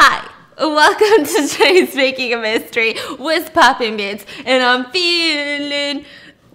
Hi, 0.00 0.30
welcome 0.60 1.26
to 1.26 1.48
today's 1.48 1.92
Making 1.96 2.34
a 2.34 2.36
Mystery 2.36 2.94
with 3.18 3.52
Poppin' 3.52 3.96
Bits, 3.96 4.24
and 4.46 4.62
I'm 4.62 4.92
feeling 4.92 6.04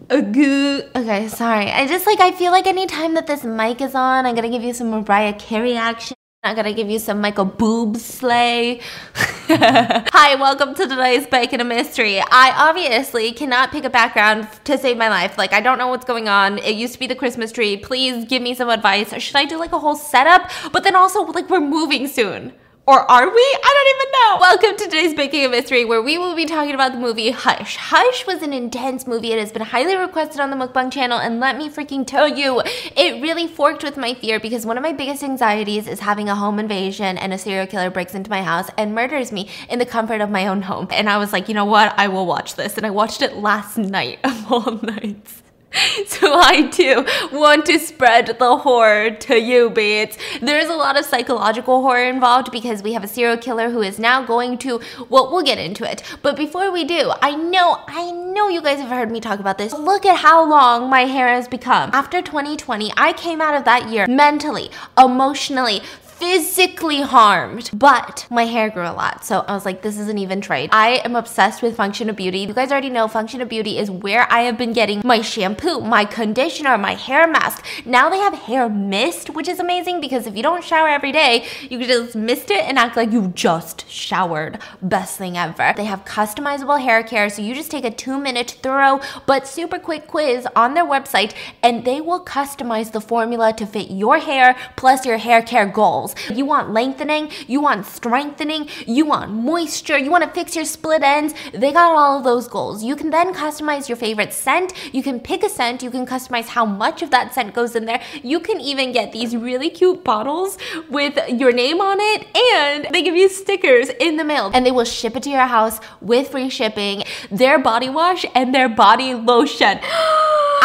a 0.10 0.22
good. 0.22 0.90
Okay, 0.96 1.28
sorry. 1.28 1.70
I 1.70 1.86
just 1.86 2.08
like, 2.08 2.22
I 2.22 2.32
feel 2.32 2.54
like 2.54 2.68
anytime 2.68 3.16
that 3.16 3.28
this 3.28 3.44
mic 3.44 3.82
is 3.82 3.96
on, 3.96 4.26
I'm 4.26 4.34
gonna 4.34 4.50
give 4.50 4.64
you 4.64 4.74
some 4.74 4.92
Mariah 4.92 5.34
Carey 5.34 5.76
action. 5.76 6.16
I'm 6.42 6.56
gonna 6.56 6.72
give 6.72 6.90
you 6.90 7.00
some 7.00 7.20
Michael 7.20 7.46
Bublé. 7.46 8.82
Hi, 9.14 10.36
welcome 10.36 10.74
to 10.76 10.88
today's 10.88 11.28
Bacon 11.28 11.60
a 11.60 11.66
Mystery. 11.66 12.22
I 12.22 12.54
obviously 12.56 13.34
cannot 13.34 13.72
pick 13.72 13.84
a 13.84 13.90
background 13.90 14.48
to 14.64 14.78
save 14.78 14.96
my 14.96 15.10
life. 15.10 15.38
Like, 15.38 15.52
I 15.52 15.60
don't 15.60 15.78
know 15.78 15.88
what's 15.88 16.06
going 16.06 16.30
on. 16.30 16.60
It 16.60 16.76
used 16.76 16.94
to 16.94 17.00
be 17.00 17.08
the 17.08 17.16
Christmas 17.16 17.52
tree. 17.52 17.76
Please 17.76 18.24
give 18.24 18.42
me 18.42 18.54
some 18.54 18.70
advice. 18.70 19.14
Should 19.22 19.36
I 19.36 19.44
do 19.44 19.58
like 19.58 19.74
a 19.74 19.80
whole 19.80 19.98
setup? 19.98 20.50
But 20.72 20.86
then 20.86 20.96
also, 20.96 21.26
like, 21.26 21.50
we're 21.50 21.60
moving 21.60 22.08
soon. 22.08 22.54
Or 22.86 23.10
are 23.10 23.26
we? 23.26 23.42
I 23.64 23.74
don't 23.74 23.96
even 23.96 24.12
know. 24.12 24.38
Welcome 24.42 24.78
to 24.78 24.84
today's 24.84 25.16
Making 25.16 25.46
a 25.46 25.50
Mystery, 25.50 25.86
where 25.86 26.02
we 26.02 26.18
will 26.18 26.36
be 26.36 26.46
talking 26.46 26.76
about 26.76 26.92
the 26.92 26.98
movie 26.98 27.32
Hush. 27.32 27.78
Hush 27.78 28.28
was 28.28 28.42
an 28.42 28.52
intense 28.52 29.08
movie. 29.08 29.32
It 29.32 29.40
has 29.40 29.54
been 29.54 29.62
highly 29.62 29.96
requested 29.96 30.42
on 30.42 30.50
the 30.50 30.58
Mukbang 30.58 30.92
channel, 30.92 31.18
and 31.18 31.40
let 31.40 31.56
me 31.56 31.70
freaking 31.70 32.06
tell 32.06 32.28
you, 32.28 32.62
it 32.98 33.22
really 33.22 33.48
forked 33.48 33.84
with 33.84 33.96
my 33.96 34.14
fear 34.14 34.38
because 34.38 34.66
one 34.66 34.76
of 34.76 34.84
my 34.84 34.92
biggest 34.92 35.24
anxieties 35.24 35.88
is 35.88 36.02
having 36.02 36.28
a 36.28 36.36
home 36.36 36.60
invasion 36.60 37.18
and 37.18 37.32
a 37.32 37.38
serial 37.38 37.68
killer 37.68 37.90
breaks 37.90 38.16
into 38.16 38.30
my 38.30 38.44
house 38.44 38.68
and 38.78 38.94
murders 38.94 39.32
me 39.32 39.50
in 39.70 39.80
the 39.80 39.86
comfort 39.86 40.20
of 40.20 40.30
my 40.30 40.46
own 40.46 40.64
home. 40.64 40.90
And 40.92 41.10
I 41.10 41.18
was 41.18 41.32
like, 41.32 41.48
you 41.48 41.54
know 41.54 41.64
what? 41.64 41.98
I 41.98 42.10
will 42.10 42.26
watch 42.26 42.56
this. 42.56 42.76
And 42.76 42.86
I 42.86 42.90
watched 42.90 43.22
it 43.22 43.38
last 43.38 43.78
night 43.78 44.20
of 44.26 44.52
all 44.52 44.72
nights. 44.84 45.43
So 46.06 46.40
I 46.40 46.68
too 46.68 47.06
want 47.32 47.66
to 47.66 47.80
spread 47.80 48.38
the 48.40 48.58
horror 48.58 49.12
to 49.12 49.40
you, 49.40 49.70
babes. 49.70 50.18
There's 50.42 50.70
a 50.70 50.76
lot 50.76 50.98
of 50.98 51.06
psychological 51.06 51.82
horror 51.82 52.06
involved 52.06 52.52
because 52.52 52.84
we 52.84 52.94
have 52.94 53.04
a 53.04 53.08
serial 53.08 53.38
killer 53.38 53.70
who 53.70 53.82
is 53.82 54.00
now 54.00 54.24
going 54.24 54.58
to, 54.60 54.80
well, 55.10 55.32
we'll 55.32 55.44
get 55.44 55.58
into 55.58 55.90
it. 55.90 56.04
But 56.22 56.36
before 56.36 56.72
we 56.72 56.84
do, 56.84 57.12
I 57.22 57.36
know, 57.36 57.82
I 57.88 58.12
know 58.12 58.48
you 58.48 58.62
guys 58.62 58.80
have 58.80 58.90
heard 58.90 59.12
me 59.12 59.20
talk 59.20 59.40
about 59.40 59.58
this. 59.58 59.74
Look 59.74 60.06
at 60.06 60.18
how 60.18 60.48
long 60.48 60.90
my 60.90 61.02
hair 61.02 61.28
has 61.28 61.48
become. 61.48 61.90
After 61.94 62.22
2020, 62.22 62.92
I 62.96 63.14
came 63.14 63.42
out 63.42 63.56
of 63.56 63.66
that 63.66 63.90
year 63.90 64.06
mentally, 64.08 64.70
emotionally, 64.98 65.82
physically 66.24 67.02
harmed, 67.02 67.70
but 67.74 68.26
my 68.30 68.46
hair 68.46 68.70
grew 68.70 68.88
a 68.88 68.96
lot. 68.96 69.26
So 69.26 69.44
I 69.46 69.54
was 69.54 69.66
like, 69.66 69.82
this 69.82 70.00
isn't 70.00 70.18
even 70.18 70.40
trade. 70.40 70.70
I 70.72 71.02
am 71.04 71.18
obsessed 71.18 71.62
with 71.62 71.76
Function 71.76 72.10
of 72.10 72.16
Beauty. 72.16 72.40
You 72.40 72.54
guys 72.54 72.72
already 72.72 72.90
know 72.90 73.10
Function 73.10 73.42
of 73.42 73.50
Beauty 73.50 73.78
is 73.78 73.92
where 73.92 74.26
I 74.32 74.44
have 74.44 74.58
been 74.58 74.72
getting 74.72 75.02
my 75.04 75.20
shampoo, 75.20 75.82
my 75.82 76.06
conditioner, 76.06 76.78
my 76.78 76.94
hair 76.94 77.28
mask. 77.28 77.66
Now 77.84 78.10
they 78.10 78.20
have 78.20 78.36
hair 78.36 78.70
mist, 78.70 79.32
which 79.32 79.50
is 79.50 79.60
amazing 79.60 80.00
because 80.00 80.26
if 80.26 80.38
you 80.38 80.42
don't 80.42 80.64
shower 80.64 80.88
every 80.88 81.12
day, 81.12 81.46
you 81.70 81.78
can 81.78 81.90
just 81.90 82.16
mist 82.16 82.50
it 82.52 82.64
and 82.64 82.80
act 82.80 82.96
like 82.96 83.12
you 83.12 83.28
just 83.36 83.90
showered. 83.90 84.60
Best 84.82 85.18
thing 85.18 85.38
ever. 85.38 85.74
They 85.76 85.86
have 85.86 86.06
customizable 86.06 86.82
hair 86.82 87.04
care. 87.04 87.30
So 87.30 87.42
you 87.42 87.54
just 87.54 87.70
take 87.70 87.84
a 87.84 87.92
two 87.92 88.18
minute 88.18 88.60
thorough 88.64 89.02
but 89.26 89.46
super 89.46 89.78
quick 89.78 90.08
quiz 90.08 90.48
on 90.56 90.74
their 90.74 90.86
website 90.86 91.34
and 91.62 91.84
they 91.84 92.00
will 92.00 92.24
customize 92.24 92.94
the 92.94 93.02
formula 93.02 93.52
to 93.58 93.66
fit 93.66 93.92
your 93.92 94.20
hair 94.20 94.56
plus 94.78 95.06
your 95.06 95.18
hair 95.18 95.42
care 95.42 95.66
goals. 95.66 96.13
You 96.30 96.46
want 96.46 96.72
lengthening, 96.72 97.32
you 97.48 97.62
want 97.62 97.86
strengthening, 97.86 98.70
you 98.86 99.06
want 99.06 99.32
moisture, 99.32 99.98
you 99.98 100.12
want 100.12 100.24
to 100.24 100.30
fix 100.30 100.56
your 100.56 100.66
split 100.66 101.04
ends. 101.04 101.34
They 101.54 101.72
got 101.72 101.94
all 101.94 102.18
of 102.18 102.24
those 102.24 102.48
goals. 102.48 102.84
You 102.84 102.96
can 102.96 103.10
then 103.10 103.34
customize 103.34 103.88
your 103.90 103.96
favorite 103.98 104.34
scent. 104.34 104.74
You 104.94 105.04
can 105.04 105.20
pick 105.20 105.44
a 105.44 105.50
scent. 105.50 105.84
You 105.84 105.92
can 105.92 106.06
customize 106.06 106.48
how 106.48 106.66
much 106.66 107.02
of 107.02 107.12
that 107.12 107.34
scent 107.34 107.54
goes 107.54 107.76
in 107.76 107.86
there. 107.86 108.02
You 108.22 108.40
can 108.40 108.60
even 108.60 108.92
get 108.92 109.12
these 109.12 109.36
really 109.36 109.70
cute 109.70 110.04
bottles 110.04 110.58
with 110.90 111.18
your 111.30 111.52
name 111.52 111.82
on 111.82 111.98
it 112.00 112.28
and 112.36 112.88
they 112.94 113.02
give 113.02 113.16
you 113.16 113.30
stickers 113.30 113.90
in 114.00 114.18
the 114.18 114.24
mail 114.24 114.52
and 114.54 114.66
they 114.66 114.72
will 114.72 114.86
ship 114.86 115.16
it 115.16 115.24
to 115.24 115.30
your 115.30 115.48
house 115.48 115.80
with 116.02 116.30
free 116.30 116.50
shipping, 116.50 117.04
their 117.32 117.60
body 117.60 117.90
wash 117.90 118.26
and 118.36 118.54
their 118.54 118.70
body 118.70 119.14
lotion. 119.14 119.80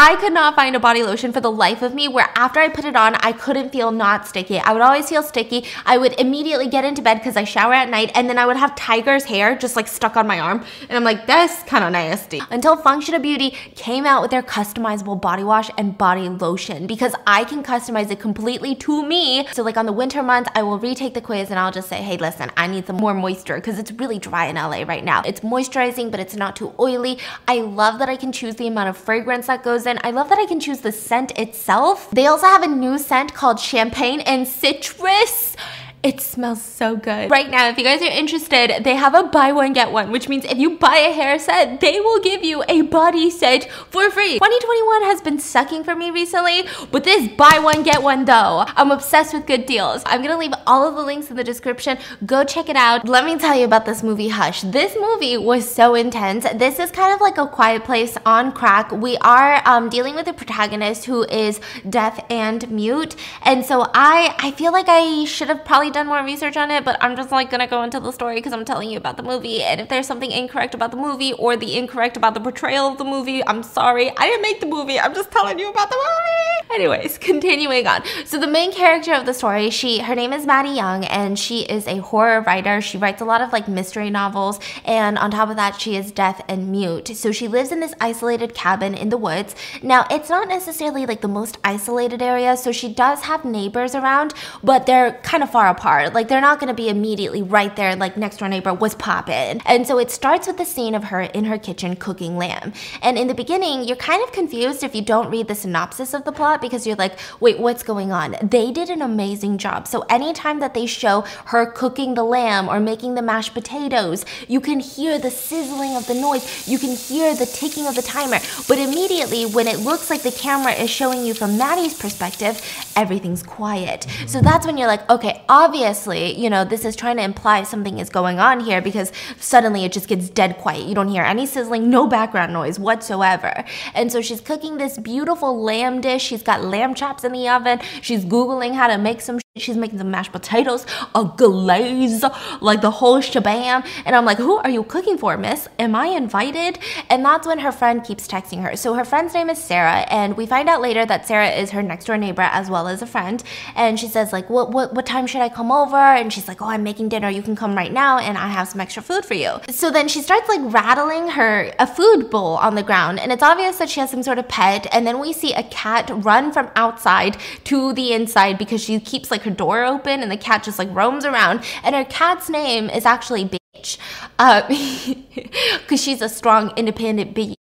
I 0.01 0.17
could 0.21 0.33
not 0.33 0.55
find 0.55 0.77
a 0.77 0.81
body 0.81 1.03
lotion 1.03 1.33
for 1.33 1.41
the 1.41 1.51
life 1.51 1.83
of 1.83 1.93
me 1.93 2.07
where 2.07 2.31
after 2.37 2.61
I 2.61 2.69
put 2.69 2.85
it 2.85 2.95
on, 2.95 3.17
I 3.17 3.33
couldn't 3.33 3.71
feel 3.71 3.91
not 3.91 4.29
sticky. 4.29 4.61
I 4.61 4.73
would 4.73 4.81
always 4.81 5.09
feel 5.09 5.25
sticky. 5.29 5.65
I 5.87 5.99
would 5.99 6.19
immediately 6.19 6.69
get 6.69 6.85
into 6.85 7.03
bed 7.03 7.19
because 7.19 7.37
I 7.37 7.45
shower 7.45 7.75
at 7.75 7.89
night 7.89 8.11
and 8.15 8.29
then 8.29 8.39
I 8.39 8.47
would 8.47 8.57
have 8.57 8.75
tiger's 8.75 9.25
hair 9.25 9.57
just 9.57 9.77
like 9.77 9.87
stuck 9.87 10.17
on 10.17 10.27
my 10.27 10.41
arm. 10.41 10.65
And 10.89 10.97
I'm 10.97 11.05
like, 11.05 11.27
that's 11.27 11.63
kind 11.65 11.85
of 11.85 11.93
nasty. 11.93 12.41
Until 12.51 12.77
Function 12.77 13.15
of 13.15 13.23
Beauty 13.23 13.51
came 13.75 14.07
out 14.07 14.23
with 14.23 14.31
their 14.31 14.43
customizable 14.43 15.21
body 15.21 15.45
wash 15.45 15.71
and 15.77 15.97
body 15.97 16.29
lotion 16.29 16.87
because 16.87 17.15
I 17.27 17.45
can 17.45 17.63
customize 17.63 18.11
it 18.11 18.21
completely 18.21 18.75
to 18.77 19.07
me. 19.07 19.47
So 19.53 19.63
like 19.63 19.77
on 19.77 19.87
the 19.87 19.93
winter 19.93 20.23
months, 20.23 20.51
I 20.55 20.63
will 20.63 20.79
retake 20.79 21.15
the 21.15 21.21
quiz 21.21 21.51
and 21.51 21.59
I'll 21.59 21.73
just 21.73 21.89
say, 21.89 22.03
hey, 22.03 22.17
listen, 22.17 22.51
I 22.57 22.67
need 22.67 22.87
some 22.87 22.97
more 22.97 23.15
moisture 23.15 23.57
because 23.57 23.79
it's 23.79 23.93
really 23.93 24.19
dry 24.19 24.47
in 24.47 24.57
LA 24.57 24.83
right 24.83 25.05
now. 25.05 25.23
It's 25.25 25.41
moisturizing, 25.41 26.11
but 26.11 26.21
it's 26.21 26.35
not 26.35 26.57
too 26.57 26.73
oily. 26.79 27.19
I 27.47 27.61
love 27.61 27.99
that 27.99 28.09
I 28.09 28.17
can 28.17 28.33
choose 28.33 28.57
the 28.57 28.67
amount 28.67 28.89
of 28.89 28.97
fragrance 28.97 29.47
that 29.47 29.63
goes 29.63 29.87
in. 29.87 29.99
I 30.03 30.11
love 30.11 30.29
that 30.29 30.39
I 30.39 30.47
can 30.47 30.61
choose 30.61 30.81
the 30.81 30.93
scent 30.93 31.39
itself. 31.39 32.11
They 32.11 32.27
also 32.27 32.47
have 32.47 32.63
a 32.63 32.67
new 32.67 32.99
scent 32.99 33.35
called 33.35 33.61
champagne 33.61 34.21
and 34.21 34.47
citrus 34.47 35.18
this 35.19 35.57
it 36.01 36.21
smells 36.21 36.63
so 36.63 36.95
good. 36.95 37.29
Right 37.29 37.51
now, 37.51 37.69
if 37.69 37.77
you 37.77 37.83
guys 37.83 38.01
are 38.03 38.05
interested, 38.05 38.85
they 38.85 38.95
have 38.95 39.15
a 39.15 39.25
buy 39.25 39.51
one, 39.51 39.73
get 39.73 39.91
one, 39.91 40.13
which 40.13 40.29
means 40.29 40.45
if 40.45 40.57
you 40.57 40.79
buy 40.79 40.99
a 40.99 41.13
hair 41.13 41.41
set, 41.41 41.81
they 41.81 41.99
will 41.99 42.21
give 42.21 42.45
you 42.45 42.63
a 42.69 42.83
body 42.83 43.29
set 43.31 43.69
for 43.91 44.09
free. 44.09 44.35
2021 44.35 45.03
has 45.03 45.21
been 45.21 45.41
sucking 45.41 45.83
for 45.83 45.97
me 45.97 46.13
recently, 46.13 46.69
but 46.93 47.03
this 47.03 47.27
buy 47.37 47.59
one, 47.61 47.83
get 47.83 48.01
one 48.01 48.25
though. 48.27 48.65
I'm 48.77 48.93
obsessed 48.93 49.35
with 49.35 49.47
good 49.47 49.67
deals. 49.67 50.03
I'm 50.07 50.23
gonna 50.23 50.39
leave 50.39 50.55
all 50.69 50.87
of 50.87 50.95
the 50.95 51.03
links 51.03 51.31
in 51.31 51.37
the 51.37 51.43
description. 51.43 51.99
Go 52.25 52.45
check 52.45 52.69
it 52.69 52.77
out. 52.77 53.09
Let 53.09 53.25
me 53.25 53.37
tell 53.37 53.59
you 53.59 53.65
about 53.65 53.85
this 53.85 54.05
movie, 54.05 54.29
Hush. 54.29 54.63
This 54.63 54.97
movie 55.01 55.37
was 55.37 55.69
so 55.69 55.97
intense. 55.97 56.47
This 56.55 56.79
is 56.79 56.93
kind 56.93 57.13
of 57.13 57.21
like 57.21 57.39
a 57.39 57.49
quiet 57.49 57.83
place 57.83 58.17
on 58.25 58.53
crack. 58.53 58.93
We 58.93 59.17
are 59.19 59.61
um, 59.67 59.89
dealing 59.89 60.15
with 60.15 60.29
a 60.29 60.33
protagonist 60.33 61.07
who 61.07 61.25
is 61.25 61.61
deaf 61.91 62.25
and 62.31 62.71
mute. 62.71 63.17
And 63.43 63.65
so 63.65 63.91
I, 63.95 64.37
I 64.39 64.53
feel 64.53 64.71
like 64.71 64.87
I 64.89 65.25
should 65.25 65.49
have 65.49 65.65
probably 65.65 65.88
done 65.91 66.07
more 66.07 66.23
research 66.23 66.57
on 66.57 66.71
it, 66.71 66.85
but 66.85 66.97
I'm 67.01 67.17
just 67.17 67.31
like 67.31 67.51
gonna 67.51 67.67
go 67.67 67.83
into 67.83 68.01
the 68.01 68.13
story 68.13 68.37
because 68.37 68.53
I'm 68.53 68.65
telling 68.65 68.91
you 68.91 68.99
about 68.99 69.17
the 69.17 69.23
movie. 69.23 69.63
And 69.63 69.81
if 69.81 69.89
there's 69.89 70.07
something 70.07 70.31
incorrect 70.31 70.75
about 70.75 70.91
the 70.91 70.97
movie 70.97 71.33
or 71.35 71.57
the 71.57 71.77
incorrect 71.77 72.17
about 72.17 72.35
the 72.35 72.41
portrayal 72.41 72.89
of 72.89 72.99
the 72.99 73.05
movie, 73.05 73.45
I'm 73.47 73.63
sorry. 73.63 74.11
I 74.17 74.27
didn't 74.27 74.43
make 74.43 74.61
the 74.61 74.67
movie. 74.67 74.99
I'm 74.99 75.15
just 75.15 75.31
telling 75.31 75.59
you 75.59 75.71
about 75.71 75.91
the 75.91 75.97
movie. 75.97 76.68
Anyways, 76.71 77.17
continuing 77.19 77.87
on. 77.87 78.03
So 78.27 78.39
the 78.39 78.47
main 78.47 78.73
character 78.73 79.15
of 79.15 79.25
the 79.25 79.33
story, 79.33 79.71
she 79.71 80.01
her 80.01 80.15
name 80.15 80.33
is 80.33 80.45
Maddie 80.45 80.71
Young, 80.71 81.05
and 81.07 81.39
she 81.39 81.61
is 81.63 81.87
a 81.87 81.99
horror 81.99 82.43
writer. 82.43 82.81
She 82.83 82.99
writes 82.99 83.23
a 83.23 83.25
lot 83.25 83.41
of 83.41 83.53
like 83.53 83.69
mystery 83.69 84.11
novels, 84.11 84.61
and 84.85 85.17
on 85.19 85.31
top 85.31 85.49
of 85.49 85.57
that, 85.57 85.81
she 85.81 85.97
is 85.97 86.13
deaf 86.13 86.43
and 86.47 86.69
mute. 86.71 87.09
So 87.17 87.33
she 87.33 87.49
lives 87.49 87.73
in 87.73 87.81
this 87.81 87.95
isolated 88.01 88.55
cabin 88.55 88.95
in 88.95 89.09
the 89.09 89.17
woods. 89.17 89.55
Now, 89.83 90.07
it's 90.11 90.29
not 90.29 90.49
necessarily 90.49 91.07
like 91.07 91.23
the 91.23 91.29
most 91.29 91.57
isolated 91.65 92.21
area, 92.21 92.57
so 92.57 92.71
she 92.71 92.93
does 92.93 93.23
have 93.23 93.45
neighbors 93.45 93.95
around, 93.95 94.35
but 94.63 94.85
they're 94.85 95.13
kind 95.23 95.43
of 95.43 95.51
far 95.51 95.69
apart. 95.69 96.13
Like 96.13 96.29
they're 96.29 96.41
not 96.41 96.61
going 96.61 96.69
to 96.69 96.75
be 96.75 96.91
immediately 96.91 97.43
right 97.43 97.75
there, 97.77 97.97
like 97.97 98.17
next 98.17 98.39
door 98.39 98.49
neighbor 98.49 98.75
was 98.75 98.95
popping. 98.95 99.63
And 99.65 99.87
so 99.87 99.99
it 99.99 100.11
starts 100.11 100.47
with 100.47 100.59
the 100.59 100.67
scene 100.67 100.95
of 100.95 101.05
her 101.05 101.23
in 101.23 101.45
her 101.47 101.59
kitchen 101.59 101.97
cooking 101.97 102.37
lamb. 102.37 102.75
And 103.01 103.17
in 103.17 103.27
the 103.27 103.35
beginning, 103.35 103.85
you're 103.85 103.97
kind 103.97 104.23
of 104.23 104.33
confused 104.33 104.85
if 104.85 104.95
you 104.95 105.03
don't 105.03 105.31
read 105.31 105.49
the 105.49 105.55
synopsis 105.55 106.13
of 106.13 106.25
the 106.25 106.33
plot 106.33 106.58
because 106.61 106.87
you're 106.87 106.97
like, 106.97 107.19
wait, 107.41 107.59
what's 107.59 107.83
going 107.83 108.13
on? 108.13 108.37
They 108.43 108.71
did 108.71 108.91
an 108.91 109.03
amazing 109.03 109.59
job. 109.59 109.87
So 109.87 110.03
anytime 110.09 110.61
that 110.61 110.75
they 110.75 110.87
show 110.87 111.23
her 111.47 111.67
cooking 111.67 112.15
the 112.15 112.25
lamb 112.25 112.69
or 112.69 112.81
making 112.81 113.15
the 113.15 113.23
mashed 113.23 113.55
potatoes, 113.55 114.25
you 114.47 114.61
can 114.61 114.81
hear 114.81 115.19
the 115.19 115.31
sizzling 115.31 115.97
of 115.97 116.07
the 116.07 116.15
noise, 116.15 116.69
you 116.69 116.79
can 116.79 116.91
hear 116.91 117.35
the 117.35 117.47
ticking 117.47 117.87
of 117.87 117.95
the 117.95 118.03
timer. 118.03 118.39
But 118.67 118.79
immediately, 118.79 119.47
when 119.47 119.67
it 119.67 119.79
looks 119.79 120.11
like 120.11 120.23
the 120.23 120.33
camera 120.33 120.73
is 120.73 120.91
showing 120.91 121.25
you 121.25 121.35
from 121.35 121.59
Maddie's 121.59 121.99
perspective, 121.99 122.61
everything's 122.97 123.43
quiet. 123.43 124.07
So 124.27 124.41
that's 124.41 124.67
when 124.67 124.77
you're 124.77 124.89
like, 124.89 125.09
okay, 125.11 125.43
obviously, 125.49 126.39
you 126.39 126.51
know, 126.51 126.65
this 126.65 126.85
is 126.85 126.97
trying 126.97 127.17
to 127.17 127.23
imply 127.23 127.63
something 127.63 127.99
is 127.99 128.11
going 128.11 128.39
on 128.39 128.61
here 128.61 128.81
because 128.81 129.13
suddenly 129.39 129.85
it 129.85 129.93
just 129.93 130.09
gets 130.09 130.29
dead 130.29 130.59
quiet. 130.59 130.87
You 130.87 130.95
don't 130.95 131.09
hear 131.09 131.23
any 131.23 131.47
sizzling, 131.47 131.91
no 131.91 132.07
background 132.07 132.53
noise 132.53 132.79
whatsoever. 132.79 133.65
And 133.95 134.11
so 134.11 134.21
she's 134.21 134.41
cooking 134.41 134.79
this 134.79 134.99
beautiful 134.99 135.63
lamb 135.63 136.01
dish. 136.01 136.23
She's 136.23 136.43
got 136.49 136.65
lamb 136.65 136.95
chops 136.95 137.25
in 137.25 137.33
the 137.33 137.47
oven. 137.47 137.79
She's 138.01 138.25
Googling 138.25 138.75
how 138.75 138.89
to 138.89 138.99
make 138.99 139.21
some. 139.21 139.39
She's 139.59 139.77
making 139.77 139.99
the 139.99 140.05
mashed 140.05 140.33
potatoes, 140.33 140.87
a 141.15 141.25
glaze, 141.25 142.25
like 142.61 142.81
the 142.81 142.91
whole 142.91 143.21
shabam. 143.21 143.87
And 144.05 144.17
I'm 144.17 144.25
like, 144.25 144.39
who 144.39 144.57
are 144.59 144.71
you 144.71 144.83
cooking 144.85 145.19
for, 145.19 145.37
miss? 145.37 145.69
Am 145.79 145.95
I 145.95 146.07
invited? 146.07 146.79
And 147.11 147.25
that's 147.25 147.47
when 147.47 147.59
her 147.61 147.73
friend 147.73 148.05
keeps 148.05 148.27
texting 148.27 148.63
her. 148.63 148.77
So 148.77 148.95
her 148.95 149.05
friend's 149.05 149.35
name 149.35 149.51
is 149.51 149.59
Sarah, 149.59 150.07
and 150.11 150.37
we 150.37 150.47
find 150.47 150.69
out 150.69 150.81
later 150.81 151.05
that 151.07 151.27
Sarah 151.27 151.51
is 151.51 151.71
her 151.71 151.83
next 151.83 152.07
door 152.07 152.17
neighbor 152.17 152.43
as 152.43 152.71
well 152.71 152.89
as 152.89 153.03
a 153.03 153.07
friend. 153.07 153.43
And 153.75 153.99
she 153.99 154.09
says, 154.09 154.33
like, 154.33 154.49
what 154.51 154.71
what 154.71 154.95
what 154.95 155.07
time 155.07 155.27
should 155.27 155.41
I 155.41 155.49
come 155.49 155.71
over? 155.71 155.97
And 155.97 156.33
she's 156.33 156.49
like, 156.49 156.63
oh, 156.63 156.67
I'm 156.67 156.83
making 156.83 157.09
dinner. 157.09 157.29
You 157.29 157.43
can 157.43 157.57
come 157.57 157.75
right 157.75 157.93
now, 157.93 158.19
and 158.19 158.39
I 158.39 158.49
have 158.49 158.69
some 158.69 158.81
extra 158.81 159.03
food 159.03 159.25
for 159.25 159.35
you. 159.35 159.61
So 159.71 159.91
then 159.91 160.09
she 160.09 160.23
starts 160.23 160.49
like 160.49 160.61
rattling 160.73 161.29
her 161.29 161.73
a 161.79 161.87
food 161.87 162.31
bowl 162.31 162.57
on 162.57 162.75
the 162.75 162.83
ground, 162.83 163.21
and 163.21 163.33
it's 163.33 163.43
obvious 163.43 163.79
that 163.79 163.89
she 163.89 164.01
has 164.01 164.11
some 164.11 164.23
sort 164.23 164.39
of 164.39 164.49
pet. 164.49 164.87
And 164.93 165.07
then 165.07 165.19
we 165.19 165.33
see 165.33 165.53
a 165.53 165.63
cat 165.65 166.11
run 166.13 166.53
from 166.53 166.71
outside 166.77 167.37
to 167.65 167.93
the 167.93 168.13
inside 168.13 168.59
because 168.59 168.83
she 168.83 168.99
keeps 169.01 169.31
like 169.31 169.43
her 169.49 169.55
door 169.55 169.85
open 169.85 170.23
and 170.23 170.31
the 170.31 170.37
cat 170.37 170.63
just 170.63 170.79
like 170.79 170.89
roams 170.95 171.25
around. 171.25 171.65
And 171.83 171.95
her 171.95 172.05
cat's 172.05 172.49
name 172.49 172.91
is 172.91 173.05
actually 173.07 173.45
Bitch. 173.45 173.99
Because 174.37 175.93
uh, 175.93 175.97
she's 175.97 176.21
a 176.23 176.29
strong, 176.29 176.73
independent 176.77 177.35
bitch. 177.35 177.55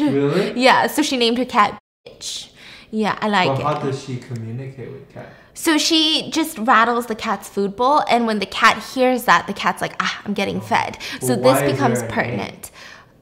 Really? 0.00 0.52
Yeah, 0.56 0.86
so 0.86 1.02
she 1.02 1.16
named 1.16 1.38
her 1.38 1.44
cat 1.44 1.78
Bitch. 2.06 2.48
Yeah, 2.90 3.18
I 3.20 3.28
like 3.28 3.48
Well, 3.48 3.60
it. 3.60 3.62
how 3.64 3.78
does 3.80 4.02
she 4.04 4.16
communicate 4.16 4.90
with 4.90 5.12
cat? 5.12 5.28
So 5.54 5.78
she 5.78 6.30
just 6.30 6.58
rattles 6.58 7.06
the 7.06 7.14
cat's 7.14 7.48
food 7.48 7.76
bowl, 7.76 8.02
and 8.10 8.26
when 8.26 8.40
the 8.40 8.46
cat 8.46 8.82
hears 8.94 9.24
that, 9.24 9.46
the 9.46 9.54
cat's 9.54 9.80
like, 9.80 9.94
ah, 10.00 10.22
I'm 10.24 10.34
getting 10.34 10.60
fed. 10.60 10.98
So 11.20 11.36
Well, 11.36 11.54
this 11.54 11.72
becomes 11.72 12.02
pertinent. 12.04 12.70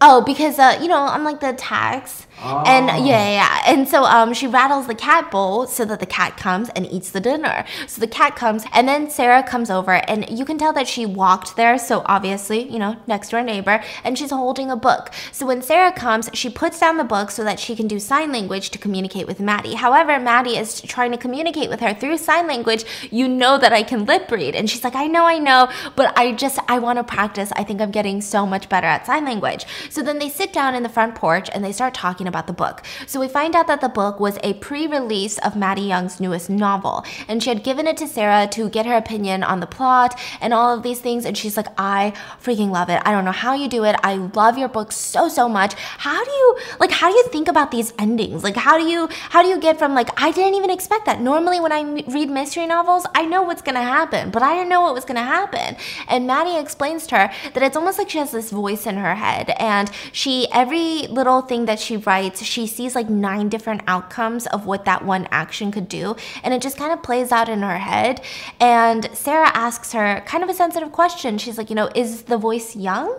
Oh, 0.00 0.20
because 0.20 0.58
uh, 0.58 0.78
you 0.82 0.88
know, 0.88 1.00
I'm 1.00 1.24
like 1.24 1.40
the 1.40 1.52
tags. 1.52 2.23
And 2.42 2.90
Oh. 2.90 2.96
yeah, 2.96 3.02
yeah, 3.04 3.30
yeah. 3.30 3.62
And 3.66 3.88
so 3.88 4.04
um, 4.04 4.34
she 4.34 4.46
rattles 4.46 4.86
the 4.86 4.94
cat 4.94 5.30
bowl 5.30 5.66
so 5.66 5.84
that 5.84 6.00
the 6.00 6.06
cat 6.06 6.36
comes 6.36 6.68
and 6.70 6.86
eats 6.90 7.10
the 7.10 7.20
dinner. 7.20 7.64
So 7.86 8.00
the 8.00 8.06
cat 8.06 8.36
comes, 8.36 8.64
and 8.72 8.86
then 8.86 9.08
Sarah 9.10 9.42
comes 9.42 9.70
over, 9.70 9.92
and 9.92 10.28
you 10.28 10.44
can 10.44 10.58
tell 10.58 10.72
that 10.74 10.88
she 10.88 11.06
walked 11.06 11.56
there. 11.56 11.78
So 11.78 12.02
obviously, 12.06 12.70
you 12.70 12.78
know, 12.78 12.96
next 13.06 13.30
door 13.30 13.42
neighbor, 13.42 13.82
and 14.02 14.18
she's 14.18 14.30
holding 14.30 14.70
a 14.70 14.76
book. 14.76 15.10
So 15.32 15.46
when 15.46 15.62
Sarah 15.62 15.92
comes, 15.92 16.28
she 16.34 16.50
puts 16.50 16.78
down 16.80 16.96
the 16.98 17.04
book 17.04 17.30
so 17.30 17.44
that 17.44 17.58
she 17.58 17.74
can 17.76 17.88
do 17.88 17.98
sign 17.98 18.32
language 18.32 18.70
to 18.70 18.78
communicate 18.78 19.26
with 19.26 19.40
Maddie. 19.40 19.74
However, 19.74 20.18
Maddie 20.20 20.56
is 20.56 20.80
trying 20.82 21.12
to 21.12 21.18
communicate 21.18 21.70
with 21.70 21.80
her 21.80 21.94
through 21.94 22.18
sign 22.18 22.46
language. 22.46 22.84
You 23.10 23.28
know 23.28 23.58
that 23.58 23.72
I 23.72 23.82
can 23.82 24.04
lip 24.04 24.30
read, 24.30 24.54
and 24.54 24.68
she's 24.68 24.84
like, 24.84 24.94
I 24.96 25.06
know, 25.06 25.24
I 25.24 25.38
know, 25.38 25.70
but 25.96 26.16
I 26.18 26.32
just 26.32 26.58
I 26.68 26.78
want 26.78 26.98
to 26.98 27.04
practice. 27.04 27.52
I 27.56 27.64
think 27.64 27.80
I'm 27.80 27.90
getting 27.90 28.20
so 28.20 28.46
much 28.46 28.68
better 28.68 28.86
at 28.86 29.06
sign 29.06 29.24
language. 29.24 29.64
So 29.88 30.02
then 30.02 30.18
they 30.18 30.28
sit 30.28 30.52
down 30.52 30.74
in 30.74 30.82
the 30.82 30.88
front 30.88 31.14
porch 31.14 31.48
and 31.52 31.64
they 31.64 31.72
start 31.72 31.94
talking 31.94 32.26
about 32.34 32.46
the 32.48 32.52
book. 32.52 32.82
So 33.06 33.20
we 33.20 33.28
find 33.28 33.54
out 33.54 33.68
that 33.68 33.80
the 33.80 33.88
book 33.88 34.18
was 34.18 34.38
a 34.42 34.54
pre-release 34.54 35.38
of 35.38 35.54
Maddie 35.54 35.82
Young's 35.82 36.18
newest 36.20 36.50
novel, 36.50 37.04
and 37.28 37.42
she 37.42 37.50
had 37.50 37.62
given 37.62 37.86
it 37.86 37.96
to 37.98 38.08
Sarah 38.08 38.48
to 38.48 38.68
get 38.68 38.86
her 38.86 38.96
opinion 38.96 39.42
on 39.44 39.60
the 39.60 39.66
plot 39.66 40.18
and 40.40 40.52
all 40.52 40.76
of 40.76 40.82
these 40.82 41.00
things. 41.00 41.24
And 41.24 41.38
she's 41.38 41.56
like, 41.56 41.68
I 41.78 42.12
freaking 42.42 42.70
love 42.70 42.90
it. 42.90 43.00
I 43.04 43.12
don't 43.12 43.24
know 43.24 43.32
how 43.44 43.54
you 43.54 43.68
do 43.68 43.84
it. 43.84 43.96
I 44.02 44.16
love 44.16 44.58
your 44.58 44.68
book 44.68 44.90
so 44.90 45.28
so 45.28 45.48
much. 45.48 45.74
How 45.74 46.24
do 46.24 46.30
you 46.30 46.58
like? 46.80 46.90
How 46.90 47.08
do 47.10 47.16
you 47.16 47.26
think 47.28 47.48
about 47.48 47.70
these 47.70 47.92
endings? 47.98 48.42
Like, 48.42 48.56
how 48.56 48.78
do 48.78 48.84
you 48.84 49.08
how 49.30 49.42
do 49.42 49.48
you 49.48 49.58
get 49.60 49.78
from 49.78 49.94
like 49.94 50.10
I 50.20 50.32
didn't 50.32 50.54
even 50.54 50.70
expect 50.70 51.06
that. 51.06 51.20
Normally, 51.20 51.60
when 51.60 51.72
I 51.72 51.82
read 52.16 52.30
mystery 52.30 52.66
novels, 52.66 53.06
I 53.14 53.26
know 53.26 53.42
what's 53.42 53.62
gonna 53.62 53.82
happen, 53.82 54.30
but 54.30 54.42
I 54.42 54.54
didn't 54.54 54.70
know 54.70 54.82
what 54.82 54.94
was 54.94 55.04
gonna 55.04 55.22
happen. 55.22 55.76
And 56.08 56.26
Maddie 56.26 56.58
explains 56.58 57.06
to 57.08 57.18
her 57.18 57.32
that 57.52 57.62
it's 57.62 57.76
almost 57.76 57.98
like 57.98 58.10
she 58.10 58.18
has 58.18 58.32
this 58.32 58.50
voice 58.50 58.86
in 58.86 58.96
her 58.96 59.14
head, 59.14 59.50
and 59.58 59.90
she 60.12 60.48
every 60.52 61.06
little 61.08 61.40
thing 61.42 61.66
that 61.66 61.78
she 61.78 61.96
writes, 61.96 62.13
she 62.34 62.66
sees 62.66 62.94
like 62.94 63.08
nine 63.08 63.48
different 63.48 63.82
outcomes 63.86 64.46
of 64.46 64.66
what 64.66 64.84
that 64.84 65.04
one 65.04 65.26
action 65.30 65.70
could 65.72 65.88
do, 65.88 66.16
and 66.42 66.52
it 66.54 66.62
just 66.62 66.76
kind 66.76 66.92
of 66.92 67.02
plays 67.02 67.32
out 67.32 67.48
in 67.48 67.62
her 67.62 67.78
head. 67.78 68.20
And 68.60 69.08
Sarah 69.12 69.50
asks 69.54 69.92
her 69.92 70.22
kind 70.26 70.42
of 70.42 70.50
a 70.50 70.54
sensitive 70.54 70.92
question. 70.92 71.38
She's 71.38 71.58
like, 71.58 71.70
you 71.70 71.76
know, 71.76 71.90
is 71.94 72.22
the 72.22 72.38
voice 72.38 72.76
young? 72.76 73.16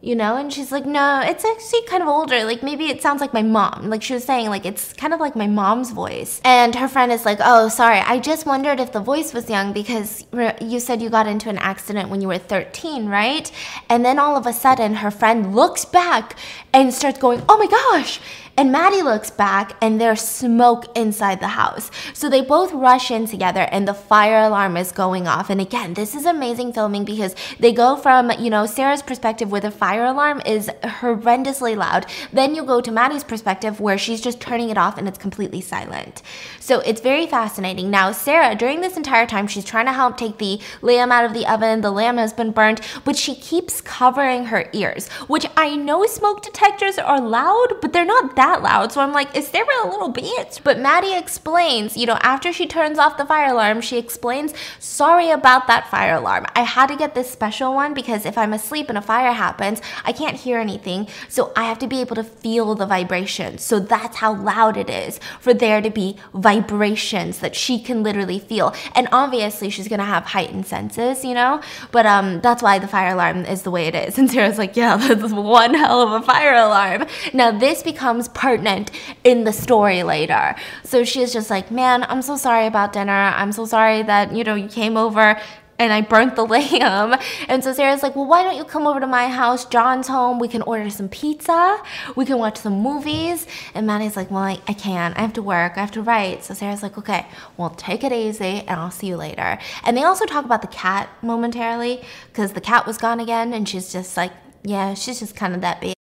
You 0.00 0.14
know? 0.14 0.36
And 0.36 0.52
she's 0.52 0.72
like 0.72 0.86
no 0.86 1.22
it's 1.24 1.44
actually 1.44 1.82
kind 1.82 2.02
of 2.02 2.08
older. 2.08 2.44
Like 2.44 2.62
maybe 2.62 2.86
it 2.86 3.02
sounds 3.02 3.20
like 3.20 3.32
my 3.32 3.42
mom. 3.42 3.90
Like 3.90 4.02
she 4.02 4.14
was 4.14 4.24
saying 4.24 4.48
like 4.48 4.66
it's 4.66 4.92
kind 4.92 5.12
of 5.12 5.20
like 5.20 5.36
my 5.36 5.46
mom's 5.46 5.90
voice. 5.90 6.40
And 6.44 6.74
her 6.74 6.88
friend 6.88 7.12
is 7.12 7.24
like 7.24 7.38
oh 7.42 7.68
sorry. 7.68 7.98
I 7.98 8.18
just 8.18 8.46
wondered 8.46 8.80
if 8.80 8.92
the 8.92 9.00
voice 9.00 9.32
was 9.32 9.48
young 9.50 9.72
because 9.72 10.24
you 10.60 10.80
said 10.80 11.02
you 11.02 11.10
got 11.10 11.26
into 11.26 11.48
an 11.48 11.58
accident 11.58 12.08
when 12.08 12.20
you 12.20 12.28
were 12.28 12.38
13 12.38 13.06
right? 13.06 13.50
And 13.88 14.04
then 14.04 14.18
all 14.18 14.36
of 14.36 14.46
a 14.46 14.52
sudden 14.52 14.94
her 14.94 15.10
friend 15.10 15.54
looks 15.54 15.84
back 15.84 16.36
and 16.72 16.92
starts 16.92 17.18
going 17.18 17.42
oh 17.48 17.58
my 17.58 17.66
gosh 17.66 18.20
and 18.56 18.72
Maddie 18.72 19.02
looks 19.02 19.30
back 19.30 19.76
and 19.80 20.00
there's 20.00 20.20
smoke 20.20 20.86
inside 20.96 21.40
the 21.40 21.48
house. 21.48 21.90
So 22.12 22.28
they 22.28 22.42
both 22.42 22.72
rush 22.72 23.10
in 23.10 23.26
together 23.26 23.62
and 23.70 23.88
the 23.88 23.94
fire 23.94 24.38
alarm 24.38 24.76
is 24.76 24.92
going 24.92 25.26
off. 25.26 25.50
And 25.50 25.60
again, 25.60 25.94
this 25.94 26.14
is 26.14 26.26
amazing 26.26 26.72
filming 26.72 27.04
because 27.04 27.34
they 27.58 27.72
go 27.72 27.96
from, 27.96 28.30
you 28.38 28.50
know, 28.50 28.66
Sarah's 28.66 29.02
perspective 29.02 29.50
where 29.50 29.60
the 29.60 29.70
fire 29.70 30.04
alarm 30.04 30.42
is 30.44 30.68
horrendously 30.82 31.76
loud. 31.76 32.06
Then 32.32 32.54
you 32.54 32.64
go 32.64 32.80
to 32.80 32.92
Maddie's 32.92 33.24
perspective 33.24 33.80
where 33.80 33.98
she's 33.98 34.20
just 34.20 34.40
turning 34.40 34.70
it 34.70 34.78
off 34.78 34.98
and 34.98 35.08
it's 35.08 35.18
completely 35.18 35.60
silent. 35.60 36.22
So 36.58 36.80
it's 36.80 37.00
very 37.00 37.26
fascinating. 37.26 37.90
Now, 37.90 38.12
Sarah, 38.12 38.54
during 38.54 38.80
this 38.80 38.96
entire 38.96 39.26
time, 39.26 39.46
she's 39.46 39.64
trying 39.64 39.86
to 39.86 39.92
help 39.92 40.16
take 40.16 40.38
the 40.38 40.60
lamb 40.82 41.12
out 41.12 41.24
of 41.24 41.32
the 41.32 41.50
oven. 41.50 41.80
The 41.80 41.90
lamb 41.90 42.18
has 42.18 42.32
been 42.32 42.52
burnt, 42.52 42.80
but 43.04 43.16
she 43.16 43.34
keeps 43.34 43.80
covering 43.80 44.46
her 44.46 44.68
ears, 44.72 45.08
which 45.28 45.46
I 45.56 45.76
know 45.76 46.04
smoke 46.06 46.42
detectors 46.42 46.98
are 46.98 47.20
loud, 47.20 47.80
but 47.80 47.92
they're 47.92 48.04
not 48.04 48.36
that 48.40 48.62
loud. 48.62 48.90
So 48.90 49.02
I'm 49.02 49.12
like, 49.12 49.36
is 49.36 49.48
Sarah 49.48 49.66
a 49.84 49.90
little 49.90 50.10
bitch? 50.10 50.62
But 50.64 50.78
Maddie 50.78 51.14
explains, 51.14 51.94
you 51.94 52.06
know, 52.06 52.16
after 52.22 52.54
she 52.54 52.66
turns 52.66 52.98
off 52.98 53.18
the 53.18 53.26
fire 53.26 53.52
alarm, 53.52 53.82
she 53.82 53.98
explains, 53.98 54.54
sorry 54.78 55.30
about 55.30 55.66
that 55.66 55.90
fire 55.90 56.14
alarm. 56.14 56.46
I 56.56 56.62
had 56.62 56.86
to 56.86 56.96
get 56.96 57.14
this 57.14 57.30
special 57.30 57.74
one 57.74 57.92
because 57.92 58.24
if 58.24 58.38
I'm 58.38 58.54
asleep 58.54 58.88
and 58.88 58.96
a 58.96 59.02
fire 59.02 59.32
happens, 59.32 59.82
I 60.06 60.12
can't 60.12 60.38
hear 60.38 60.58
anything. 60.58 61.06
So 61.28 61.52
I 61.54 61.64
have 61.64 61.78
to 61.80 61.86
be 61.86 62.00
able 62.00 62.16
to 62.16 62.24
feel 62.24 62.74
the 62.74 62.86
vibrations. 62.86 63.62
So 63.62 63.78
that's 63.78 64.16
how 64.16 64.34
loud 64.34 64.78
it 64.78 64.88
is 64.88 65.20
for 65.38 65.52
there 65.52 65.82
to 65.82 65.90
be 65.90 66.16
vibrations 66.32 67.40
that 67.40 67.54
she 67.54 67.78
can 67.78 68.02
literally 68.02 68.38
feel. 68.38 68.74
And 68.94 69.06
obviously 69.12 69.68
she's 69.68 69.88
gonna 69.88 70.04
have 70.06 70.24
heightened 70.24 70.66
senses, 70.66 71.26
you 71.26 71.34
know? 71.34 71.60
But 71.92 72.06
um 72.06 72.40
that's 72.40 72.62
why 72.62 72.78
the 72.78 72.88
fire 72.88 73.12
alarm 73.12 73.44
is 73.44 73.62
the 73.62 73.70
way 73.70 73.86
it 73.86 73.94
is. 73.94 74.18
And 74.20 74.30
Sarah's 74.30 74.58
like, 74.58 74.76
yeah, 74.76 74.96
that's 75.14 75.32
one 75.32 75.74
hell 75.74 76.00
of 76.02 76.22
a 76.22 76.24
fire 76.24 76.54
alarm. 76.54 77.06
Now 77.34 77.50
this 77.50 77.82
becomes 77.82 78.29
pertinent 78.34 78.90
in 79.24 79.44
the 79.44 79.52
story 79.52 80.02
later. 80.02 80.54
So 80.84 81.04
she's 81.04 81.32
just 81.32 81.50
like, 81.50 81.70
man, 81.70 82.04
I'm 82.04 82.22
so 82.22 82.36
sorry 82.36 82.66
about 82.66 82.92
dinner. 82.92 83.12
I'm 83.12 83.52
so 83.52 83.64
sorry 83.64 84.02
that, 84.02 84.32
you 84.32 84.44
know, 84.44 84.54
you 84.54 84.68
came 84.68 84.96
over 84.96 85.40
and 85.80 85.92
I 85.92 86.02
burnt 86.02 86.36
the 86.36 86.44
lamb. 86.46 87.18
And 87.48 87.64
so 87.64 87.72
Sarah's 87.72 88.02
like, 88.02 88.14
well, 88.14 88.26
why 88.26 88.44
don't 88.44 88.56
you 88.56 88.64
come 88.64 88.86
over 88.86 89.00
to 89.00 89.06
my 89.06 89.28
house? 89.28 89.64
John's 89.64 90.06
home. 90.06 90.38
We 90.38 90.46
can 90.46 90.62
order 90.62 90.90
some 90.90 91.08
pizza. 91.08 91.82
We 92.14 92.26
can 92.26 92.38
watch 92.38 92.58
some 92.58 92.74
movies. 92.80 93.46
And 93.74 93.86
Maddie's 93.86 94.14
like, 94.14 94.30
well, 94.30 94.42
I, 94.42 94.60
I 94.68 94.74
can't. 94.74 95.16
I 95.16 95.22
have 95.22 95.32
to 95.32 95.42
work. 95.42 95.72
I 95.76 95.80
have 95.80 95.90
to 95.92 96.02
write. 96.02 96.44
So 96.44 96.54
Sarah's 96.54 96.82
like, 96.82 96.98
okay, 96.98 97.26
well, 97.56 97.70
take 97.70 98.04
it 98.04 98.12
easy 98.12 98.60
and 98.60 98.78
I'll 98.78 98.90
see 98.90 99.08
you 99.08 99.16
later. 99.16 99.58
And 99.84 99.96
they 99.96 100.04
also 100.04 100.26
talk 100.26 100.44
about 100.44 100.60
the 100.60 100.68
cat 100.68 101.08
momentarily 101.22 102.02
because 102.28 102.52
the 102.52 102.60
cat 102.60 102.86
was 102.86 102.98
gone 102.98 103.18
again. 103.18 103.54
And 103.54 103.66
she's 103.66 103.90
just 103.90 104.16
like, 104.16 104.32
yeah, 104.62 104.92
she's 104.92 105.20
just 105.20 105.34
kind 105.34 105.54
of 105.54 105.62
that 105.62 105.80
bitch. 105.80 105.94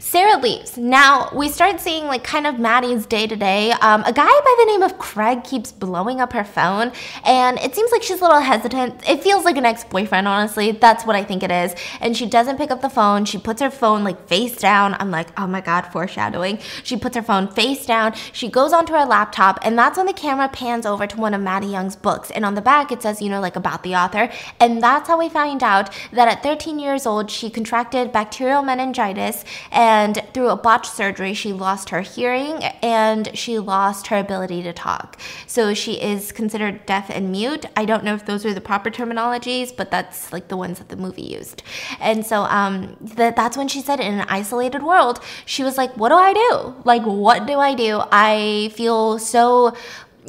Sarah 0.00 0.38
leaves. 0.40 0.78
Now 0.78 1.28
we 1.34 1.48
start 1.48 1.80
seeing 1.80 2.04
like 2.04 2.22
kind 2.22 2.46
of 2.46 2.56
Maddie's 2.56 3.04
day 3.04 3.26
to 3.26 3.34
day. 3.34 3.72
Um, 3.72 4.04
a 4.04 4.12
guy 4.12 4.28
by 4.28 4.54
the 4.60 4.66
name 4.66 4.82
of 4.82 4.96
Craig 4.96 5.42
keeps 5.42 5.72
blowing 5.72 6.20
up 6.20 6.32
her 6.34 6.44
phone, 6.44 6.92
and 7.24 7.58
it 7.58 7.74
seems 7.74 7.90
like 7.90 8.04
she's 8.04 8.20
a 8.20 8.22
little 8.22 8.38
hesitant. 8.38 9.08
It 9.08 9.24
feels 9.24 9.44
like 9.44 9.56
an 9.56 9.66
ex 9.66 9.82
boyfriend, 9.82 10.28
honestly. 10.28 10.70
That's 10.70 11.04
what 11.04 11.16
I 11.16 11.24
think 11.24 11.42
it 11.42 11.50
is. 11.50 11.74
And 12.00 12.16
she 12.16 12.26
doesn't 12.26 12.58
pick 12.58 12.70
up 12.70 12.80
the 12.80 12.88
phone. 12.88 13.24
She 13.24 13.38
puts 13.38 13.60
her 13.60 13.70
phone 13.70 14.04
like 14.04 14.28
face 14.28 14.56
down. 14.56 14.94
I'm 15.00 15.10
like, 15.10 15.30
oh 15.36 15.48
my 15.48 15.60
god, 15.60 15.86
foreshadowing. 15.86 16.60
She 16.84 16.96
puts 16.96 17.16
her 17.16 17.22
phone 17.22 17.48
face 17.48 17.84
down. 17.84 18.14
She 18.32 18.48
goes 18.48 18.72
onto 18.72 18.92
her 18.92 19.04
laptop, 19.04 19.58
and 19.62 19.76
that's 19.76 19.96
when 19.96 20.06
the 20.06 20.12
camera 20.12 20.48
pans 20.48 20.86
over 20.86 21.08
to 21.08 21.16
one 21.16 21.34
of 21.34 21.40
Maddie 21.40 21.66
Young's 21.66 21.96
books. 21.96 22.30
And 22.30 22.44
on 22.44 22.54
the 22.54 22.62
back, 22.62 22.92
it 22.92 23.02
says, 23.02 23.20
you 23.20 23.28
know, 23.28 23.40
like 23.40 23.56
about 23.56 23.82
the 23.82 23.96
author. 23.96 24.30
And 24.60 24.80
that's 24.80 25.08
how 25.08 25.18
we 25.18 25.28
find 25.28 25.60
out 25.64 25.92
that 26.12 26.28
at 26.28 26.44
13 26.44 26.78
years 26.78 27.04
old, 27.04 27.32
she 27.32 27.50
contracted 27.50 28.12
bacterial 28.12 28.62
meningitis. 28.62 29.44
And 29.72 29.87
through 30.32 30.48
a 30.50 30.56
botched 30.56 30.92
surgery, 30.92 31.34
she 31.34 31.52
lost 31.52 31.90
her 31.90 32.00
hearing 32.00 32.62
and 32.82 33.36
she 33.36 33.58
lost 33.58 34.08
her 34.08 34.18
ability 34.18 34.62
to 34.62 34.72
talk. 34.72 35.20
So 35.46 35.74
she 35.74 36.00
is 36.00 36.32
considered 36.32 36.86
deaf 36.86 37.10
and 37.10 37.30
mute. 37.30 37.66
I 37.76 37.84
don't 37.84 38.04
know 38.04 38.14
if 38.14 38.26
those 38.26 38.44
are 38.44 38.54
the 38.54 38.60
proper 38.60 38.90
terminologies, 38.90 39.74
but 39.74 39.90
that's 39.90 40.32
like 40.32 40.48
the 40.48 40.56
ones 40.56 40.78
that 40.78 40.88
the 40.88 40.96
movie 40.96 41.22
used. 41.22 41.62
And 42.00 42.24
so 42.24 42.42
um, 42.42 42.96
that 43.00 43.36
that's 43.36 43.56
when 43.56 43.68
she 43.68 43.80
said, 43.80 44.00
in 44.00 44.14
an 44.14 44.26
isolated 44.28 44.82
world, 44.82 45.20
she 45.46 45.62
was 45.62 45.76
like, 45.76 45.96
"What 45.96 46.10
do 46.10 46.16
I 46.16 46.32
do? 46.32 46.74
Like, 46.84 47.02
what 47.02 47.46
do 47.46 47.58
I 47.58 47.74
do? 47.74 48.02
I 48.10 48.70
feel 48.74 49.18
so." 49.18 49.74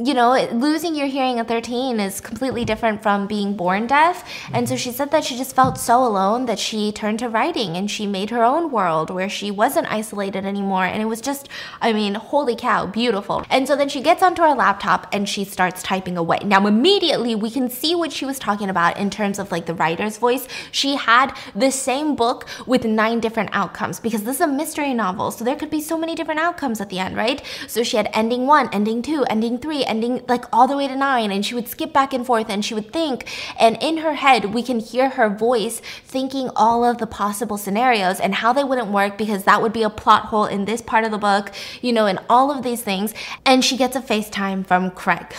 You 0.03 0.13
know, 0.13 0.47
losing 0.53 0.95
your 0.95 1.07
hearing 1.07 1.39
at 1.39 1.47
13 1.47 1.99
is 1.99 2.21
completely 2.21 2.63
different 2.63 3.03
from 3.03 3.27
being 3.27 3.55
born 3.55 3.85
deaf. 3.85 4.23
And 4.53 4.67
so 4.67 4.77
she 4.77 4.91
said 4.91 5.11
that 5.11 5.25
she 5.25 5.35
just 5.35 5.55
felt 5.55 5.77
so 5.77 6.03
alone 6.03 6.45
that 6.45 6.57
she 6.57 6.91
turned 6.91 7.19
to 7.19 7.27
writing 7.27 7.75
and 7.75 7.91
she 7.91 8.07
made 8.07 8.29
her 8.29 8.43
own 8.43 8.71
world 8.71 9.09
where 9.09 9.27
she 9.27 9.51
wasn't 9.51 9.91
isolated 9.91 10.45
anymore. 10.45 10.85
And 10.85 11.01
it 11.01 11.05
was 11.05 11.19
just, 11.19 11.49
I 11.81 11.91
mean, 11.91 12.15
holy 12.15 12.55
cow, 12.55 12.85
beautiful. 12.85 13.45
And 13.49 13.67
so 13.67 13.75
then 13.75 13.89
she 13.89 14.01
gets 14.01 14.23
onto 14.23 14.41
her 14.41 14.55
laptop 14.55 15.07
and 15.11 15.27
she 15.27 15.43
starts 15.43 15.83
typing 15.83 16.17
away. 16.17 16.39
Now, 16.45 16.65
immediately 16.65 17.35
we 17.35 17.51
can 17.51 17.69
see 17.69 17.93
what 17.93 18.13
she 18.13 18.25
was 18.25 18.39
talking 18.39 18.69
about 18.69 18.97
in 18.97 19.09
terms 19.09 19.37
of 19.37 19.51
like 19.51 19.65
the 19.65 19.73
writer's 19.73 20.17
voice. 20.17 20.47
She 20.71 20.95
had 20.95 21.35
the 21.53 21.71
same 21.71 22.15
book 22.15 22.47
with 22.65 22.85
nine 22.85 23.19
different 23.19 23.49
outcomes 23.51 23.99
because 23.99 24.23
this 24.23 24.37
is 24.37 24.41
a 24.41 24.47
mystery 24.47 24.93
novel. 24.93 25.31
So 25.31 25.43
there 25.43 25.57
could 25.57 25.69
be 25.69 25.81
so 25.81 25.97
many 25.97 26.15
different 26.15 26.39
outcomes 26.39 26.79
at 26.79 26.89
the 26.89 26.99
end, 26.99 27.17
right? 27.17 27.43
So 27.67 27.83
she 27.83 27.97
had 27.97 28.09
ending 28.13 28.47
one, 28.47 28.69
ending 28.71 29.01
two, 29.01 29.25
ending 29.25 29.57
three, 29.57 29.88
ending 29.89 30.23
like 30.27 30.45
all 30.53 30.67
the 30.67 30.77
way 30.77 30.87
to 30.87 30.95
nine, 30.95 31.31
and 31.31 31.45
she 31.45 31.55
would 31.55 31.67
skip 31.67 31.91
back 31.93 32.13
and 32.13 32.25
forth 32.25 32.49
and 32.49 32.63
she 32.63 32.73
would 32.73 32.93
think. 32.93 33.27
And 33.59 33.77
in 33.81 33.97
her 33.97 34.13
head, 34.13 34.53
we 34.53 34.63
can 34.63 34.79
hear 34.79 35.09
her 35.09 35.29
voice 35.29 35.81
thinking 36.05 36.49
all 36.55 36.85
of 36.85 36.97
the 36.97 37.07
possible 37.07 37.57
scenarios 37.57 38.19
and 38.19 38.35
how 38.35 38.53
they 38.53 38.63
wouldn't 38.63 38.89
work 38.89 39.17
because 39.17 39.43
that 39.43 39.61
would 39.61 39.73
be 39.73 39.83
a 39.83 39.89
plot 39.89 40.25
hole 40.25 40.45
in 40.45 40.65
this 40.65 40.81
part 40.81 41.03
of 41.03 41.11
the 41.11 41.17
book, 41.17 41.51
you 41.81 41.93
know, 41.93 42.05
and 42.05 42.19
all 42.29 42.51
of 42.51 42.63
these 42.63 42.81
things. 42.81 43.13
And 43.45 43.63
she 43.63 43.77
gets 43.77 43.95
a 43.95 44.01
FaceTime 44.01 44.65
from 44.65 44.91
Craig. 44.91 45.33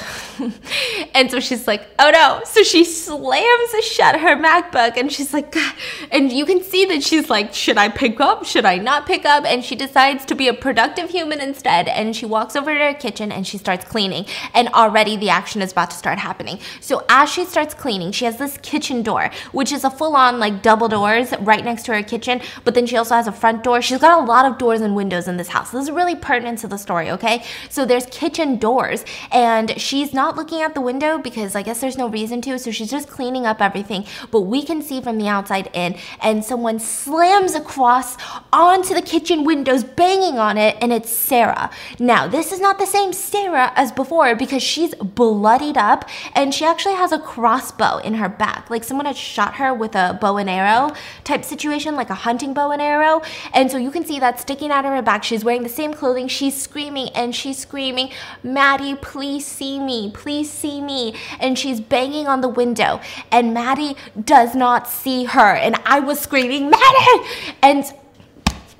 and 1.14 1.30
so 1.30 1.40
she's 1.40 1.66
like, 1.66 1.88
oh 1.98 2.10
no. 2.10 2.42
So 2.44 2.62
she 2.62 2.84
slams 2.84 3.70
shut 3.82 4.20
her 4.20 4.36
MacBook 4.36 4.96
and 4.96 5.12
she's 5.12 5.32
like, 5.32 5.52
God. 5.52 5.74
and 6.10 6.32
you 6.32 6.46
can 6.46 6.62
see 6.62 6.84
that 6.86 7.02
she's 7.02 7.30
like, 7.30 7.54
should 7.54 7.76
I 7.76 7.88
pick 7.88 8.20
up? 8.20 8.44
Should 8.44 8.64
I 8.64 8.78
not 8.78 9.06
pick 9.06 9.24
up? 9.24 9.44
And 9.44 9.64
she 9.64 9.76
decides 9.76 10.24
to 10.26 10.34
be 10.34 10.48
a 10.48 10.54
productive 10.54 11.10
human 11.10 11.40
instead. 11.40 11.88
And 11.88 12.14
she 12.14 12.26
walks 12.26 12.56
over 12.56 12.72
to 12.72 12.84
her 12.84 12.94
kitchen 12.94 13.32
and 13.32 13.46
she 13.46 13.58
starts 13.58 13.84
cleaning. 13.84 14.26
And 14.54 14.68
already 14.68 15.16
the 15.16 15.30
action 15.30 15.62
is 15.62 15.72
about 15.72 15.90
to 15.90 15.96
start 15.96 16.18
happening. 16.18 16.58
So 16.80 17.04
as 17.08 17.30
she 17.30 17.44
starts 17.44 17.74
cleaning, 17.74 18.12
she 18.12 18.24
has 18.24 18.38
this 18.38 18.58
kitchen 18.58 19.02
door, 19.02 19.30
which 19.52 19.72
is 19.72 19.84
a 19.84 19.90
full 19.90 20.16
on 20.16 20.38
like 20.38 20.62
double 20.62 20.88
doors 20.88 21.32
right 21.40 21.64
next 21.64 21.84
to 21.84 21.94
her 21.94 22.02
kitchen. 22.02 22.40
But 22.64 22.74
then 22.74 22.86
she 22.86 22.96
also 22.96 23.14
has 23.14 23.26
a 23.26 23.32
front 23.32 23.62
door. 23.64 23.82
She's 23.82 23.98
got 23.98 24.20
a 24.20 24.24
lot 24.24 24.44
of 24.44 24.58
doors 24.58 24.80
and 24.80 24.94
windows 24.94 25.28
in 25.28 25.36
this 25.36 25.48
house. 25.48 25.70
This 25.70 25.84
is 25.84 25.90
really 25.90 26.16
pertinent 26.16 26.58
to 26.60 26.68
the 26.68 26.78
story, 26.78 27.10
okay? 27.10 27.44
So 27.68 27.84
there's 27.84 28.06
kitchen 28.06 28.56
doors 28.56 29.04
and 29.30 29.78
she's 29.80 30.12
not 30.12 30.36
looking 30.36 30.62
at 30.62 30.74
the 30.74 30.80
window 30.80 31.18
because 31.18 31.54
I 31.54 31.62
guess 31.62 31.80
there's 31.80 31.98
no 31.98 32.08
reason 32.08 32.40
to. 32.42 32.58
So 32.58 32.70
she's 32.70 32.90
just 32.90 33.08
cleaning 33.08 33.46
up 33.46 33.60
everything. 33.60 34.04
But 34.30 34.42
we 34.42 34.62
can 34.62 34.82
see 34.82 35.00
from 35.00 35.18
the 35.18 35.28
outside 35.28 35.70
in 35.72 35.96
and 36.20 36.44
someone 36.44 36.78
slams 36.78 37.54
across 37.54 38.16
onto 38.52 38.94
the 38.94 39.02
kitchen 39.02 39.44
windows, 39.44 39.84
banging 39.84 40.38
on 40.38 40.58
it, 40.58 40.76
and 40.80 40.92
it's 40.92 41.10
Sarah. 41.10 41.70
Now, 41.98 42.26
this 42.28 42.52
is 42.52 42.60
not 42.60 42.78
the 42.78 42.86
same 42.86 43.12
Sarah 43.12 43.72
as 43.76 43.92
before 43.92 44.29
because 44.34 44.62
she's 44.62 44.94
bloodied 44.94 45.76
up 45.76 46.08
and 46.34 46.54
she 46.54 46.64
actually 46.64 46.94
has 46.94 47.12
a 47.12 47.18
crossbow 47.18 47.98
in 47.98 48.14
her 48.14 48.28
back. 48.28 48.70
Like 48.70 48.84
someone 48.84 49.06
had 49.06 49.16
shot 49.16 49.54
her 49.54 49.72
with 49.74 49.94
a 49.94 50.18
bow 50.20 50.36
and 50.36 50.50
arrow 50.50 50.94
type 51.24 51.44
situation, 51.44 51.96
like 51.96 52.10
a 52.10 52.14
hunting 52.14 52.54
bow 52.54 52.70
and 52.70 52.82
arrow. 52.82 53.22
And 53.52 53.70
so 53.70 53.76
you 53.76 53.90
can 53.90 54.04
see 54.04 54.18
that 54.20 54.40
sticking 54.40 54.70
out 54.70 54.84
of 54.84 54.92
her 54.92 55.02
back. 55.02 55.24
She's 55.24 55.44
wearing 55.44 55.62
the 55.62 55.68
same 55.68 55.94
clothing. 55.94 56.28
She's 56.28 56.60
screaming 56.60 57.08
and 57.10 57.34
she's 57.34 57.58
screaming, 57.58 58.10
Maddie, 58.42 58.94
please 58.94 59.46
see 59.46 59.78
me. 59.78 60.10
Please 60.12 60.50
see 60.50 60.80
me. 60.80 61.14
And 61.38 61.58
she's 61.58 61.80
banging 61.80 62.26
on 62.26 62.40
the 62.40 62.48
window. 62.48 63.00
And 63.30 63.54
Maddie 63.54 63.96
does 64.24 64.54
not 64.54 64.88
see 64.88 65.24
her. 65.24 65.54
And 65.54 65.76
I 65.84 66.00
was 66.00 66.20
screaming, 66.20 66.70
Maddie! 66.70 67.26
And 67.62 67.84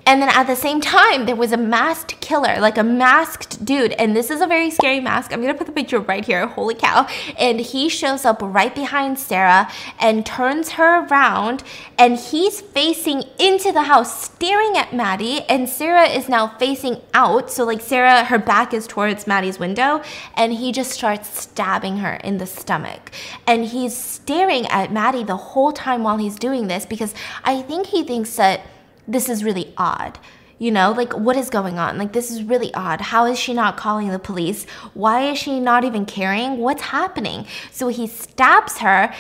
and 0.07 0.21
then 0.21 0.29
at 0.31 0.47
the 0.47 0.57
same 0.57 0.81
time, 0.81 1.27
there 1.27 1.37
was 1.37 1.53
a 1.53 1.57
masked 1.57 2.21
killer, 2.21 2.59
like 2.59 2.79
a 2.79 2.83
masked 2.83 3.65
dude. 3.65 3.93
And 3.93 4.17
this 4.17 4.31
is 4.31 4.41
a 4.41 4.47
very 4.47 4.71
scary 4.71 5.01
mask. 5.01 5.33
I'm 5.33 5.41
gonna 5.41 5.55
put 5.55 5.67
the 5.67 5.73
picture 5.73 6.01
right 6.01 6.25
here. 6.25 6.47
Holy 6.47 6.75
cow. 6.75 7.07
And 7.39 7.61
he 7.61 7.89
shows 7.89 8.25
up 8.25 8.39
right 8.41 8.75
behind 8.75 9.19
Sarah 9.19 9.71
and 10.01 10.25
turns 10.25 10.71
her 10.73 11.07
around. 11.07 11.63
And 11.99 12.17
he's 12.17 12.61
facing 12.61 13.25
into 13.39 13.73
the 13.73 13.83
house, 13.83 14.25
staring 14.25 14.77
at 14.77 14.95
Maddie. 14.95 15.43
And 15.43 15.69
Sarah 15.69 16.09
is 16.09 16.29
now 16.29 16.49
facing 16.59 17.01
out. 17.15 17.51
So, 17.51 17.65
like, 17.65 17.81
Sarah, 17.81 18.25
her 18.25 18.39
back 18.39 18.73
is 18.73 18.87
towards 18.87 19.27
Maddie's 19.27 19.59
window. 19.59 20.03
And 20.35 20.55
he 20.55 20.73
just 20.73 20.91
starts 20.91 21.41
stabbing 21.41 21.99
her 21.99 22.15
in 22.15 22.39
the 22.39 22.47
stomach. 22.47 23.11
And 23.47 23.67
he's 23.67 23.97
staring 23.97 24.67
at 24.67 24.93
Maddie 24.93 25.25
the 25.25 25.37
whole 25.37 25.73
time 25.73 26.03
while 26.03 26.17
he's 26.17 26.37
doing 26.37 26.69
this 26.69 26.87
because 26.87 27.15
I 27.45 27.63
think 27.63 27.87
he 27.87 28.03
thinks 28.03 28.37
that 28.37 28.63
this 29.11 29.29
is 29.29 29.45
really 29.45 29.73
odd. 29.77 30.19
You 30.59 30.71
know, 30.71 30.93
like 30.93 31.13
what 31.15 31.37
is 31.37 31.49
going 31.49 31.79
on? 31.79 31.97
Like 31.97 32.13
this 32.13 32.31
is 32.31 32.43
really 32.43 32.73
odd. 32.75 33.01
How 33.01 33.25
is 33.25 33.39
she 33.39 33.55
not 33.55 33.77
calling 33.77 34.09
the 34.09 34.19
police? 34.19 34.67
Why 34.93 35.31
is 35.31 35.39
she 35.39 35.59
not 35.59 35.85
even 35.85 36.05
caring? 36.05 36.59
What's 36.59 36.83
happening? 36.83 37.47
So 37.73 37.89
he 37.89 38.07
stabs 38.07 38.79
her 38.79 39.13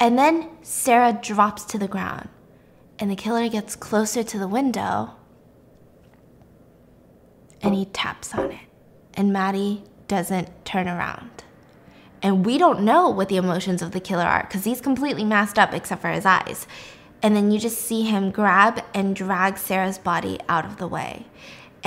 and 0.00 0.18
then 0.18 0.50
Sarah 0.62 1.18
drops 1.20 1.64
to 1.66 1.78
the 1.78 1.88
ground. 1.88 2.28
And 2.98 3.10
the 3.10 3.16
killer 3.16 3.48
gets 3.48 3.76
closer 3.76 4.24
to 4.24 4.38
the 4.38 4.48
window 4.48 5.12
and 7.62 7.74
he 7.74 7.84
taps 7.86 8.34
on 8.34 8.50
it. 8.50 8.60
And 9.14 9.32
Maddie 9.32 9.84
doesn't 10.08 10.64
turn 10.64 10.88
around. 10.88 11.44
And 12.22 12.44
we 12.44 12.58
don't 12.58 12.80
know 12.80 13.08
what 13.08 13.28
the 13.28 13.36
emotions 13.36 13.82
of 13.82 13.92
the 13.92 14.00
killer 14.00 14.24
are 14.24 14.42
because 14.42 14.64
he's 14.64 14.80
completely 14.80 15.24
masked 15.24 15.58
up 15.58 15.72
except 15.72 16.02
for 16.02 16.08
his 16.08 16.26
eyes. 16.26 16.66
And 17.22 17.34
then 17.34 17.50
you 17.50 17.58
just 17.58 17.78
see 17.78 18.02
him 18.02 18.30
grab 18.30 18.82
and 18.94 19.14
drag 19.14 19.58
Sarah's 19.58 19.98
body 19.98 20.38
out 20.48 20.64
of 20.64 20.76
the 20.76 20.86
way 20.86 21.26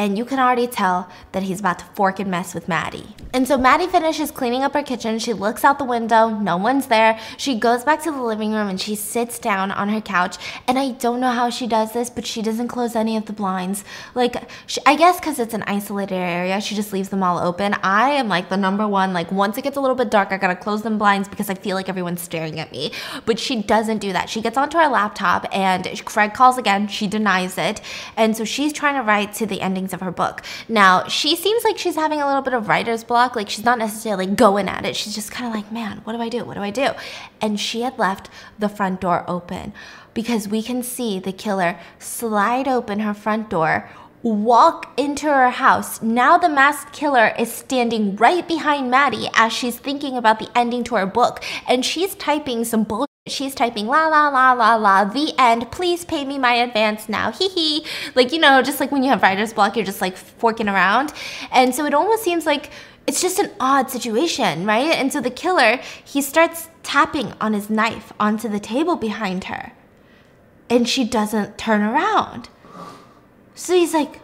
and 0.02 0.18
you 0.18 0.26
can 0.26 0.40
already 0.40 0.66
tell 0.66 1.08
that 1.32 1.44
he's 1.44 1.60
about 1.60 1.78
to 1.78 1.86
fork 1.94 2.20
and 2.20 2.32
mess 2.32 2.56
with 2.56 2.68
Maddie. 2.68 3.16
And 3.36 3.48
so 3.48 3.56
Maddie 3.56 3.86
finishes 3.86 4.32
cleaning 4.32 4.64
up 4.64 4.74
her 4.74 4.82
kitchen. 4.82 5.20
She 5.20 5.32
looks 5.32 5.64
out 5.64 5.78
the 5.78 5.86
window, 5.86 6.28
no 6.28 6.58
one's 6.58 6.88
there. 6.88 7.20
She 7.38 7.54
goes 7.54 7.84
back 7.84 8.02
to 8.04 8.12
the 8.12 8.22
living 8.22 8.52
room 8.52 8.68
and 8.68 8.82
she 8.82 8.96
sits 8.96 9.38
down 9.38 9.70
on 9.70 9.90
her 9.90 10.02
couch. 10.02 10.38
And 10.68 10.80
I 10.80 10.94
don't 10.94 11.20
know 11.20 11.30
how 11.30 11.52
she 11.52 11.68
does 11.68 11.94
this, 11.94 12.10
but 12.10 12.26
she 12.26 12.42
doesn't 12.42 12.68
close 12.68 12.96
any 12.96 13.16
of 13.16 13.28
the 13.28 13.32
blinds. 13.34 13.84
Like, 14.16 14.50
she, 14.66 14.82
I 14.88 14.96
guess 14.96 15.20
because 15.20 15.38
it's 15.38 15.54
an 15.54 15.64
isolated 15.68 16.16
area, 16.16 16.60
she 16.62 16.74
just 16.74 16.92
leaves 16.92 17.10
them 17.10 17.22
all 17.22 17.38
open. 17.38 17.76
I 17.84 18.10
am 18.10 18.28
like 18.28 18.50
the 18.50 18.58
number 18.58 18.88
one, 18.88 19.14
like, 19.14 19.32
once 19.32 19.56
it 19.60 19.62
gets 19.62 19.78
a 19.78 19.82
little 19.82 19.96
bit 19.96 20.10
dark, 20.10 20.32
I 20.32 20.38
gotta 20.38 20.56
close 20.56 20.82
them 20.82 20.98
blinds 20.98 21.30
because 21.30 21.48
I 21.48 21.54
feel 21.54 21.76
like 21.76 21.90
everyone's 21.90 22.22
staring 22.22 22.60
at 22.60 22.72
me. 22.72 22.92
But 23.28 23.38
she 23.38 23.62
doesn't 23.62 24.00
do 24.00 24.12
that. 24.14 24.32
She 24.32 24.42
gets 24.42 24.58
onto 24.58 24.80
her 24.80 24.88
laptop 24.88 25.46
and 25.54 25.88
Craig 26.06 26.34
calls 26.34 26.58
again. 26.58 26.88
She 26.88 27.06
denies 27.06 27.60
it. 27.60 27.82
And 28.18 28.36
so 28.36 28.44
she's 28.46 28.74
trying 28.74 28.96
to 28.96 29.04
write 29.04 29.34
to 29.36 29.46
the 29.46 29.62
ending 29.62 29.88
of 29.94 30.02
her 30.02 30.12
book. 30.12 30.42
Now, 30.68 31.08
she 31.08 31.36
seems 31.36 31.64
like 31.64 31.78
she's 31.78 31.96
having 31.96 32.22
a 32.22 32.28
little 32.28 32.42
bit 32.42 32.54
of 32.54 32.68
writer's 32.68 33.04
block. 33.04 33.36
Like, 33.36 33.50
she's 33.50 33.66
not 33.66 33.78
necessarily 33.78 34.26
going 34.26 34.68
at 34.70 34.86
it. 34.86 34.96
She's 34.96 35.16
just 35.16 35.32
kind 35.32 35.48
of 35.48 35.54
like, 35.54 35.72
man, 35.72 36.02
what 36.04 36.14
do 36.14 36.22
I 36.22 36.30
do? 36.30 36.44
What 36.46 36.56
do 36.56 36.62
I 36.62 36.72
do? 36.72 36.90
And 37.40 37.60
she 37.60 37.82
had 37.82 37.98
left 37.98 38.30
the 38.60 38.70
front 38.70 39.02
door 39.02 39.24
open 39.28 39.74
because 40.14 40.48
we 40.48 40.62
can 40.62 40.84
see 40.84 41.20
the 41.20 41.32
killer 41.32 41.80
slide 42.00 42.68
open 42.68 43.00
her 43.00 43.14
front 43.14 43.50
door 43.50 43.90
walk 44.24 44.94
into 44.98 45.26
her 45.26 45.50
house. 45.50 46.02
Now 46.02 46.38
the 46.38 46.50
masked 46.50 46.94
killer 46.94 47.34
is 47.40 47.52
standing 47.52 48.16
right 48.16 48.48
behind 48.48 48.92
Maddie 48.92 49.30
as 49.34 49.52
she's 49.52 49.80
thinking 49.80 50.16
about 50.16 50.40
the 50.40 50.50
ending 50.56 50.84
to 50.86 50.96
her 50.96 51.06
book 51.06 51.44
and 51.68 51.84
she's 51.84 52.16
typing 52.16 52.64
some 52.64 52.84
bullshit 52.84 53.11
she's 53.28 53.54
typing 53.54 53.86
la 53.86 54.08
la 54.08 54.30
la 54.30 54.54
la 54.54 54.74
la 54.76 55.06
the 55.06 55.34
end. 55.38 55.70
Please 55.72 56.04
pay 56.04 56.26
me 56.26 56.40
my 56.40 56.54
advance 56.54 57.08
now. 57.08 57.32
Hee 57.32 57.50
hee. 57.50 57.86
Like 58.16 58.32
you 58.32 58.40
know 58.40 58.64
just 58.64 58.80
like 58.80 58.92
when 58.92 59.04
you 59.04 59.10
have 59.10 59.22
writer's 59.22 59.54
block 59.54 59.76
you're 59.76 59.86
just 59.86 60.02
like 60.02 60.18
forking 60.18 60.68
around. 60.68 61.14
And 61.52 61.76
so 61.76 61.86
it 61.86 61.94
almost 61.94 62.24
seems 62.24 62.48
like 62.48 62.72
it's 63.06 63.22
just 63.22 63.38
an 63.38 63.52
odd 63.60 63.92
situation 63.92 64.66
right? 64.66 64.96
And 64.96 65.14
so 65.14 65.22
the 65.22 65.30
killer 65.30 65.78
he 66.04 66.20
starts 66.20 66.70
tapping 66.82 67.34
on 67.40 67.54
his 67.54 67.70
knife 67.70 68.12
onto 68.20 68.50
the 68.50 68.60
table 68.60 68.96
behind 68.96 69.44
her. 69.44 69.74
And 70.68 70.90
she 70.90 71.04
doesn't 71.04 71.60
turn 71.60 71.82
around. 71.82 72.50
So 73.54 73.76
he's 73.76 73.94
like 73.94 74.20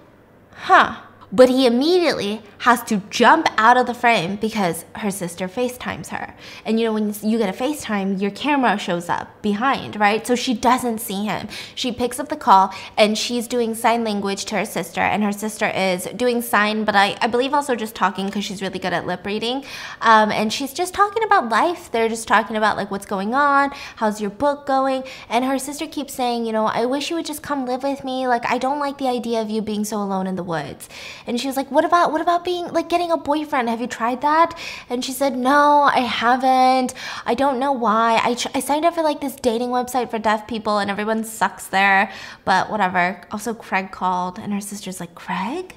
huh 0.53 1.01
but 1.31 1.49
he 1.49 1.65
immediately 1.65 2.41
has 2.59 2.81
to 2.83 2.97
jump 3.09 3.47
out 3.57 3.77
of 3.77 3.85
the 3.85 3.93
frame 3.93 4.37
because 4.37 4.85
her 4.95 5.11
sister 5.11 5.47
FaceTimes 5.47 6.07
her. 6.07 6.33
And 6.65 6.79
you 6.79 6.85
know, 6.85 6.93
when 6.93 7.13
you 7.21 7.37
get 7.37 7.53
a 7.53 7.63
FaceTime, 7.63 8.21
your 8.21 8.31
camera 8.31 8.77
shows 8.77 9.09
up 9.09 9.41
behind, 9.41 9.99
right? 9.99 10.25
So 10.25 10.35
she 10.35 10.53
doesn't 10.53 10.99
see 10.99 11.25
him. 11.25 11.47
She 11.75 11.91
picks 11.91 12.19
up 12.19 12.29
the 12.29 12.37
call 12.37 12.73
and 12.97 13.17
she's 13.17 13.47
doing 13.47 13.75
sign 13.75 14.03
language 14.03 14.45
to 14.45 14.55
her 14.55 14.65
sister, 14.65 15.01
and 15.01 15.23
her 15.23 15.31
sister 15.31 15.67
is 15.67 16.05
doing 16.15 16.41
sign, 16.41 16.83
but 16.83 16.95
I, 16.95 17.17
I 17.21 17.27
believe 17.27 17.53
also 17.53 17.75
just 17.75 17.93
talking 17.93 18.25
because 18.27 18.45
she's 18.45 18.61
really 18.61 18.79
good 18.79 18.93
at 18.93 19.05
lip 19.05 19.25
reading. 19.25 19.65
Um, 20.01 20.31
and 20.31 20.51
she's 20.51 20.73
just 20.73 20.93
talking 20.93 21.23
about 21.23 21.49
life. 21.49 21.91
They're 21.91 22.09
just 22.09 22.27
talking 22.27 22.55
about 22.55 22.77
like 22.77 22.89
what's 22.89 23.05
going 23.05 23.33
on, 23.33 23.71
how's 23.97 24.21
your 24.21 24.29
book 24.29 24.65
going. 24.65 25.03
And 25.29 25.43
her 25.45 25.59
sister 25.59 25.87
keeps 25.87 26.13
saying, 26.13 26.45
you 26.45 26.53
know, 26.53 26.65
I 26.65 26.85
wish 26.85 27.09
you 27.09 27.17
would 27.17 27.25
just 27.25 27.43
come 27.43 27.65
live 27.65 27.83
with 27.83 28.03
me. 28.03 28.27
Like, 28.27 28.45
I 28.45 28.57
don't 28.57 28.79
like 28.79 28.97
the 28.97 29.07
idea 29.07 29.41
of 29.41 29.49
you 29.49 29.61
being 29.61 29.83
so 29.83 29.97
alone 29.97 30.27
in 30.27 30.35
the 30.35 30.43
woods. 30.43 30.87
And 31.27 31.39
she 31.39 31.47
was 31.47 31.57
like, 31.57 31.69
What 31.69 31.85
about 31.85 32.11
what 32.11 32.21
about 32.21 32.43
being 32.43 32.67
like 32.69 32.89
getting 32.89 33.11
a 33.11 33.17
boyfriend? 33.17 33.69
Have 33.69 33.81
you 33.81 33.87
tried 33.87 34.21
that? 34.21 34.57
And 34.89 35.03
she 35.03 35.11
said, 35.11 35.37
No, 35.37 35.81
I 35.81 35.99
haven't. 35.99 36.93
I 37.25 37.33
don't 37.35 37.59
know 37.59 37.73
why. 37.73 38.15
I, 38.23 38.35
I 38.55 38.59
signed 38.61 38.85
up 38.85 38.95
for 38.95 39.03
like 39.03 39.21
this 39.21 39.35
dating 39.35 39.69
website 39.69 40.09
for 40.09 40.17
deaf 40.17 40.47
people 40.47 40.79
and 40.79 40.89
everyone 40.89 41.23
sucks 41.25 41.67
there, 41.67 42.11
but 42.45 42.71
whatever. 42.71 43.21
Also, 43.31 43.53
Craig 43.53 43.91
called 43.91 44.39
and 44.39 44.53
her 44.53 44.61
sister's 44.61 44.99
like, 44.99 45.13
Craig? 45.13 45.75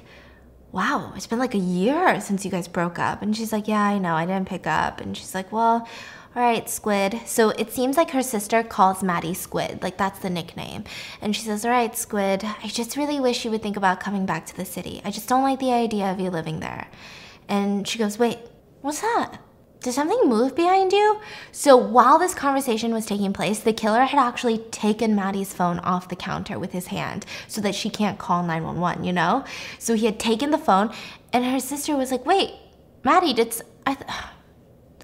Wow, 0.71 1.11
it's 1.17 1.27
been 1.27 1.39
like 1.39 1.53
a 1.53 1.57
year 1.57 2.21
since 2.21 2.45
you 2.45 2.51
guys 2.51 2.69
broke 2.69 2.97
up. 2.97 3.21
And 3.21 3.35
she's 3.35 3.51
like, 3.51 3.67
Yeah, 3.67 3.83
I 3.83 3.97
know, 3.97 4.15
I 4.15 4.25
didn't 4.25 4.47
pick 4.47 4.65
up. 4.65 5.01
And 5.01 5.17
she's 5.17 5.35
like, 5.35 5.51
Well, 5.51 5.87
all 6.33 6.41
right, 6.41 6.69
Squid. 6.69 7.19
So 7.25 7.49
it 7.49 7.71
seems 7.71 7.97
like 7.97 8.11
her 8.11 8.23
sister 8.23 8.63
calls 8.63 9.03
Maddie 9.03 9.33
Squid, 9.33 9.83
like 9.83 9.97
that's 9.97 10.19
the 10.19 10.29
nickname. 10.29 10.85
And 11.19 11.35
she 11.35 11.41
says, 11.41 11.65
All 11.65 11.71
right, 11.71 11.95
Squid, 11.95 12.45
I 12.45 12.67
just 12.67 12.95
really 12.95 13.19
wish 13.19 13.43
you 13.43 13.51
would 13.51 13.61
think 13.61 13.75
about 13.75 13.99
coming 13.99 14.25
back 14.25 14.45
to 14.45 14.55
the 14.55 14.63
city. 14.63 15.01
I 15.03 15.11
just 15.11 15.27
don't 15.27 15.43
like 15.43 15.59
the 15.59 15.73
idea 15.73 16.09
of 16.09 16.21
you 16.21 16.29
living 16.29 16.61
there. 16.61 16.87
And 17.49 17.85
she 17.85 17.99
goes, 17.99 18.17
Wait, 18.17 18.39
what's 18.79 19.01
that? 19.01 19.39
Did 19.81 19.93
something 19.93 20.29
move 20.29 20.55
behind 20.55 20.93
you? 20.93 21.19
So 21.51 21.75
while 21.75 22.17
this 22.17 22.33
conversation 22.33 22.93
was 22.93 23.05
taking 23.05 23.33
place, 23.33 23.59
the 23.59 23.73
killer 23.73 24.03
had 24.03 24.19
actually 24.19 24.59
taken 24.59 25.15
Maddie's 25.15 25.53
phone 25.53 25.79
off 25.79 26.07
the 26.07 26.15
counter 26.15 26.57
with 26.57 26.71
his 26.71 26.87
hand 26.87 27.25
so 27.49 27.59
that 27.59 27.75
she 27.75 27.89
can't 27.89 28.19
call 28.19 28.43
911, 28.43 29.03
you 29.03 29.11
know? 29.11 29.43
So 29.79 29.95
he 29.95 30.05
had 30.05 30.19
taken 30.19 30.51
the 30.51 30.57
phone, 30.57 30.93
and 31.33 31.43
her 31.43 31.59
sister 31.59 31.97
was 31.97 32.09
like, 32.09 32.25
Wait, 32.25 32.53
Maddie, 33.03 33.33
did 33.33 33.53
I, 33.85 33.97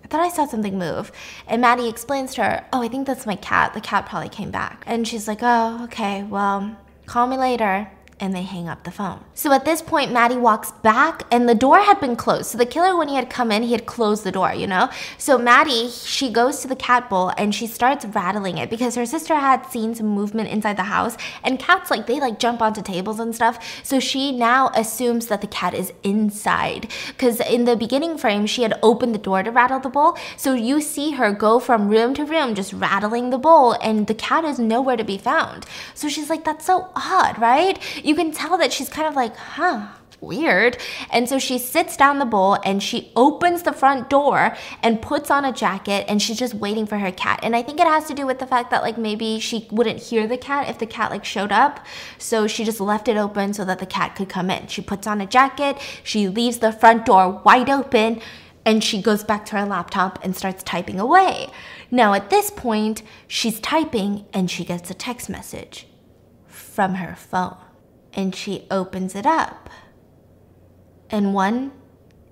I 0.08 0.10
thought 0.10 0.22
I 0.22 0.30
saw 0.30 0.46
something 0.46 0.80
move. 0.80 1.12
And 1.48 1.60
Maddie 1.60 1.90
explains 1.90 2.34
to 2.36 2.44
her, 2.44 2.66
Oh, 2.72 2.82
I 2.82 2.88
think 2.88 3.06
that's 3.06 3.26
my 3.26 3.36
cat. 3.36 3.74
The 3.74 3.82
cat 3.82 4.06
probably 4.06 4.30
came 4.30 4.52
back. 4.52 4.86
And 4.88 5.06
she's 5.06 5.28
like, 5.28 5.40
Oh, 5.42 5.84
okay, 5.84 6.24
well, 6.24 6.78
call 7.08 7.28
me 7.28 7.36
later 7.36 7.92
and 8.20 8.36
they 8.36 8.42
hang 8.42 8.68
up 8.68 8.84
the 8.84 8.92
phone. 8.92 9.24
So 9.34 9.52
at 9.52 9.66
this 9.66 9.82
point, 9.82 10.12
Maddie 10.12 10.38
walks 10.38 10.72
back 10.72 11.24
and 11.32 11.48
the 11.48 11.56
door 11.56 11.80
had 11.80 12.00
been 12.00 12.16
closed. 12.16 12.48
So 12.48 12.58
the 12.58 12.66
killer, 12.66 12.98
when 12.98 13.08
he 13.08 13.16
had 13.16 13.30
come 13.30 13.52
in, 13.52 13.64
he 13.64 13.74
had 13.74 13.86
closed 13.86 14.24
the 14.24 14.32
door, 14.32 14.54
you 14.54 14.66
know? 14.66 14.90
So 15.18 15.38
Maddie, 15.38 15.90
she 15.90 16.32
goes 16.32 16.62
to 16.62 16.68
the 16.68 16.76
cat 16.76 17.10
bowl 17.10 17.32
and 17.38 17.54
she 17.54 17.68
starts 17.68 18.06
rattling 18.06 18.58
it 18.58 18.70
because 18.70 18.96
her 18.96 19.06
sister 19.06 19.36
had 19.36 19.66
seen 19.68 19.94
some 19.94 20.08
movement 20.08 20.50
inside 20.50 20.78
the 20.78 20.84
house 20.84 21.16
and 21.44 21.60
cats, 21.60 21.92
like, 21.92 22.08
they 22.08 22.20
like 22.20 22.40
jump 22.40 22.62
onto 22.62 22.82
tables 22.82 23.20
and 23.20 23.36
stuff. 23.36 23.60
So 23.84 24.00
she 24.00 24.32
now 24.32 24.72
assumes 24.74 25.28
that 25.28 25.42
the 25.42 25.48
cat 25.48 25.74
is 25.74 25.94
inside 26.04 26.92
because 27.10 27.40
in 27.40 27.66
the 27.66 27.76
beginning 27.76 28.18
frame, 28.18 28.48
she 28.48 28.64
had 28.64 28.80
opened 28.82 29.14
the 29.14 29.20
door 29.20 29.44
to 29.44 29.52
rattle 29.52 29.80
the 29.80 29.90
bowl. 29.90 30.18
So 30.38 30.54
you 30.54 30.82
see 30.82 31.12
her 31.12 31.32
go 31.32 31.60
from 31.60 31.90
room 31.90 32.14
to 32.16 32.26
room 32.26 32.56
just 32.56 32.74
rattling 32.74 33.30
the 33.30 33.38
bowl 33.38 33.74
and 33.74 34.08
the 34.08 34.14
cat 34.16 34.44
is 34.44 34.58
nowhere 34.58 34.98
to 34.98 35.04
be 35.04 35.18
found. 35.18 35.66
So 35.94 36.10
she's 36.10 36.30
like, 36.30 36.44
that's 36.44 36.66
so 36.66 36.90
odd, 36.96 37.38
right? 37.40 37.78
You 38.08 38.16
can 38.16 38.32
tell 38.32 38.58
that 38.58 38.72
she's 38.72 38.90
kind 38.90 39.08
of 39.08 39.16
like, 39.16 39.36
huh, 39.36 39.88
weird. 40.22 40.78
And 41.12 41.28
so 41.28 41.38
she 41.40 41.58
sits 41.58 41.98
down 41.98 42.20
the 42.20 42.26
bowl 42.26 42.58
and 42.64 42.82
she 42.82 43.12
opens 43.16 43.64
the 43.64 43.74
front 43.74 44.10
door 44.10 44.56
and 44.82 45.02
puts 45.02 45.30
on 45.30 45.46
a 45.46 45.52
jacket 45.52 46.06
and 46.08 46.22
she's 46.22 46.40
just 46.40 46.54
waiting 46.54 46.86
for 46.86 46.98
her 46.98 47.12
cat. 47.12 47.40
And 47.44 47.56
I 47.56 47.62
think 47.62 47.80
it 47.80 47.88
has 47.88 48.06
to 48.06 48.14
do 48.14 48.26
with 48.26 48.40
the 48.40 48.48
fact 48.48 48.72
that 48.72 48.82
like 48.82 48.98
maybe 48.98 49.40
she 49.40 49.68
wouldn't 49.72 50.00
hear 50.00 50.26
the 50.28 50.38
cat 50.38 50.70
if 50.70 50.80
the 50.80 50.86
cat 50.86 51.12
like 51.12 51.26
showed 51.26 51.52
up. 51.52 51.86
So 52.18 52.48
she 52.48 52.64
just 52.64 52.80
left 52.80 53.08
it 53.08 53.18
open 53.18 53.54
so 53.54 53.66
that 53.66 53.80
the 53.80 53.86
cat 53.86 54.16
could 54.16 54.30
come 54.30 54.50
in. 54.50 54.68
She 54.68 54.82
puts 54.82 55.06
on 55.06 55.22
a 55.22 55.26
jacket, 55.26 55.78
she 56.04 56.28
leaves 56.28 56.60
the 56.60 56.72
front 56.72 57.06
door 57.06 57.42
wide 57.44 57.70
open 57.70 58.22
and 58.66 58.84
she 58.84 59.02
goes 59.02 59.24
back 59.24 59.46
to 59.46 59.58
her 59.58 59.66
laptop 59.66 60.20
and 60.24 60.36
starts 60.36 60.64
typing 60.64 61.00
away. 61.00 61.50
Now 61.92 62.14
at 62.14 62.30
this 62.30 62.52
point, 62.52 63.04
she's 63.28 63.60
typing 63.60 64.26
and 64.34 64.50
she 64.50 64.66
gets 64.66 64.90
a 64.90 64.94
text 64.94 65.30
message 65.30 65.88
from 66.48 66.96
her 66.96 67.16
phone 67.16 67.58
and 68.18 68.36
she 68.36 68.66
opens 68.72 69.16
it 69.16 69.28
up. 69.28 69.70
And 71.10 71.36
one 71.36 71.72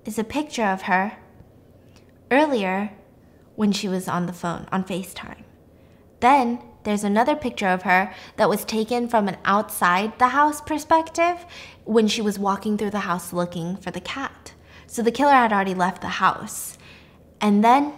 is 0.04 0.18
a 0.18 0.24
picture 0.24 0.64
of 0.64 0.82
her 0.82 1.16
earlier 2.30 2.90
when 3.54 3.72
she 3.72 3.88
was 3.88 4.08
on 4.08 4.26
the 4.26 4.32
phone 4.32 4.66
on 4.72 4.84
FaceTime. 4.84 5.44
Then 6.20 6.60
there's 6.82 7.04
another 7.04 7.36
picture 7.36 7.68
of 7.68 7.82
her 7.82 8.12
that 8.36 8.48
was 8.48 8.64
taken 8.64 9.08
from 9.08 9.28
an 9.28 9.38
outside 9.44 10.18
the 10.18 10.28
house 10.28 10.60
perspective 10.60 11.46
when 11.84 12.08
she 12.08 12.20
was 12.20 12.38
walking 12.38 12.76
through 12.76 12.90
the 12.90 13.00
house 13.00 13.32
looking 13.32 13.76
for 13.76 13.92
the 13.92 14.00
cat. 14.00 14.52
So 14.86 15.02
the 15.02 15.10
killer 15.12 15.32
had 15.32 15.52
already 15.52 15.74
left 15.74 16.02
the 16.02 16.08
house. 16.08 16.76
And 17.40 17.64
then, 17.64 17.92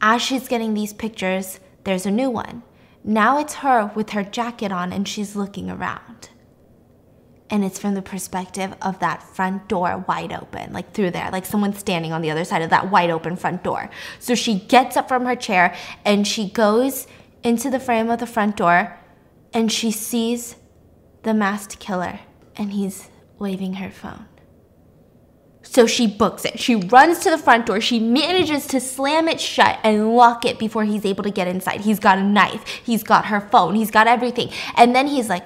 as 0.00 0.22
she's 0.22 0.48
getting 0.48 0.74
these 0.74 0.92
pictures, 0.92 1.60
there's 1.84 2.06
a 2.06 2.10
new 2.10 2.30
one. 2.30 2.62
Now 3.02 3.38
it's 3.38 3.54
her 3.56 3.92
with 3.94 4.10
her 4.10 4.22
jacket 4.22 4.72
on 4.72 4.92
and 4.92 5.08
she's 5.08 5.36
looking 5.36 5.70
around 5.70 6.29
and 7.50 7.64
it's 7.64 7.78
from 7.78 7.94
the 7.94 8.02
perspective 8.02 8.74
of 8.80 9.00
that 9.00 9.22
front 9.22 9.68
door 9.68 10.04
wide 10.06 10.32
open, 10.32 10.72
like 10.72 10.92
through 10.92 11.10
there, 11.10 11.28
like 11.32 11.44
someone 11.44 11.74
standing 11.74 12.12
on 12.12 12.22
the 12.22 12.30
other 12.30 12.44
side 12.44 12.62
of 12.62 12.70
that 12.70 12.90
wide 12.90 13.10
open 13.10 13.36
front 13.36 13.64
door. 13.64 13.90
So 14.20 14.34
she 14.34 14.60
gets 14.60 14.96
up 14.96 15.08
from 15.08 15.26
her 15.26 15.36
chair 15.36 15.74
and 16.04 16.26
she 16.26 16.48
goes 16.48 17.08
into 17.42 17.68
the 17.68 17.80
frame 17.80 18.08
of 18.08 18.20
the 18.20 18.26
front 18.26 18.56
door 18.56 18.96
and 19.52 19.70
she 19.72 19.90
sees 19.90 20.56
the 21.24 21.34
masked 21.34 21.80
killer 21.80 22.20
and 22.54 22.72
he's 22.72 23.08
waving 23.38 23.74
her 23.74 23.90
phone. 23.90 24.26
So 25.62 25.86
she 25.86 26.06
books 26.06 26.44
it. 26.44 26.58
She 26.58 26.74
runs 26.74 27.20
to 27.20 27.30
the 27.30 27.38
front 27.38 27.66
door. 27.66 27.80
She 27.80 28.00
manages 28.00 28.66
to 28.68 28.80
slam 28.80 29.28
it 29.28 29.40
shut 29.40 29.78
and 29.84 30.14
lock 30.14 30.44
it 30.44 30.58
before 30.58 30.84
he's 30.84 31.04
able 31.04 31.22
to 31.24 31.30
get 31.30 31.46
inside. 31.48 31.82
He's 31.82 32.00
got 32.00 32.18
a 32.18 32.22
knife. 32.22 32.66
He's 32.66 33.02
got 33.02 33.26
her 33.26 33.40
phone. 33.40 33.74
He's 33.74 33.90
got 33.90 34.06
everything. 34.06 34.50
And 34.76 34.94
then 34.96 35.06
he's 35.06 35.28
like, 35.28 35.44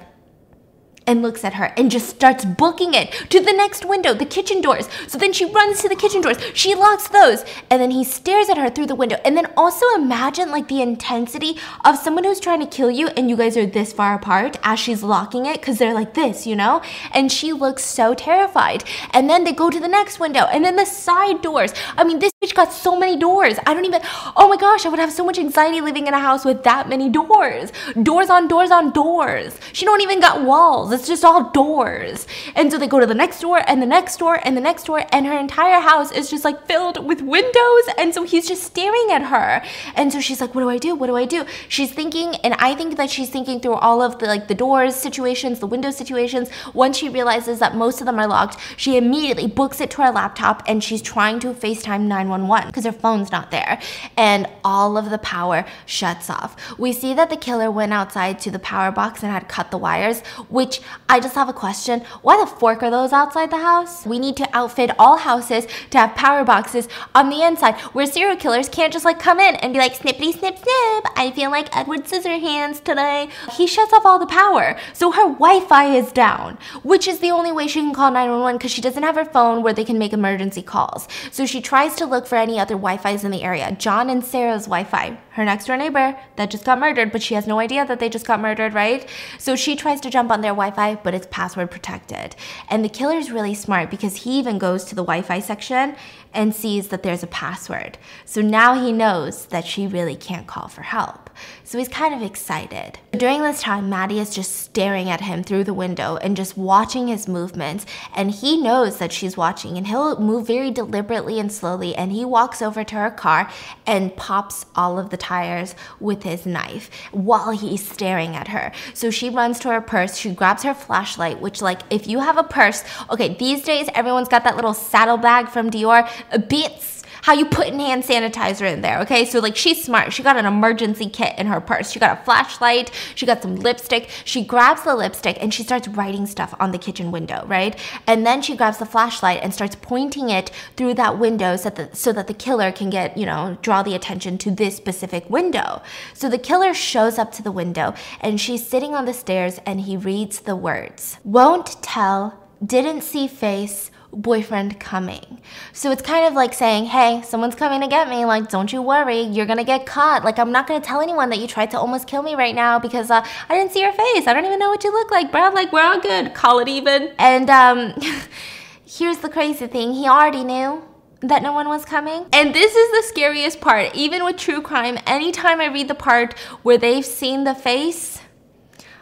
and 1.07 1.21
looks 1.21 1.43
at 1.43 1.53
her 1.53 1.73
and 1.77 1.91
just 1.91 2.09
starts 2.09 2.45
booking 2.45 2.93
it 2.93 3.11
to 3.29 3.39
the 3.39 3.53
next 3.53 3.85
window, 3.85 4.13
the 4.13 4.25
kitchen 4.25 4.61
doors. 4.61 4.89
So 5.07 5.17
then 5.17 5.33
she 5.33 5.45
runs 5.45 5.81
to 5.81 5.89
the 5.89 5.95
kitchen 5.95 6.21
doors. 6.21 6.37
She 6.53 6.75
locks 6.75 7.07
those. 7.07 7.43
And 7.69 7.81
then 7.81 7.91
he 7.91 8.03
stares 8.03 8.49
at 8.49 8.57
her 8.57 8.69
through 8.69 8.87
the 8.87 8.95
window. 8.95 9.17
And 9.25 9.37
then 9.37 9.51
also 9.57 9.85
imagine 9.95 10.51
like 10.51 10.67
the 10.67 10.81
intensity 10.81 11.57
of 11.83 11.97
someone 11.97 12.23
who's 12.23 12.39
trying 12.39 12.59
to 12.61 12.65
kill 12.67 12.91
you 12.91 13.07
and 13.09 13.29
you 13.29 13.37
guys 13.37 13.57
are 13.57 13.65
this 13.65 13.93
far 13.93 14.15
apart 14.15 14.57
as 14.63 14.79
she's 14.79 15.03
locking 15.03 15.45
it 15.45 15.59
because 15.59 15.77
they're 15.77 15.93
like 15.93 16.13
this, 16.13 16.47
you 16.47 16.55
know? 16.55 16.81
And 17.13 17.31
she 17.31 17.53
looks 17.53 17.83
so 17.83 18.13
terrified. 18.13 18.83
And 19.13 19.29
then 19.29 19.43
they 19.43 19.53
go 19.53 19.69
to 19.69 19.79
the 19.79 19.87
next 19.87 20.19
window 20.19 20.45
and 20.45 20.63
then 20.63 20.75
the 20.75 20.85
side 20.85 21.41
doors. 21.41 21.73
I 21.97 22.03
mean, 22.03 22.19
this 22.19 22.31
bitch 22.43 22.55
got 22.55 22.71
so 22.71 22.97
many 22.97 23.17
doors. 23.17 23.57
I 23.65 23.73
don't 23.73 23.85
even, 23.85 24.01
oh 24.35 24.47
my 24.49 24.57
gosh, 24.57 24.85
I 24.85 24.89
would 24.89 24.99
have 24.99 25.11
so 25.11 25.25
much 25.25 25.37
anxiety 25.37 25.81
living 25.81 26.07
in 26.07 26.13
a 26.13 26.19
house 26.19 26.45
with 26.45 26.63
that 26.63 26.89
many 26.89 27.09
doors. 27.09 27.71
Doors 28.01 28.29
on 28.29 28.47
doors 28.47 28.71
on 28.71 28.91
doors. 28.91 29.57
She 29.73 29.85
don't 29.85 30.01
even 30.01 30.19
got 30.19 30.43
walls. 30.43 30.94
It's 30.95 31.07
just 31.07 31.23
all 31.23 31.51
doors. 31.51 32.27
And 32.55 32.71
so 32.71 32.77
they 32.77 32.87
go 32.87 32.99
to 32.99 33.05
the 33.05 33.13
next 33.13 33.41
door 33.41 33.61
and 33.67 33.81
the 33.81 33.85
next 33.85 34.17
door 34.17 34.39
and 34.43 34.55
the 34.55 34.61
next 34.61 34.85
door, 34.85 35.05
and 35.11 35.25
her 35.25 35.37
entire 35.37 35.79
house 35.81 36.11
is 36.11 36.29
just 36.29 36.43
like 36.43 36.65
filled 36.65 37.05
with 37.05 37.21
windows. 37.21 37.83
And 37.97 38.13
so 38.13 38.23
he's 38.23 38.47
just 38.47 38.63
staring 38.63 39.11
at 39.11 39.23
her. 39.23 39.63
And 39.95 40.11
so 40.11 40.19
she's 40.19 40.41
like, 40.41 40.55
What 40.55 40.61
do 40.61 40.69
I 40.69 40.77
do? 40.77 40.95
What 40.95 41.07
do 41.07 41.15
I 41.15 41.25
do? 41.25 41.45
She's 41.67 41.91
thinking, 41.91 42.35
and 42.37 42.53
I 42.55 42.75
think 42.75 42.97
that 42.97 43.09
she's 43.09 43.29
thinking 43.29 43.59
through 43.59 43.75
all 43.75 44.01
of 44.01 44.19
the 44.19 44.25
like 44.27 44.47
the 44.47 44.55
doors 44.55 44.95
situations, 44.95 45.59
the 45.59 45.67
window 45.67 45.91
situations. 45.91 46.49
Once 46.73 46.97
she 46.97 47.09
realizes 47.09 47.59
that 47.59 47.75
most 47.75 48.01
of 48.01 48.05
them 48.05 48.19
are 48.19 48.27
locked, 48.27 48.57
she 48.77 48.97
immediately 48.97 49.47
books 49.47 49.81
it 49.81 49.91
to 49.91 50.01
her 50.01 50.11
laptop 50.11 50.63
and 50.67 50.83
she's 50.83 51.01
trying 51.01 51.39
to 51.39 51.53
FaceTime 51.53 52.01
911 52.01 52.69
because 52.69 52.85
her 52.85 52.91
phone's 52.91 53.31
not 53.31 53.51
there. 53.51 53.79
And 54.17 54.47
all 54.63 54.97
of 54.97 55.09
the 55.09 55.17
power 55.19 55.65
shuts 55.85 56.29
off. 56.29 56.55
We 56.79 56.93
see 56.93 57.13
that 57.13 57.29
the 57.29 57.37
killer 57.37 57.69
went 57.69 57.93
outside 57.93 58.39
to 58.39 58.51
the 58.51 58.59
power 58.59 58.91
box 58.91 59.23
and 59.23 59.31
had 59.31 59.47
cut 59.47 59.71
the 59.71 59.77
wires, 59.77 60.21
which 60.49 60.81
I 61.07 61.19
just 61.19 61.35
have 61.35 61.49
a 61.49 61.53
question. 61.53 62.01
Why 62.21 62.37
the 62.37 62.47
fork 62.47 62.83
are 62.83 62.91
those 62.91 63.13
outside 63.13 63.51
the 63.51 63.57
house? 63.57 64.05
We 64.05 64.19
need 64.19 64.37
to 64.37 64.49
outfit 64.55 64.91
all 64.97 65.17
houses 65.17 65.67
to 65.91 65.97
have 65.97 66.15
power 66.15 66.43
boxes 66.43 66.87
on 67.13 67.29
the 67.29 67.41
inside 67.41 67.75
where 67.93 68.05
serial 68.05 68.37
killers 68.37 68.69
can't 68.69 68.91
just 68.91 69.05
like 69.05 69.19
come 69.19 69.39
in 69.39 69.55
and 69.55 69.73
be 69.73 69.79
like 69.79 69.93
snippity 69.93 70.31
snip 70.31 70.57
snip. 70.57 71.05
I 71.15 71.31
feel 71.35 71.51
like 71.51 71.75
Edward 71.75 72.05
Scissorhands 72.05 72.83
today. 72.83 73.29
He 73.53 73.67
shuts 73.67 73.93
off 73.93 74.05
all 74.05 74.19
the 74.19 74.25
power. 74.25 74.77
So 74.93 75.11
her 75.11 75.23
Wi-Fi 75.23 75.95
is 75.95 76.11
down, 76.11 76.57
which 76.83 77.07
is 77.07 77.19
the 77.19 77.31
only 77.31 77.51
way 77.51 77.67
she 77.67 77.81
can 77.81 77.93
call 77.93 78.11
911 78.11 78.57
because 78.57 78.71
she 78.71 78.81
doesn't 78.81 79.03
have 79.03 79.15
her 79.15 79.25
phone 79.25 79.63
where 79.63 79.73
they 79.73 79.85
can 79.85 79.97
make 79.97 80.13
emergency 80.13 80.61
calls. 80.61 81.07
So 81.31 81.45
she 81.45 81.61
tries 81.61 81.95
to 81.95 82.05
look 82.05 82.27
for 82.27 82.35
any 82.35 82.59
other 82.59 82.75
Wi-Fi's 82.75 83.23
in 83.23 83.31
the 83.31 83.43
area. 83.43 83.75
John 83.79 84.09
and 84.09 84.23
Sarah's 84.23 84.65
Wi-Fi, 84.65 85.17
her 85.31 85.45
next 85.45 85.65
door 85.65 85.77
neighbor 85.77 86.17
that 86.35 86.51
just 86.51 86.65
got 86.65 86.79
murdered, 86.79 87.11
but 87.11 87.23
she 87.23 87.35
has 87.35 87.47
no 87.47 87.59
idea 87.59 87.85
that 87.85 87.99
they 87.99 88.09
just 88.09 88.27
got 88.27 88.39
murdered, 88.39 88.73
right? 88.73 89.07
So 89.37 89.55
she 89.55 89.75
tries 89.75 90.01
to 90.01 90.09
jump 90.09 90.31
on 90.31 90.41
their 90.41 90.51
Wi-Fi 90.51 90.74
Wi-Fi, 90.75 91.01
but 91.03 91.13
it's 91.13 91.27
password 91.31 91.71
protected. 91.71 92.35
And 92.69 92.83
the 92.83 92.89
killer 92.89 93.15
is 93.15 93.31
really 93.31 93.55
smart 93.55 93.89
because 93.89 94.17
he 94.17 94.39
even 94.39 94.57
goes 94.57 94.83
to 94.85 94.95
the 94.95 95.03
Wi-Fi 95.03 95.39
section 95.39 95.95
and 96.33 96.53
sees 96.53 96.89
that 96.89 97.03
there's 97.03 97.23
a 97.23 97.27
password. 97.27 97.97
So 98.25 98.41
now 98.41 98.81
he 98.83 98.91
knows 98.91 99.45
that 99.47 99.65
she 99.65 99.87
really 99.87 100.15
can't 100.15 100.47
call 100.47 100.67
for 100.67 100.81
help. 100.81 101.24
So 101.63 101.77
he's 101.77 101.87
kind 101.87 102.13
of 102.13 102.21
excited. 102.21 102.99
During 103.11 103.41
this 103.41 103.61
time, 103.61 103.89
Maddie 103.89 104.19
is 104.19 104.33
just 104.33 104.55
staring 104.57 105.09
at 105.09 105.21
him 105.21 105.43
through 105.43 105.63
the 105.63 105.73
window 105.73 106.17
and 106.17 106.35
just 106.35 106.57
watching 106.57 107.07
his 107.07 107.27
movements. 107.27 107.85
And 108.15 108.31
he 108.31 108.57
knows 108.61 108.97
that 108.97 109.11
she's 109.11 109.37
watching 109.37 109.77
and 109.77 109.87
he'll 109.87 110.19
move 110.19 110.47
very 110.47 110.71
deliberately 110.71 111.39
and 111.39 111.51
slowly. 111.51 111.95
And 111.95 112.11
he 112.11 112.25
walks 112.25 112.61
over 112.61 112.83
to 112.83 112.95
her 112.95 113.11
car 113.11 113.49
and 113.85 114.15
pops 114.15 114.65
all 114.75 114.99
of 114.99 115.09
the 115.09 115.17
tires 115.17 115.75
with 115.99 116.23
his 116.23 116.45
knife 116.45 116.89
while 117.11 117.51
he's 117.51 117.87
staring 117.87 118.35
at 118.35 118.49
her. 118.49 118.71
So 118.93 119.09
she 119.11 119.29
runs 119.29 119.59
to 119.59 119.69
her 119.69 119.81
purse. 119.81 120.17
She 120.17 120.33
grabs 120.33 120.63
her 120.63 120.73
flashlight, 120.73 121.41
which, 121.41 121.61
like, 121.61 121.81
if 121.89 122.07
you 122.07 122.19
have 122.19 122.37
a 122.37 122.43
purse, 122.43 122.83
okay, 123.09 123.35
these 123.35 123.63
days 123.63 123.87
everyone's 123.93 124.27
got 124.27 124.43
that 124.43 124.55
little 124.55 124.73
saddlebag 124.73 125.49
from 125.49 125.69
Dior. 125.69 126.07
Beats 126.47 126.94
how 127.25 127.33
you 127.33 127.43
put 127.43 127.65
in 127.65 127.79
hand 127.79 128.03
sanitizer 128.03 128.71
in 128.71 128.81
there, 128.81 128.99
okay? 128.99 129.25
So 129.25 129.39
like 129.39 129.55
she's 129.55 129.83
smart. 129.83 130.13
She 130.13 130.21
got 130.21 130.37
an 130.37 130.45
emergency 130.45 131.09
kit 131.09 131.33
in 131.39 131.47
her 131.47 131.59
purse. 131.59 131.89
She 131.89 131.99
got 131.99 132.19
a 132.19 132.23
flashlight, 132.23 132.91
she 133.15 133.25
got 133.25 133.41
some 133.41 133.55
lipstick. 133.55 134.11
She 134.25 134.45
grabs 134.45 134.83
the 134.83 134.93
lipstick 134.93 135.39
and 135.41 135.51
she 135.51 135.63
starts 135.63 135.87
writing 135.87 136.27
stuff 136.27 136.53
on 136.59 136.71
the 136.71 136.77
kitchen 136.77 137.11
window, 137.11 137.43
right? 137.47 137.75
And 138.05 138.27
then 138.27 138.43
she 138.43 138.55
grabs 138.55 138.77
the 138.77 138.85
flashlight 138.85 139.39
and 139.41 139.51
starts 139.51 139.75
pointing 139.75 140.29
it 140.29 140.51
through 140.77 140.93
that 140.93 141.17
window 141.17 141.55
so 141.55 141.71
that 141.71 141.91
the, 141.91 141.97
so 141.97 142.13
that 142.13 142.27
the 142.27 142.35
killer 142.35 142.71
can 142.71 142.91
get, 142.91 143.17
you 143.17 143.25
know, 143.25 143.57
draw 143.63 143.81
the 143.81 143.95
attention 143.95 144.37
to 144.37 144.51
this 144.51 144.77
specific 144.77 145.27
window. 145.27 145.81
So 146.13 146.29
the 146.29 146.37
killer 146.37 146.75
shows 146.75 147.17
up 147.17 147.31
to 147.31 147.41
the 147.41 147.51
window 147.51 147.95
and 148.21 148.39
she's 148.39 148.67
sitting 148.67 148.93
on 148.93 149.05
the 149.05 149.13
stairs 149.15 149.59
and 149.65 149.81
he 149.81 149.97
reads 149.97 150.41
the 150.41 150.55
words. 150.55 151.17
Won't 151.23 151.81
tell, 151.81 152.39
didn't 152.63 153.01
see 153.01 153.27
face, 153.27 153.89
boyfriend 154.15 154.79
coming. 154.79 155.41
So 155.73 155.91
it's 155.91 156.01
kind 156.01 156.25
of 156.25 156.33
like 156.33 156.53
saying, 156.53 156.85
hey, 156.85 157.21
someone's 157.23 157.55
coming 157.55 157.81
to 157.81 157.87
get 157.87 158.09
me. 158.09 158.25
Like, 158.25 158.49
don't 158.49 158.71
you 158.71 158.81
worry, 158.81 159.21
you're 159.21 159.45
gonna 159.45 159.63
get 159.63 159.85
caught. 159.85 160.23
Like, 160.23 160.39
I'm 160.39 160.51
not 160.51 160.67
gonna 160.67 160.83
tell 160.83 161.01
anyone 161.01 161.29
that 161.29 161.39
you 161.39 161.47
tried 161.47 161.71
to 161.71 161.79
almost 161.79 162.07
kill 162.07 162.23
me 162.23 162.35
right 162.35 162.55
now 162.55 162.79
because 162.79 163.11
uh, 163.11 163.25
I 163.49 163.55
didn't 163.55 163.71
see 163.71 163.81
your 163.81 163.91
face. 163.91 164.27
I 164.27 164.33
don't 164.33 164.45
even 164.45 164.59
know 164.59 164.69
what 164.69 164.83
you 164.83 164.91
look 164.91 165.11
like, 165.11 165.31
bro. 165.31 165.49
Like, 165.49 165.71
we're 165.71 165.83
all 165.83 165.99
good. 165.99 166.33
Call 166.33 166.59
it 166.59 166.67
even. 166.67 167.13
And 167.19 167.49
um, 167.49 167.93
here's 168.85 169.19
the 169.19 169.29
crazy 169.29 169.67
thing 169.67 169.93
he 169.93 170.07
already 170.07 170.43
knew 170.43 170.83
that 171.21 171.41
no 171.41 171.53
one 171.53 171.67
was 171.67 171.85
coming. 171.85 172.25
And 172.33 172.53
this 172.53 172.75
is 172.75 172.91
the 172.91 173.07
scariest 173.07 173.61
part. 173.61 173.95
Even 173.95 174.23
with 174.23 174.37
true 174.37 174.61
crime, 174.61 174.97
anytime 175.07 175.61
I 175.61 175.67
read 175.67 175.87
the 175.87 175.95
part 175.95 176.37
where 176.63 176.77
they've 176.77 177.05
seen 177.05 177.43
the 177.43 177.55
face, 177.55 178.19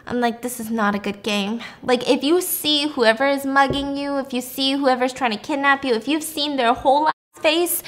I'm 0.06 0.20
like, 0.20 0.42
this 0.42 0.60
is 0.60 0.70
not 0.70 0.94
a 0.94 0.98
good 0.98 1.22
game. 1.22 1.60
Like, 1.82 2.08
if 2.08 2.22
you 2.22 2.40
see 2.40 2.88
whoever 2.88 3.26
is 3.26 3.46
mugging 3.46 3.96
you, 3.96 4.18
if 4.18 4.32
you 4.32 4.40
see 4.40 4.72
whoever's 4.72 5.12
trying 5.12 5.30
to 5.30 5.38
kidnap 5.38 5.84
you, 5.84 5.94
if 5.94 6.06
you've 6.06 6.22
seen 6.22 6.56
their 6.56 6.74
whole 6.74 7.10
face, 7.40 7.82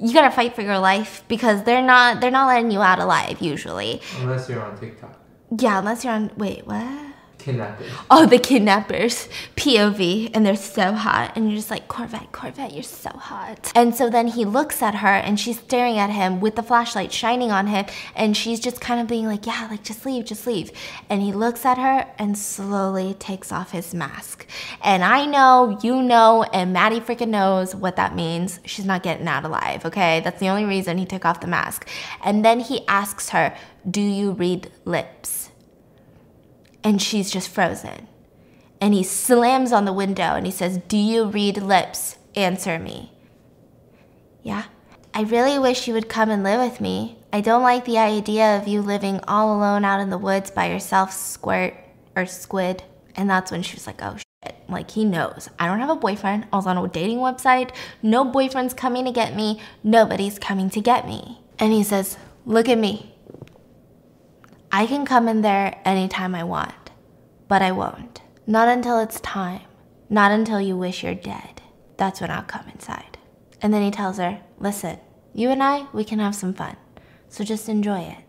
you 0.00 0.12
gotta 0.12 0.30
fight 0.30 0.54
for 0.54 0.62
your 0.62 0.78
life 0.78 1.22
because 1.28 1.62
they're 1.62 1.82
not 1.82 2.20
they're 2.20 2.30
not 2.30 2.48
letting 2.48 2.70
you 2.70 2.82
out 2.82 2.98
alive 2.98 3.40
usually. 3.40 4.00
Unless 4.18 4.48
you're 4.48 4.62
on 4.62 4.76
TikTok. 4.76 5.20
Yeah, 5.58 5.78
unless 5.78 6.04
you're 6.04 6.12
on 6.12 6.32
wait, 6.36 6.66
what? 6.66 7.13
Kidnapping. 7.44 7.88
Oh, 8.10 8.24
the 8.24 8.38
kidnappers, 8.38 9.28
POV, 9.54 10.30
and 10.32 10.46
they're 10.46 10.56
so 10.56 10.92
hot. 10.92 11.36
And 11.36 11.46
you're 11.46 11.58
just 11.58 11.70
like, 11.70 11.88
Corvette, 11.88 12.32
Corvette, 12.32 12.72
you're 12.72 12.82
so 12.82 13.10
hot. 13.10 13.70
And 13.74 13.94
so 13.94 14.08
then 14.08 14.28
he 14.28 14.46
looks 14.46 14.80
at 14.80 14.94
her 14.94 15.08
and 15.08 15.38
she's 15.38 15.58
staring 15.58 15.98
at 15.98 16.08
him 16.08 16.40
with 16.40 16.56
the 16.56 16.62
flashlight 16.62 17.12
shining 17.12 17.52
on 17.52 17.66
him. 17.66 17.84
And 18.16 18.34
she's 18.34 18.60
just 18.60 18.80
kind 18.80 18.98
of 18.98 19.08
being 19.08 19.26
like, 19.26 19.44
yeah, 19.44 19.68
like 19.70 19.84
just 19.84 20.06
leave, 20.06 20.24
just 20.24 20.46
leave. 20.46 20.72
And 21.10 21.20
he 21.20 21.34
looks 21.34 21.66
at 21.66 21.76
her 21.76 22.10
and 22.18 22.38
slowly 22.38 23.12
takes 23.12 23.52
off 23.52 23.72
his 23.72 23.92
mask. 23.92 24.46
And 24.82 25.04
I 25.04 25.26
know, 25.26 25.78
you 25.82 26.00
know, 26.00 26.44
and 26.44 26.72
Maddie 26.72 27.00
freaking 27.00 27.28
knows 27.28 27.74
what 27.74 27.96
that 27.96 28.14
means. 28.14 28.58
She's 28.64 28.86
not 28.86 29.02
getting 29.02 29.28
out 29.28 29.44
alive, 29.44 29.84
okay? 29.84 30.20
That's 30.20 30.40
the 30.40 30.48
only 30.48 30.64
reason 30.64 30.96
he 30.96 31.04
took 31.04 31.26
off 31.26 31.42
the 31.42 31.46
mask. 31.46 31.86
And 32.24 32.42
then 32.42 32.60
he 32.60 32.86
asks 32.88 33.28
her, 33.28 33.54
do 33.90 34.00
you 34.00 34.32
read 34.32 34.72
lips? 34.86 35.50
And 36.84 37.00
she's 37.00 37.30
just 37.30 37.48
frozen. 37.48 38.06
And 38.80 38.92
he 38.92 39.02
slams 39.02 39.72
on 39.72 39.86
the 39.86 39.92
window 39.92 40.34
and 40.34 40.44
he 40.44 40.52
says, 40.52 40.78
Do 40.86 40.98
you 40.98 41.24
read 41.24 41.56
lips? 41.56 42.18
Answer 42.36 42.78
me. 42.78 43.10
Yeah. 44.42 44.64
I 45.14 45.22
really 45.22 45.58
wish 45.58 45.88
you 45.88 45.94
would 45.94 46.08
come 46.08 46.28
and 46.28 46.42
live 46.42 46.60
with 46.60 46.80
me. 46.80 47.16
I 47.32 47.40
don't 47.40 47.62
like 47.62 47.84
the 47.84 47.98
idea 47.98 48.58
of 48.58 48.68
you 48.68 48.82
living 48.82 49.20
all 49.26 49.56
alone 49.56 49.84
out 49.84 50.00
in 50.00 50.10
the 50.10 50.18
woods 50.18 50.50
by 50.50 50.68
yourself, 50.68 51.12
squirt 51.12 51.74
or 52.14 52.26
squid. 52.26 52.82
And 53.16 53.30
that's 53.30 53.50
when 53.50 53.62
she 53.62 53.76
was 53.76 53.86
like, 53.86 54.02
Oh 54.02 54.16
shit. 54.16 54.54
Like, 54.68 54.90
he 54.90 55.04
knows. 55.04 55.48
I 55.58 55.66
don't 55.66 55.80
have 55.80 55.90
a 55.90 55.96
boyfriend. 55.96 56.46
I 56.52 56.56
was 56.56 56.66
on 56.66 56.76
a 56.76 56.88
dating 56.88 57.18
website. 57.18 57.70
No 58.02 58.24
boyfriend's 58.24 58.74
coming 58.74 59.04
to 59.06 59.12
get 59.12 59.34
me. 59.34 59.60
Nobody's 59.82 60.38
coming 60.38 60.68
to 60.70 60.80
get 60.80 61.06
me. 61.06 61.40
And 61.58 61.72
he 61.72 61.82
says, 61.82 62.18
Look 62.44 62.68
at 62.68 62.76
me. 62.76 63.13
I 64.76 64.86
can 64.86 65.06
come 65.06 65.28
in 65.28 65.42
there 65.42 65.80
anytime 65.84 66.34
I 66.34 66.42
want, 66.42 66.90
but 67.46 67.62
I 67.62 67.70
won't. 67.70 68.22
Not 68.44 68.66
until 68.66 68.98
it's 68.98 69.20
time. 69.20 69.60
Not 70.10 70.32
until 70.32 70.60
you 70.60 70.76
wish 70.76 71.04
you're 71.04 71.14
dead. 71.14 71.62
That's 71.96 72.20
when 72.20 72.28
I'll 72.28 72.42
come 72.42 72.68
inside. 72.70 73.16
And 73.62 73.72
then 73.72 73.82
he 73.82 73.92
tells 73.92 74.18
her, 74.18 74.40
Listen, 74.58 74.98
you 75.32 75.50
and 75.50 75.62
I, 75.62 75.86
we 75.92 76.02
can 76.02 76.18
have 76.18 76.34
some 76.34 76.54
fun. 76.54 76.76
So 77.28 77.44
just 77.44 77.68
enjoy 77.68 78.00
it. 78.00 78.24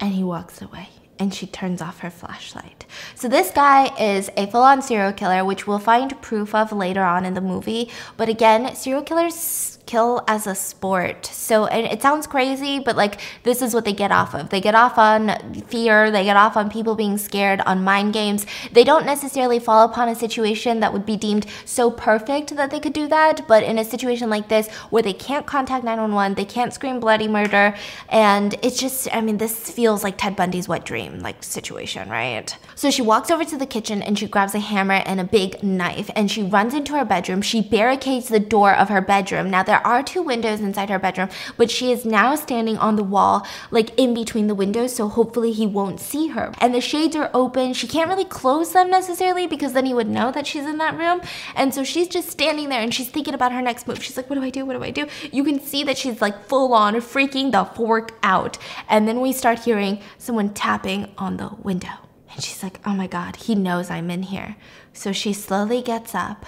And 0.00 0.12
he 0.12 0.22
walks 0.22 0.60
away 0.60 0.90
and 1.18 1.32
she 1.32 1.46
turns 1.46 1.80
off 1.80 2.00
her 2.00 2.10
flashlight. 2.10 2.84
So 3.14 3.28
this 3.28 3.50
guy 3.50 3.86
is 3.98 4.28
a 4.36 4.48
full-on 4.48 4.82
serial 4.82 5.14
killer, 5.14 5.46
which 5.46 5.66
we'll 5.66 5.78
find 5.78 6.20
proof 6.20 6.54
of 6.54 6.72
later 6.72 7.02
on 7.02 7.24
in 7.24 7.32
the 7.32 7.40
movie. 7.40 7.90
But 8.18 8.28
again, 8.28 8.74
serial 8.74 9.02
killers 9.02 9.73
kill 9.86 10.24
as 10.26 10.46
a 10.46 10.54
sport. 10.54 11.26
So 11.26 11.66
and 11.66 11.86
it 11.86 12.02
sounds 12.02 12.26
crazy, 12.26 12.78
but 12.78 12.96
like 12.96 13.20
this 13.42 13.62
is 13.62 13.74
what 13.74 13.84
they 13.84 13.92
get 13.92 14.10
off 14.10 14.34
of. 14.34 14.50
They 14.50 14.60
get 14.60 14.74
off 14.74 14.98
on 14.98 15.62
fear, 15.66 16.10
they 16.10 16.24
get 16.24 16.36
off 16.36 16.56
on 16.56 16.70
people 16.70 16.94
being 16.94 17.18
scared, 17.18 17.60
on 17.62 17.84
mind 17.84 18.12
games. 18.12 18.46
They 18.72 18.84
don't 18.84 19.06
necessarily 19.06 19.58
fall 19.58 19.84
upon 19.84 20.08
a 20.08 20.14
situation 20.14 20.80
that 20.80 20.92
would 20.92 21.06
be 21.06 21.16
deemed 21.16 21.46
so 21.64 21.90
perfect 21.90 22.54
that 22.56 22.70
they 22.70 22.80
could 22.80 22.92
do 22.92 23.06
that, 23.08 23.46
but 23.46 23.62
in 23.62 23.78
a 23.78 23.84
situation 23.84 24.30
like 24.30 24.48
this 24.48 24.68
where 24.90 25.02
they 25.02 25.12
can't 25.12 25.46
contact 25.46 25.84
911, 25.84 26.34
they 26.34 26.44
can't 26.44 26.72
scream 26.72 27.00
bloody 27.00 27.28
murder, 27.28 27.74
and 28.08 28.54
it's 28.62 28.78
just 28.78 29.08
I 29.14 29.20
mean 29.20 29.38
this 29.38 29.70
feels 29.70 30.02
like 30.02 30.18
Ted 30.18 30.36
Bundy's 30.36 30.68
wet 30.68 30.84
dream 30.84 31.20
like 31.20 31.42
situation, 31.42 32.08
right? 32.08 32.56
So 32.74 32.90
she 32.90 33.02
walks 33.02 33.30
over 33.30 33.44
to 33.44 33.56
the 33.56 33.66
kitchen 33.66 34.02
and 34.02 34.18
she 34.18 34.26
grabs 34.26 34.54
a 34.54 34.58
hammer 34.60 34.94
and 34.94 35.20
a 35.20 35.24
big 35.24 35.62
knife 35.62 36.10
and 36.16 36.30
she 36.30 36.42
runs 36.42 36.74
into 36.74 36.94
her 36.94 37.04
bedroom. 37.04 37.42
She 37.42 37.60
barricades 37.60 38.28
the 38.28 38.40
door 38.40 38.74
of 38.74 38.88
her 38.88 39.00
bedroom. 39.00 39.50
Now 39.50 39.62
there 39.62 39.73
are 39.82 40.02
two 40.02 40.22
windows 40.22 40.60
inside 40.60 40.90
her 40.90 40.98
bedroom, 40.98 41.28
but 41.56 41.70
she 41.70 41.90
is 41.90 42.04
now 42.04 42.34
standing 42.34 42.76
on 42.78 42.96
the 42.96 43.02
wall, 43.02 43.46
like 43.70 43.98
in 43.98 44.12
between 44.12 44.46
the 44.46 44.54
windows, 44.54 44.94
so 44.94 45.08
hopefully 45.08 45.52
he 45.52 45.66
won't 45.66 46.00
see 46.00 46.28
her. 46.28 46.52
And 46.58 46.74
the 46.74 46.80
shades 46.80 47.16
are 47.16 47.30
open. 47.32 47.72
She 47.72 47.88
can't 47.88 48.10
really 48.10 48.24
close 48.24 48.72
them 48.72 48.90
necessarily 48.90 49.46
because 49.46 49.72
then 49.72 49.86
he 49.86 49.94
would 49.94 50.08
know 50.08 50.30
that 50.32 50.46
she's 50.46 50.66
in 50.66 50.78
that 50.78 50.98
room. 50.98 51.20
And 51.54 51.72
so 51.72 51.84
she's 51.84 52.08
just 52.08 52.30
standing 52.30 52.68
there 52.68 52.80
and 52.80 52.92
she's 52.92 53.08
thinking 53.08 53.34
about 53.34 53.52
her 53.52 53.62
next 53.62 53.88
move. 53.88 54.02
She's 54.02 54.16
like, 54.16 54.28
what 54.28 54.36
do 54.36 54.42
I 54.42 54.50
do? 54.50 54.64
What 54.64 54.74
do 54.74 54.82
I 54.82 54.90
do? 54.90 55.06
You 55.32 55.44
can 55.44 55.60
see 55.60 55.84
that 55.84 55.98
she's 55.98 56.20
like 56.20 56.46
full 56.46 56.74
on 56.74 56.94
freaking 56.96 57.52
the 57.52 57.64
fork 57.64 58.18
out. 58.22 58.58
And 58.88 59.08
then 59.08 59.20
we 59.20 59.32
start 59.32 59.60
hearing 59.60 60.00
someone 60.18 60.52
tapping 60.54 61.12
on 61.18 61.36
the 61.36 61.50
window. 61.62 61.88
And 62.32 62.42
she's 62.42 62.62
like, 62.62 62.80
oh 62.84 62.94
my 62.94 63.06
God, 63.06 63.36
he 63.36 63.54
knows 63.54 63.90
I'm 63.90 64.10
in 64.10 64.24
here. 64.24 64.56
So 64.92 65.12
she 65.12 65.32
slowly 65.32 65.82
gets 65.82 66.14
up 66.14 66.44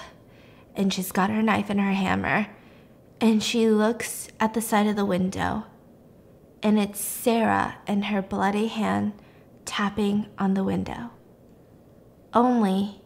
and 0.75 0.93
she's 0.93 1.13
got 1.13 1.31
her 1.31 1.43
knife 1.43 1.71
and 1.71 1.81
her 1.81 1.93
hammer 1.93 2.49
and 3.21 3.43
she 3.43 3.69
looks 3.69 4.29
at 4.39 4.55
the 4.55 4.61
side 4.61 4.87
of 4.87 4.97
the 4.97 5.05
window, 5.05 5.65
and 6.63 6.79
it's 6.79 7.01
Sarah 7.01 7.77
and 7.87 8.07
her 8.07 8.23
bloody 8.23 8.67
hand 8.67 9.13
tapping 9.65 10.27
on 10.39 10.55
the 10.55 10.65
window. 10.65 11.11
Only, 12.33 13.03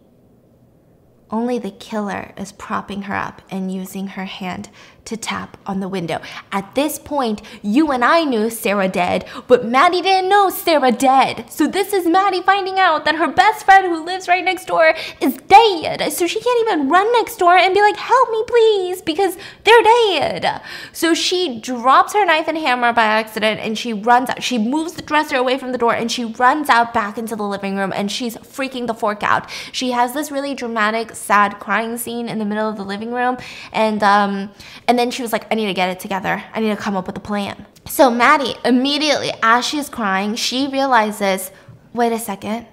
only 1.31 1.59
the 1.59 1.71
killer 1.71 2.33
is 2.37 2.53
propping 2.53 3.03
her 3.03 3.15
up 3.15 3.43
and 3.51 3.73
using 3.73 4.09
her 4.09 4.25
hand 4.25 4.69
to 5.05 5.17
tap 5.17 5.57
on 5.67 5.81
the 5.81 5.89
window. 5.89 6.21
At 6.53 6.75
this 6.75 6.99
point, 6.99 7.43
you 7.63 7.91
and 7.91 8.05
I 8.05 8.25
knew 8.25 8.51
Sarah 8.51 8.89
dead, 8.89 9.25
but 9.49 9.65
Maddie 9.65 10.03
didn't 10.03 10.29
know 10.29 10.51
Sarah 10.51 10.93
dead. 10.93 11.51
So 11.51 11.67
this 11.67 11.93
is 11.93 12.07
Maddie 12.07 12.43
finding 12.43 12.79
out 12.79 13.05
that 13.05 13.17
her 13.17 13.29
best 13.29 13.65
friend 13.65 13.87
who 13.87 14.05
lives 14.05 14.29
right 14.29 14.45
next 14.45 14.67
door 14.67 14.95
is 15.21 15.37
dead. 15.49 16.13
So 16.13 16.27
she 16.27 16.41
can't 16.41 16.69
even 16.69 16.89
run 16.89 17.11
next 17.13 17.37
door 17.37 17.57
and 17.57 17.75
be 17.75 17.81
like, 17.81 17.97
help 17.97 18.31
me 18.31 18.45
please, 18.47 19.03
because 19.03 19.37
they're 19.65 19.83
dead. 19.83 20.63
So 20.93 21.15
she 21.15 21.61
drops 21.61 22.13
her 22.13 22.25
knife 22.25 22.49
and 22.49 22.59
hammer 22.59 22.93
by 22.93 23.05
accident 23.05 23.61
and 23.61 23.77
she 23.77 23.93
runs 23.93 24.31
out. 24.31 24.43
She 24.43 24.59
moves 24.59 24.95
the 24.95 25.03
dresser 25.03 25.37
away 25.37 25.59
from 25.59 25.73
the 25.73 25.79
door 25.79 25.95
and 25.95 26.11
she 26.11 26.25
runs 26.25 26.69
out 26.69 26.95
back 26.95 27.19
into 27.19 27.37
the 27.37 27.45
living 27.45 27.77
room 27.77 27.93
and 27.95 28.11
she's 28.11 28.37
freaking 28.37 28.87
the 28.87 28.95
fork 28.95 29.23
out. 29.23 29.51
She 29.73 29.91
has 29.93 30.13
this 30.13 30.31
really 30.31 30.55
dramatic, 30.55 31.15
sad 31.15 31.59
crying 31.59 31.97
scene 31.97 32.29
in 32.29 32.39
the 32.39 32.45
middle 32.45 32.69
of 32.69 32.77
the 32.77 32.85
living 32.85 33.13
room 33.13 33.37
and 33.73 34.03
um 34.03 34.51
and 34.91 34.99
then 34.99 35.13
she 35.13 35.23
was 35.23 35.33
like, 35.33 35.47
I 35.53 35.55
need 35.55 35.67
to 35.67 35.73
get 35.73 35.89
it 35.89 36.01
together. 36.01 36.43
I 36.53 36.59
need 36.59 36.71
to 36.71 36.77
come 36.77 36.97
up 36.97 37.07
with 37.07 37.17
a 37.17 37.21
plan. 37.21 37.65
So 37.87 38.11
Maddie, 38.11 38.57
immediately 38.65 39.31
as 39.41 39.65
she's 39.65 39.89
crying, 39.89 40.35
she 40.35 40.67
realizes, 40.67 41.53
wait 41.95 42.13
a 42.13 42.19
second. 42.19 42.67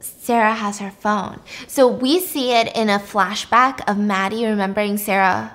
Sarah 0.00 0.52
has 0.52 0.80
her 0.80 0.90
phone. 0.90 1.40
So 1.66 1.88
we 1.88 2.20
see 2.20 2.52
it 2.52 2.76
in 2.76 2.90
a 2.90 2.98
flashback 2.98 3.80
of 3.90 3.96
Maddie 3.96 4.44
remembering 4.44 4.98
Sarah 4.98 5.54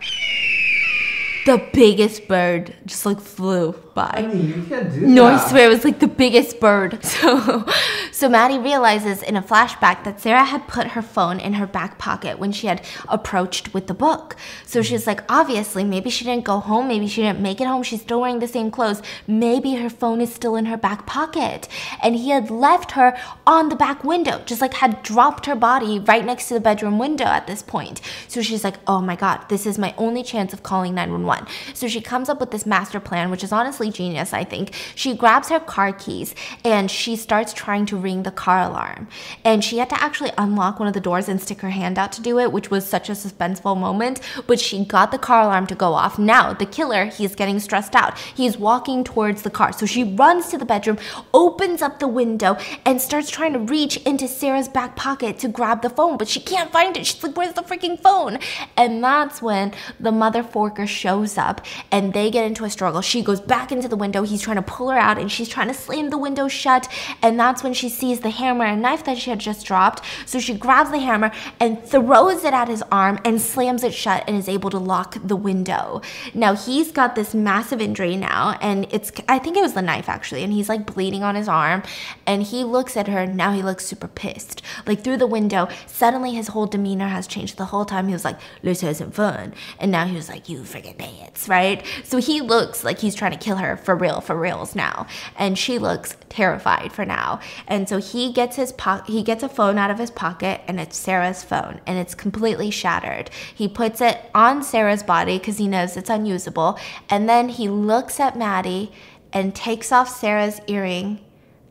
the 1.45 1.63
biggest 1.71 2.27
bird 2.27 2.73
just 2.85 3.05
like 3.05 3.19
flew 3.19 3.73
by. 3.93 4.27
Mean, 4.27 4.47
you 4.47 4.63
can't 4.63 4.91
do 4.91 5.01
No, 5.01 5.25
that. 5.25 5.45
I 5.45 5.49
swear 5.49 5.65
it 5.67 5.69
was 5.69 5.85
like 5.85 5.99
the 5.99 6.07
biggest 6.07 6.59
bird. 6.59 6.99
So, 7.13 7.65
so 8.11 8.27
Maddie 8.27 8.57
realizes 8.57 9.21
in 9.21 9.35
a 9.37 9.41
flashback 9.41 10.03
that 10.03 10.19
Sarah 10.19 10.43
had 10.43 10.67
put 10.67 10.87
her 10.87 11.01
phone 11.01 11.39
in 11.39 11.53
her 11.53 11.67
back 11.67 11.97
pocket 11.99 12.39
when 12.39 12.51
she 12.51 12.67
had 12.67 12.81
approached 13.07 13.73
with 13.73 13.87
the 13.87 13.93
book. 13.93 14.35
So 14.65 14.79
mm-hmm. 14.79 14.89
she's 14.89 15.05
like, 15.07 15.21
obviously, 15.29 15.83
maybe 15.83 16.09
she 16.09 16.25
didn't 16.25 16.43
go 16.43 16.59
home. 16.59 16.87
Maybe 16.87 17.07
she 17.07 17.21
didn't 17.21 17.39
make 17.39 17.61
it 17.61 17.67
home. 17.67 17.83
She's 17.83 18.01
still 18.01 18.21
wearing 18.21 18.39
the 18.39 18.47
same 18.47 18.71
clothes. 18.71 19.01
Maybe 19.27 19.75
her 19.75 19.89
phone 19.89 20.21
is 20.21 20.33
still 20.33 20.55
in 20.55 20.65
her 20.65 20.77
back 20.77 21.05
pocket. 21.05 21.67
And 22.01 22.15
he 22.15 22.29
had 22.29 22.49
left 22.49 22.91
her 22.91 23.15
on 23.45 23.69
the 23.69 23.75
back 23.75 24.03
window, 24.03 24.41
just 24.45 24.59
like 24.61 24.73
had 24.75 25.03
dropped 25.03 25.45
her 25.45 25.55
body 25.55 25.99
right 25.99 26.25
next 26.25 26.47
to 26.47 26.55
the 26.55 26.59
bedroom 26.59 26.97
window 26.97 27.25
at 27.25 27.47
this 27.47 27.61
point. 27.61 28.01
So 28.27 28.41
she's 28.41 28.63
like, 28.63 28.77
oh 28.87 29.01
my 29.01 29.15
God, 29.15 29.47
this 29.49 29.65
is 29.65 29.77
my 29.77 29.93
only 29.97 30.23
chance 30.23 30.51
of 30.51 30.63
calling 30.63 30.95
911. 30.95 31.47
So 31.73 31.87
she 31.87 32.01
comes 32.01 32.27
up 32.27 32.39
with 32.39 32.51
this 32.51 32.65
master 32.65 32.99
plan, 32.99 33.29
which 33.29 33.43
is 33.43 33.51
honestly 33.51 33.82
genius, 33.91 34.33
I 34.33 34.43
think. 34.43 34.73
She 34.95 35.15
grabs 35.15 35.49
her 35.49 35.59
car 35.59 35.93
keys 35.93 36.35
and 36.63 36.89
she 36.89 37.15
starts 37.15 37.53
trying 37.53 37.85
to 37.87 37.97
ring 37.97 38.23
the 38.23 38.31
car 38.31 38.61
alarm. 38.61 39.07
And 39.43 39.63
she 39.63 39.77
had 39.77 39.89
to 39.89 40.01
actually 40.01 40.31
unlock 40.37 40.79
one 40.79 40.87
of 40.87 40.93
the 40.93 40.99
doors 40.99 41.29
and 41.29 41.41
stick 41.41 41.61
her 41.61 41.69
hand 41.69 41.97
out 41.97 42.11
to 42.13 42.21
do 42.21 42.39
it, 42.39 42.51
which 42.51 42.71
was 42.71 42.87
such 42.87 43.09
a 43.09 43.13
suspenseful 43.13 43.77
moment. 43.77 44.21
But 44.47 44.59
she 44.59 44.85
got 44.85 45.11
the 45.11 45.17
car 45.17 45.43
alarm 45.43 45.67
to 45.67 45.75
go 45.75 45.93
off. 45.93 46.17
Now, 46.17 46.53
the 46.53 46.65
killer, 46.65 47.05
he's 47.05 47.35
getting 47.35 47.59
stressed 47.59 47.95
out. 47.95 48.17
He's 48.17 48.57
walking 48.57 49.03
towards 49.03 49.41
the 49.41 49.49
car. 49.49 49.73
So 49.73 49.85
she 49.85 50.03
runs 50.03 50.47
to 50.49 50.57
the 50.57 50.65
bedroom, 50.65 50.97
opens 51.33 51.81
up 51.81 51.99
the 51.99 52.07
window, 52.07 52.57
and 52.85 53.01
starts 53.01 53.29
trying 53.29 53.53
to 53.53 53.59
reach 53.59 53.97
into 53.97 54.27
Sarah's 54.27 54.67
back 54.67 54.95
pocket 54.95 55.39
to 55.39 55.47
grab 55.47 55.81
the 55.81 55.89
phone, 55.89 56.17
but 56.17 56.27
she 56.27 56.39
can't 56.39 56.71
find 56.71 56.95
it. 56.97 57.05
She's 57.05 57.23
like, 57.23 57.35
Where's 57.35 57.53
the 57.53 57.61
freaking 57.61 57.99
phone? 58.01 58.39
And 58.77 59.03
that's 59.03 59.41
when 59.41 59.73
the 59.99 60.11
mother 60.11 60.43
forker 60.43 60.87
shows 60.87 61.37
up 61.37 61.61
and 61.91 62.13
they 62.13 62.31
get 62.31 62.45
into 62.45 62.63
a 62.63 62.69
struggle. 62.69 63.01
She 63.01 63.21
goes 63.21 63.41
back 63.41 63.71
into 63.73 63.87
the 63.87 63.97
window. 63.97 64.23
He's 64.23 64.41
trying 64.41 64.55
to 64.57 64.61
pull 64.61 64.89
her 64.89 64.97
out 64.97 65.17
and 65.17 65.31
she's 65.31 65.49
trying 65.49 65.67
to 65.67 65.73
slam 65.73 66.09
the 66.09 66.17
window 66.17 66.47
shut. 66.47 66.87
And 67.21 67.39
that's 67.39 67.63
when 67.63 67.73
she 67.73 67.89
sees 67.89 68.21
the 68.21 68.29
hammer 68.29 68.65
and 68.65 68.81
knife 68.81 69.03
that 69.05 69.17
she 69.17 69.29
had 69.29 69.39
just 69.39 69.65
dropped. 69.65 70.03
So 70.25 70.39
she 70.39 70.53
grabs 70.53 70.91
the 70.91 70.99
hammer 70.99 71.31
and 71.59 71.83
throws 71.83 72.43
it 72.43 72.53
at 72.53 72.67
his 72.67 72.83
arm 72.91 73.19
and 73.25 73.41
slams 73.41 73.83
it 73.83 73.93
shut 73.93 74.23
and 74.27 74.37
is 74.37 74.47
able 74.47 74.69
to 74.69 74.77
lock 74.77 75.17
the 75.23 75.35
window. 75.35 76.01
Now 76.33 76.55
he's 76.55 76.91
got 76.91 77.15
this 77.15 77.33
massive 77.33 77.81
injury 77.81 78.15
now 78.15 78.57
and 78.61 78.87
it's, 78.91 79.11
I 79.27 79.39
think 79.39 79.57
it 79.57 79.61
was 79.61 79.73
the 79.73 79.81
knife 79.81 80.07
actually. 80.07 80.43
And 80.43 80.53
he's 80.53 80.69
like 80.69 80.85
bleeding 80.85 81.23
on 81.23 81.35
his 81.35 81.47
arm 81.47 81.83
and 82.25 82.43
he 82.43 82.63
looks 82.63 82.95
at 82.95 83.07
her. 83.07 83.25
Now 83.25 83.51
he 83.51 83.61
looks 83.61 83.85
super 83.85 84.07
pissed. 84.07 84.61
Like 84.85 85.03
through 85.03 85.17
the 85.17 85.27
window, 85.27 85.67
suddenly 85.87 86.33
his 86.33 86.49
whole 86.49 86.67
demeanor 86.67 87.07
has 87.07 87.27
changed. 87.27 87.57
The 87.57 87.65
whole 87.65 87.85
time 87.85 88.07
he 88.07 88.13
was 88.13 88.25
like, 88.25 88.39
have 88.63 88.97
some 88.97 89.11
fun. 89.11 89.53
And 89.79 89.91
now 89.91 90.05
he 90.05 90.15
was 90.15 90.29
like, 90.29 90.49
you 90.49 90.59
freaking 90.59 90.97
dance, 90.97 91.47
right? 91.47 91.85
So 92.03 92.17
he 92.17 92.41
looks 92.41 92.83
like 92.83 92.99
he's 92.99 93.15
trying 93.15 93.31
to 93.31 93.37
kill 93.37 93.57
her 93.63 93.75
for 93.77 93.95
real, 93.95 94.21
for 94.21 94.35
reals 94.35 94.75
now. 94.75 95.07
And 95.35 95.57
she 95.57 95.79
looks 95.79 96.15
terrified 96.29 96.93
for 96.93 97.05
now. 97.05 97.39
And 97.67 97.89
so 97.89 97.97
he 97.97 98.31
gets 98.31 98.55
his 98.55 98.71
po- 98.73 99.03
he 99.07 99.23
gets 99.23 99.43
a 99.43 99.49
phone 99.49 99.77
out 99.77 99.89
of 99.89 99.97
his 99.97 100.11
pocket 100.11 100.61
and 100.67 100.79
it's 100.79 100.97
Sarah's 100.97 101.43
phone 101.43 101.81
and 101.87 101.97
it's 101.97 102.15
completely 102.15 102.69
shattered. 102.69 103.29
He 103.53 103.67
puts 103.67 104.01
it 104.01 104.19
on 104.35 104.63
Sarah's 104.63 105.03
body 105.03 105.39
because 105.39 105.57
he 105.57 105.67
knows 105.67 105.97
it's 105.97 106.09
unusable. 106.09 106.77
And 107.09 107.27
then 107.27 107.49
he 107.49 107.67
looks 107.69 108.19
at 108.19 108.37
Maddie 108.37 108.91
and 109.31 109.55
takes 109.55 109.91
off 109.91 110.09
Sarah's 110.09 110.59
earring 110.67 111.19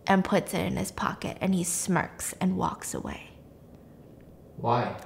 and 0.07 0.25
puts 0.25 0.53
it 0.55 0.61
in 0.61 0.77
his 0.77 0.91
pocket 0.91 1.37
and 1.41 1.55
he 1.55 1.63
smirks 1.65 2.35
and 2.41 2.57
walks 2.57 2.93
away 2.93 3.31
Why? 4.57 4.97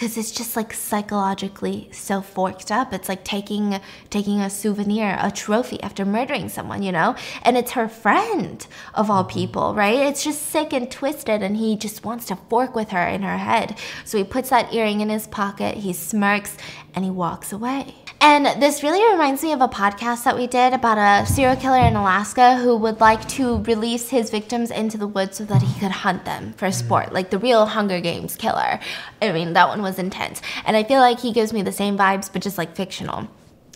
Because 0.00 0.16
it's 0.16 0.30
just 0.30 0.56
like 0.56 0.72
psychologically 0.72 1.86
so 1.92 2.22
forked 2.22 2.72
up. 2.72 2.94
It's 2.94 3.06
like 3.06 3.22
taking 3.22 3.78
taking 4.08 4.40
a 4.40 4.48
souvenir 4.48 5.18
a 5.20 5.30
trophy 5.30 5.78
after 5.82 6.06
murdering 6.06 6.48
someone 6.48 6.82
you 6.82 6.90
know? 6.90 7.16
And 7.42 7.54
it's 7.54 7.72
her 7.72 7.86
friend 7.86 8.66
of 8.94 9.10
all 9.10 9.24
mm-hmm. 9.24 9.38
people 9.38 9.74
right? 9.74 9.98
It's 9.98 10.24
just 10.24 10.40
sick 10.40 10.72
and 10.72 10.90
twisted 10.90 11.42
and 11.42 11.54
he 11.54 11.76
just 11.76 12.02
wants 12.02 12.24
to 12.28 12.36
fork 12.36 12.74
with 12.74 12.88
her 12.90 13.06
in 13.06 13.20
her 13.20 13.36
head. 13.36 13.76
So 14.06 14.16
he 14.16 14.24
puts 14.24 14.48
that 14.48 14.72
earring 14.72 15.02
in 15.02 15.10
his 15.10 15.26
pocket 15.26 15.76
he 15.76 15.92
smirks 15.92 16.56
and 16.94 17.04
he 17.04 17.10
walks 17.10 17.52
away 17.52 17.94
and 18.20 18.62
this 18.62 18.82
really 18.82 19.02
reminds 19.12 19.42
me 19.42 19.52
of 19.52 19.60
a 19.60 19.68
podcast 19.68 20.24
that 20.24 20.36
we 20.36 20.46
did 20.46 20.74
about 20.74 20.98
a 20.98 21.26
serial 21.26 21.56
killer 21.56 21.78
in 21.78 21.96
Alaska 21.96 22.56
who 22.56 22.76
would 22.76 23.00
like 23.00 23.26
to 23.28 23.62
release 23.62 24.10
his 24.10 24.30
victims 24.30 24.70
into 24.70 24.98
the 24.98 25.06
woods 25.06 25.38
so 25.38 25.44
that 25.44 25.62
he 25.62 25.80
could 25.80 25.90
hunt 25.90 26.24
them 26.24 26.52
for 26.54 26.68
mm. 26.68 26.74
sport, 26.74 27.12
like 27.12 27.30
the 27.30 27.38
real 27.38 27.66
Hunger 27.66 28.00
Games 28.00 28.36
killer. 28.36 28.78
I 29.22 29.32
mean, 29.32 29.54
that 29.54 29.68
one 29.68 29.80
was 29.80 29.98
intense. 29.98 30.42
And 30.66 30.76
I 30.76 30.84
feel 30.84 31.00
like 31.00 31.20
he 31.20 31.32
gives 31.32 31.52
me 31.52 31.62
the 31.62 31.72
same 31.72 31.96
vibes, 31.96 32.30
but 32.30 32.42
just 32.42 32.58
like 32.58 32.76
fictional. 32.76 33.28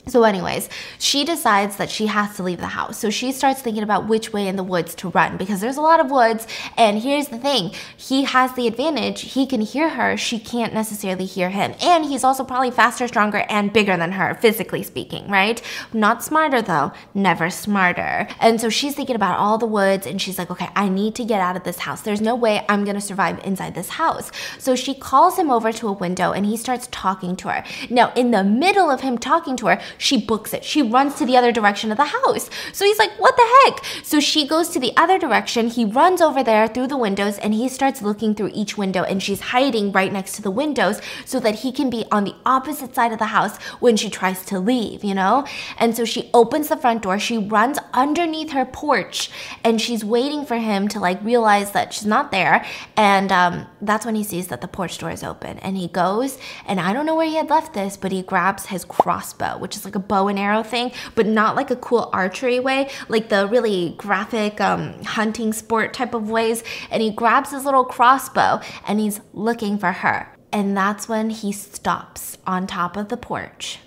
So, 0.07 0.23
anyways, 0.25 0.69
she 0.99 1.25
decides 1.25 1.77
that 1.77 1.91
she 1.91 2.07
has 2.07 2.37
to 2.37 2.43
leave 2.43 2.61
the 2.61 2.67
house. 2.67 2.99
So 2.99 3.09
she 3.09 3.33
starts 3.33 3.63
thinking 3.63 3.83
about 3.83 4.07
which 4.07 4.35
way 4.35 4.47
in 4.49 4.57
the 4.57 4.63
woods 4.63 4.95
to 4.97 5.09
run 5.09 5.39
because 5.39 5.63
there's 5.63 5.79
a 5.79 5.83
lot 5.83 5.99
of 5.99 6.11
woods. 6.11 6.47
And 6.77 6.99
here's 7.01 7.29
the 7.29 7.39
thing 7.39 7.73
he 7.97 8.25
has 8.25 8.53
the 8.53 8.67
advantage. 8.67 9.33
He 9.33 9.47
can 9.47 9.63
hear 9.63 9.89
her. 9.89 10.17
She 10.19 10.39
can't 10.39 10.75
necessarily 10.75 11.25
hear 11.25 11.49
him. 11.49 11.75
And 11.81 12.05
he's 12.05 12.23
also 12.23 12.45
probably 12.45 12.71
faster, 12.71 13.09
stronger, 13.09 13.47
and 13.49 13.73
bigger 13.73 13.97
than 13.97 14.13
her, 14.13 14.35
physically 14.35 14.83
speaking, 14.83 15.27
right? 15.29 15.63
Not 15.95 16.23
smarter, 16.23 16.61
though. 16.61 16.93
Never 17.15 17.49
smarter. 17.49 18.29
And 18.41 18.61
so 18.61 18.69
she's 18.69 18.95
thinking 18.95 19.17
about 19.17 19.39
all 19.39 19.57
the 19.57 19.67
woods 19.67 20.07
and 20.07 20.21
she's 20.21 20.39
like, 20.39 20.51
okay, 20.51 20.69
I 20.77 20.91
need 20.91 21.15
to 21.15 21.25
get 21.25 21.41
out 21.41 21.57
of 21.57 21.65
this 21.65 21.79
house. 21.79 22.03
There's 22.03 22.21
no 22.21 22.35
way 22.35 22.65
I'm 22.69 22.85
going 22.85 22.97
to 22.97 23.01
survive 23.01 23.43
inside 23.43 23.75
this 23.75 23.89
house. 23.89 24.31
So 24.59 24.77
she 24.77 24.93
calls 24.93 25.39
him 25.39 25.51
over 25.51 25.73
to 25.73 25.89
a 25.89 25.93
window 25.93 26.33
and 26.33 26.45
he 26.45 26.59
starts 26.59 26.89
talking 26.91 27.37
to 27.37 27.49
her. 27.49 27.65
Now, 27.89 28.13
in 28.15 28.33
the 28.33 28.45
middle 28.45 28.91
of 28.91 29.01
him 29.01 29.17
talking 29.17 29.57
to 29.57 29.67
her, 29.69 29.81
she 29.99 30.25
books 30.25 30.53
it. 30.53 30.65
She 30.65 30.83
runs 30.83 31.15
to 31.17 31.27
the 31.27 31.37
other 31.37 31.53
direction 31.53 31.91
of 31.91 31.97
the 31.97 32.05
house. 32.05 32.51
So 32.73 32.85
he's 32.85 32.99
like, 32.99 33.13
what 33.19 33.37
the 33.37 33.63
heck? 33.65 33.85
So 34.05 34.21
she 34.21 34.47
goes 34.47 34.69
to 34.71 34.81
the 34.81 34.97
other 34.97 35.19
direction. 35.19 35.69
He 35.69 35.85
runs 35.85 36.21
over 36.21 36.43
there 36.43 36.69
through 36.69 36.89
the 36.89 36.97
windows 36.97 37.39
and 37.39 37.55
he 37.55 37.69
starts 37.69 38.03
looking 38.03 38.35
through 38.35 38.51
each 38.55 38.77
window 38.77 39.03
and 39.03 39.23
she's 39.23 39.41
hiding 39.41 39.93
right 39.93 40.13
next 40.13 40.33
to 40.33 40.43
the 40.43 40.51
windows 40.51 41.01
so 41.25 41.41
that 41.41 41.57
he 41.57 41.73
can 41.73 41.91
be 41.91 42.05
on 42.11 42.25
the 42.25 42.35
opposite 42.45 42.95
side 42.95 43.13
of 43.13 43.19
the 43.19 43.27
house 43.27 43.57
when 43.81 43.97
she 43.97 44.11
tries 44.11 44.45
to 44.47 44.59
leave, 44.59 45.05
you 45.05 45.15
know? 45.15 45.47
And 45.79 45.97
so 45.97 46.05
she 46.05 46.31
opens 46.35 46.69
the 46.69 46.77
front 46.77 47.03
door. 47.03 47.19
She 47.19 47.39
runs 47.39 47.79
underneath 47.93 48.53
her 48.53 48.65
porch 48.65 49.31
and 49.63 49.81
she's 49.81 50.05
waiting 50.05 50.45
for 50.45 50.57
him 50.57 50.89
to 50.89 51.01
like 51.01 51.23
realize 51.23 51.73
that 51.73 51.93
she's 51.93 52.07
not 52.07 52.31
there. 52.31 52.65
And 52.97 53.31
um, 53.33 53.67
that's 53.81 54.07
when 54.07 54.15
he 54.15 54.25
sees 54.25 54.49
that 54.49 54.61
the 54.61 54.69
porch 54.69 54.99
door 54.99 55.11
is 55.11 55.23
open 55.23 55.59
and 55.59 55.77
he 55.77 55.89
goes 55.89 56.39
and 56.67 56.81
I 56.81 56.93
don't 56.93 57.07
know 57.07 57.15
where 57.15 57.27
he 57.27 57.37
had 57.37 57.51
left 57.51 57.75
this, 57.75 57.97
but 57.97 58.13
he 58.13 58.23
grabs 58.23 58.67
his 58.67 58.85
crossbow, 58.85 59.59
which 59.59 59.77
is 59.77 59.84
like 59.85 59.95
a 59.95 60.01
bow 60.01 60.29
and 60.29 60.39
arrow 60.39 60.63
thing, 60.63 60.93
but 61.15 61.27
not 61.27 61.57
like 61.57 61.71
a 61.71 61.77
cool 61.77 62.11
archery 62.13 62.61
way, 62.61 62.91
like 63.09 63.29
the 63.29 63.47
really 63.47 63.95
graphic 63.97 64.61
um, 64.61 65.03
hunting 65.05 65.53
sport 65.53 65.93
type 65.93 66.15
of 66.15 66.31
ways. 66.31 66.63
And 66.91 67.03
he 67.03 67.11
grabs 67.11 67.51
his 67.51 67.65
little 67.65 67.85
crossbow 67.85 68.61
and 68.87 69.01
he's 69.01 69.21
looking 69.33 69.79
for 69.79 69.93
her. 69.93 70.35
And 70.53 70.77
that's 70.77 71.09
when 71.09 71.31
he 71.31 71.53
stops 71.53 72.39
on 72.47 72.67
top 72.67 72.97
of 72.97 73.09
the 73.09 73.17
porch. 73.17 73.81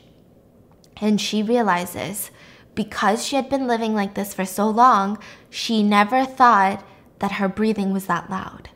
And 0.97 1.21
she 1.21 1.43
realizes 1.43 2.31
because 2.75 3.25
she 3.25 3.35
had 3.35 3.49
been 3.49 3.67
living 3.67 3.93
like 3.93 4.13
this 4.13 4.33
for 4.33 4.45
so 4.45 4.69
long, 4.69 5.17
she 5.49 5.81
never 5.81 6.25
thought 6.25 6.85
that 7.19 7.33
her 7.33 7.47
breathing 7.47 7.93
was 7.93 8.05
that 8.05 8.29
loud. 8.29 8.69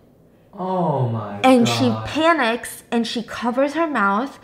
Oh 0.53 1.07
my 1.09 1.39
God. 1.41 1.45
And 1.45 1.65
god. 1.65 2.07
she 2.07 2.13
panics 2.13 2.83
and 2.91 3.07
she 3.07 3.23
covers 3.23 3.73
her 3.73 3.87
mouth 3.87 4.39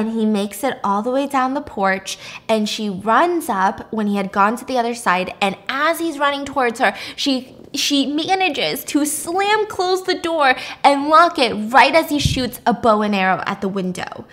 and 0.00 0.12
he 0.12 0.26
makes 0.26 0.64
it 0.64 0.78
all 0.82 1.02
the 1.02 1.10
way 1.10 1.26
down 1.26 1.54
the 1.54 1.60
porch 1.60 2.18
and 2.48 2.68
she 2.68 2.88
runs 2.88 3.48
up 3.48 3.92
when 3.92 4.06
he 4.06 4.16
had 4.16 4.32
gone 4.32 4.56
to 4.56 4.64
the 4.64 4.78
other 4.78 4.94
side 4.94 5.32
and 5.40 5.56
as 5.68 5.98
he's 5.98 6.18
running 6.18 6.44
towards 6.44 6.80
her 6.80 6.94
she 7.16 7.56
she 7.74 8.06
manages 8.06 8.84
to 8.84 9.04
slam 9.04 9.66
close 9.66 10.04
the 10.04 10.14
door 10.14 10.54
and 10.82 11.08
lock 11.08 11.38
it 11.38 11.52
right 11.72 11.94
as 11.94 12.10
he 12.10 12.18
shoots 12.18 12.60
a 12.66 12.72
bow 12.72 13.02
and 13.02 13.14
arrow 13.14 13.42
at 13.46 13.60
the 13.60 13.68
window. 13.68 14.26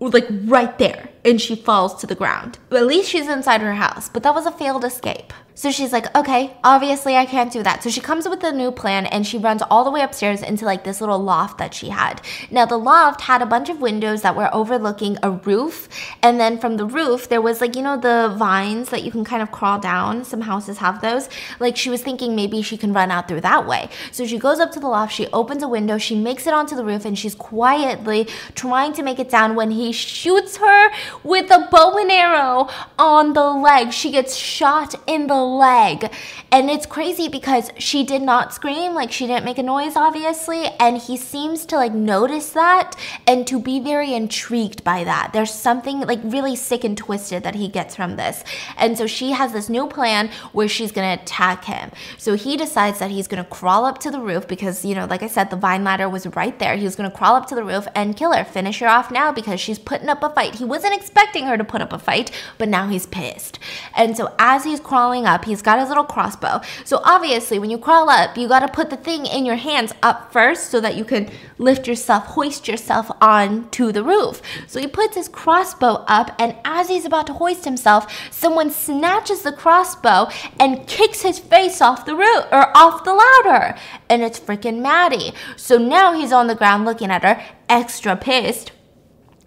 Like 0.00 0.26
right 0.30 0.76
there 0.78 1.10
and 1.24 1.40
she 1.40 1.54
falls 1.54 1.94
to 1.96 2.06
the 2.06 2.14
ground. 2.14 2.58
At 2.70 2.86
least 2.86 3.10
she's 3.10 3.28
inside 3.28 3.60
her 3.60 3.74
house 3.74 4.08
but 4.08 4.22
that 4.22 4.34
was 4.34 4.46
a 4.46 4.52
failed 4.52 4.84
escape 4.84 5.32
so 5.56 5.70
she's 5.70 5.92
like, 5.92 6.14
okay, 6.16 6.56
obviously 6.64 7.16
I 7.16 7.26
can't 7.26 7.52
do 7.52 7.62
that. 7.62 7.82
So 7.82 7.88
she 7.88 8.00
comes 8.00 8.28
with 8.28 8.42
a 8.42 8.50
new 8.50 8.72
plan 8.72 9.06
and 9.06 9.24
she 9.24 9.38
runs 9.38 9.62
all 9.70 9.84
the 9.84 9.90
way 9.90 10.00
upstairs 10.00 10.42
into 10.42 10.64
like 10.64 10.82
this 10.82 11.00
little 11.00 11.18
loft 11.18 11.58
that 11.58 11.72
she 11.72 11.90
had. 11.90 12.20
Now, 12.50 12.66
the 12.66 12.76
loft 12.76 13.22
had 13.22 13.40
a 13.40 13.46
bunch 13.46 13.68
of 13.68 13.80
windows 13.80 14.22
that 14.22 14.34
were 14.34 14.52
overlooking 14.52 15.16
a 15.22 15.30
roof. 15.30 15.88
And 16.22 16.40
then 16.40 16.58
from 16.58 16.76
the 16.76 16.84
roof, 16.84 17.28
there 17.28 17.40
was 17.40 17.60
like, 17.60 17.76
you 17.76 17.82
know, 17.82 17.96
the 17.96 18.34
vines 18.36 18.90
that 18.90 19.04
you 19.04 19.12
can 19.12 19.24
kind 19.24 19.42
of 19.42 19.52
crawl 19.52 19.78
down. 19.78 20.24
Some 20.24 20.40
houses 20.40 20.78
have 20.78 21.00
those. 21.00 21.28
Like 21.60 21.76
she 21.76 21.88
was 21.88 22.02
thinking 22.02 22.34
maybe 22.34 22.60
she 22.60 22.76
can 22.76 22.92
run 22.92 23.12
out 23.12 23.28
through 23.28 23.42
that 23.42 23.64
way. 23.66 23.88
So 24.10 24.26
she 24.26 24.38
goes 24.38 24.58
up 24.58 24.72
to 24.72 24.80
the 24.80 24.88
loft, 24.88 25.12
she 25.12 25.28
opens 25.28 25.62
a 25.62 25.68
window, 25.68 25.98
she 25.98 26.16
makes 26.16 26.48
it 26.48 26.52
onto 26.52 26.74
the 26.74 26.84
roof, 26.84 27.04
and 27.04 27.16
she's 27.16 27.34
quietly 27.36 28.26
trying 28.56 28.92
to 28.94 29.04
make 29.04 29.20
it 29.20 29.30
down 29.30 29.54
when 29.54 29.70
he 29.70 29.92
shoots 29.92 30.56
her 30.56 30.90
with 31.22 31.48
a 31.52 31.68
bow 31.70 31.96
and 31.96 32.10
arrow 32.10 32.68
on 32.98 33.34
the 33.34 33.44
leg. 33.44 33.92
She 33.92 34.10
gets 34.10 34.34
shot 34.34 34.96
in 35.06 35.28
the 35.28 35.43
leg. 35.44 36.10
And 36.50 36.70
it's 36.70 36.86
crazy 36.86 37.28
because 37.28 37.70
she 37.78 38.04
did 38.04 38.22
not 38.22 38.54
scream, 38.54 38.94
like 38.94 39.12
she 39.12 39.26
didn't 39.26 39.44
make 39.44 39.58
a 39.58 39.62
noise, 39.62 39.96
obviously. 39.96 40.66
And 40.80 40.98
he 40.98 41.16
seems 41.16 41.66
to 41.66 41.76
like 41.76 41.92
notice 41.92 42.50
that 42.50 42.96
and 43.26 43.46
to 43.46 43.60
be 43.60 43.80
very 43.80 44.14
intrigued 44.14 44.84
by 44.84 45.04
that. 45.04 45.32
There's 45.32 45.52
something 45.52 46.00
like 46.00 46.20
really 46.22 46.56
sick 46.56 46.84
and 46.84 46.96
twisted 46.96 47.42
that 47.42 47.54
he 47.54 47.68
gets 47.68 47.94
from 47.94 48.16
this. 48.16 48.44
And 48.76 48.96
so 48.96 49.06
she 49.06 49.32
has 49.32 49.52
this 49.52 49.68
new 49.68 49.86
plan 49.86 50.30
where 50.52 50.68
she's 50.68 50.92
gonna 50.92 51.14
attack 51.20 51.64
him. 51.64 51.90
So 52.18 52.34
he 52.34 52.56
decides 52.56 52.98
that 52.98 53.10
he's 53.10 53.28
gonna 53.28 53.44
crawl 53.44 53.84
up 53.84 53.98
to 53.98 54.10
the 54.10 54.20
roof 54.20 54.46
because, 54.46 54.84
you 54.84 54.94
know, 54.94 55.06
like 55.06 55.22
I 55.22 55.28
said, 55.28 55.50
the 55.50 55.56
vine 55.56 55.84
ladder 55.84 56.08
was 56.08 56.26
right 56.28 56.58
there. 56.58 56.76
He 56.76 56.84
was 56.84 56.96
gonna 56.96 57.10
crawl 57.10 57.34
up 57.34 57.46
to 57.48 57.54
the 57.54 57.64
roof 57.64 57.86
and 57.94 58.16
kill 58.16 58.32
her, 58.32 58.44
finish 58.44 58.78
her 58.78 58.88
off 58.88 59.10
now 59.10 59.32
because 59.32 59.60
she's 59.60 59.78
putting 59.78 60.08
up 60.08 60.22
a 60.22 60.30
fight. 60.30 60.56
He 60.56 60.64
wasn't 60.64 60.94
expecting 60.94 61.46
her 61.46 61.56
to 61.56 61.64
put 61.64 61.82
up 61.82 61.92
a 61.92 61.98
fight, 61.98 62.30
but 62.58 62.68
now 62.68 62.88
he's 62.88 63.06
pissed. 63.06 63.58
And 63.96 64.16
so 64.16 64.34
as 64.38 64.64
he's 64.64 64.80
crawling 64.80 65.26
up, 65.26 65.33
he's 65.42 65.62
got 65.62 65.80
his 65.80 65.88
little 65.88 66.04
crossbow. 66.04 66.60
So 66.84 67.00
obviously, 67.02 67.58
when 67.58 67.70
you 67.70 67.78
crawl 67.78 68.08
up, 68.10 68.36
you 68.36 68.46
gotta 68.46 68.68
put 68.68 68.90
the 68.90 68.96
thing 68.96 69.26
in 69.26 69.46
your 69.46 69.56
hands 69.56 69.92
up 70.02 70.32
first 70.32 70.70
so 70.70 70.80
that 70.80 70.96
you 70.96 71.04
can 71.04 71.30
lift 71.58 71.88
yourself, 71.88 72.26
hoist 72.26 72.68
yourself 72.68 73.10
on 73.20 73.70
to 73.70 73.90
the 73.90 74.04
roof. 74.04 74.42
So 74.66 74.78
he 74.80 74.86
puts 74.86 75.16
his 75.16 75.28
crossbow 75.28 76.04
up, 76.06 76.36
and 76.38 76.54
as 76.64 76.88
he's 76.88 77.06
about 77.06 77.26
to 77.28 77.32
hoist 77.32 77.64
himself, 77.64 78.06
someone 78.30 78.70
snatches 78.70 79.42
the 79.42 79.52
crossbow 79.52 80.28
and 80.60 80.86
kicks 80.86 81.22
his 81.22 81.38
face 81.38 81.80
off 81.80 82.04
the 82.04 82.14
roof 82.14 82.44
or 82.52 82.76
off 82.76 83.04
the 83.04 83.14
ladder. 83.14 83.76
And 84.08 84.22
it's 84.22 84.38
freaking 84.38 84.82
Maddie. 84.82 85.32
So 85.56 85.78
now 85.78 86.12
he's 86.12 86.32
on 86.32 86.46
the 86.46 86.54
ground 86.54 86.84
looking 86.84 87.10
at 87.10 87.24
her, 87.24 87.42
extra 87.68 88.16
pissed 88.16 88.72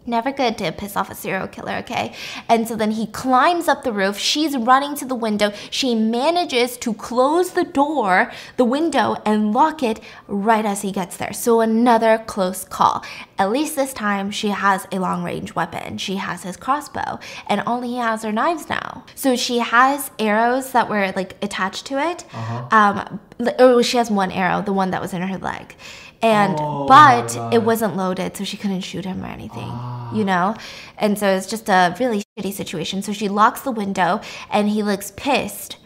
Never 0.09 0.31
good 0.31 0.57
to 0.59 0.71
piss 0.71 0.95
off 0.95 1.11
a 1.11 1.15
serial 1.15 1.49
killer, 1.49 1.73
okay? 1.79 2.13
And 2.47 2.65
so 2.65 2.77
then 2.77 2.91
he 2.91 3.07
climbs 3.07 3.67
up 3.67 3.83
the 3.83 3.91
roof. 3.91 4.17
She's 4.17 4.55
running 4.55 4.95
to 4.95 5.05
the 5.05 5.15
window. 5.15 5.51
She 5.69 5.95
manages 5.95 6.77
to 6.77 6.93
close 6.93 7.51
the 7.51 7.65
door, 7.65 8.31
the 8.55 8.63
window, 8.63 9.17
and 9.25 9.53
lock 9.53 9.83
it 9.83 9.99
right 10.29 10.65
as 10.65 10.81
he 10.81 10.93
gets 10.93 11.17
there. 11.17 11.33
So 11.33 11.59
another 11.59 12.23
close 12.25 12.63
call. 12.63 13.03
At 13.37 13.51
least 13.51 13.75
this 13.75 13.91
time, 13.93 14.31
she 14.31 14.47
has 14.47 14.87
a 14.93 14.99
long 14.99 15.23
range 15.25 15.55
weapon. 15.55 15.97
She 15.97 16.15
has 16.15 16.43
his 16.43 16.55
crossbow, 16.55 17.19
and 17.47 17.59
all 17.67 17.81
he 17.81 17.97
has 17.97 18.23
are 18.23 18.31
knives 18.31 18.69
now. 18.69 19.03
So 19.13 19.35
she 19.35 19.59
has 19.59 20.09
arrows 20.19 20.71
that 20.71 20.89
were 20.89 21.11
like 21.17 21.35
attached 21.43 21.85
to 21.87 21.99
it. 21.99 22.23
Uh-huh. 22.33 22.67
Um, 22.71 23.19
or 23.59 23.83
she 23.83 23.97
has 23.97 24.09
one 24.09 24.31
arrow, 24.31 24.61
the 24.61 24.71
one 24.73 24.91
that 24.91 25.01
was 25.01 25.13
in 25.13 25.21
her 25.21 25.37
leg. 25.37 25.75
And 26.19 26.55
Oh 26.59 26.87
but 26.87 27.53
it 27.53 27.61
wasn't 27.61 27.95
loaded, 27.95 28.35
so 28.35 28.43
she 28.43 28.57
couldn't 28.57 28.81
shoot 28.81 29.05
him 29.05 29.21
or 29.23 29.27
anything, 29.27 29.69
Ah. 29.69 29.96
You 30.13 30.23
know? 30.23 30.55
And 30.97 31.17
so 31.17 31.27
it's 31.27 31.47
just 31.47 31.69
a 31.69 31.95
really 31.99 32.23
shitty 32.37 32.53
situation. 32.53 33.01
So 33.01 33.13
she 33.13 33.29
locks 33.29 33.61
the 33.61 33.71
window 33.71 34.21
and 34.49 34.69
he 34.69 34.83
looks 34.83 35.11
pissed, 35.15 35.77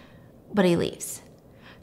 but 0.54 0.66
he 0.66 0.76
leaves. 0.76 1.22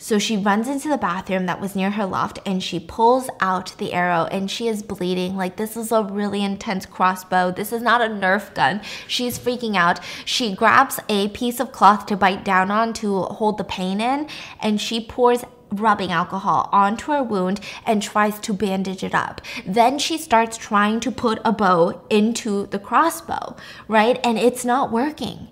So 0.01 0.21
she 0.21 0.37
runs 0.37 0.69
into 0.69 0.89
the 0.89 0.97
bathroom 0.97 1.47
that 1.47 1.61
was 1.61 1.75
near 1.75 1.91
her 1.91 2.07
loft 2.07 2.39
and 2.47 2.63
she 2.63 2.79
pulls 2.79 3.29
out 3.41 3.77
the 3.79 3.93
arrow 3.93 4.27
and 4.27 4.49
she 4.49 4.69
is 4.69 4.81
bleeding. 4.81 5.37
Like, 5.37 5.57
this 5.57 5.77
is 5.77 5.91
a 5.91 6.05
really 6.05 6.45
intense 6.45 6.87
crossbow. 6.87 7.51
This 7.51 7.73
is 7.73 7.83
not 7.83 8.01
a 8.01 8.05
Nerf 8.05 8.55
gun. 8.55 8.81
She's 9.09 9.41
freaking 9.41 9.75
out. 9.75 9.99
She 10.25 10.55
grabs 10.55 11.01
a 11.09 11.29
piece 11.31 11.59
of 11.59 11.73
cloth 11.73 12.07
to 12.07 12.17
bite 12.17 12.45
down 12.45 12.71
on 12.71 12.93
to 12.95 13.23
hold 13.23 13.59
the 13.59 13.65
pain 13.65 14.01
in 14.01 14.29
and 14.61 14.81
she 14.81 15.01
pours 15.01 15.43
rubbing 15.71 16.13
alcohol 16.13 16.69
onto 16.73 17.13
her 17.13 17.23
wound 17.23 17.61
and 17.85 18.03
tries 18.03 18.39
to 18.41 18.53
bandage 18.53 19.03
it 19.03 19.15
up. 19.15 19.41
Then 19.67 19.99
she 19.99 20.19
starts 20.19 20.57
trying 20.57 21.01
to 21.01 21.11
put 21.11 21.41
a 21.45 21.53
bow 21.53 22.03
into 22.11 22.67
the 22.67 22.79
crossbow, 22.79 23.57
right? 23.87 24.19
And 24.25 24.39
it's 24.39 24.65
not 24.65 24.91
working. 24.91 25.49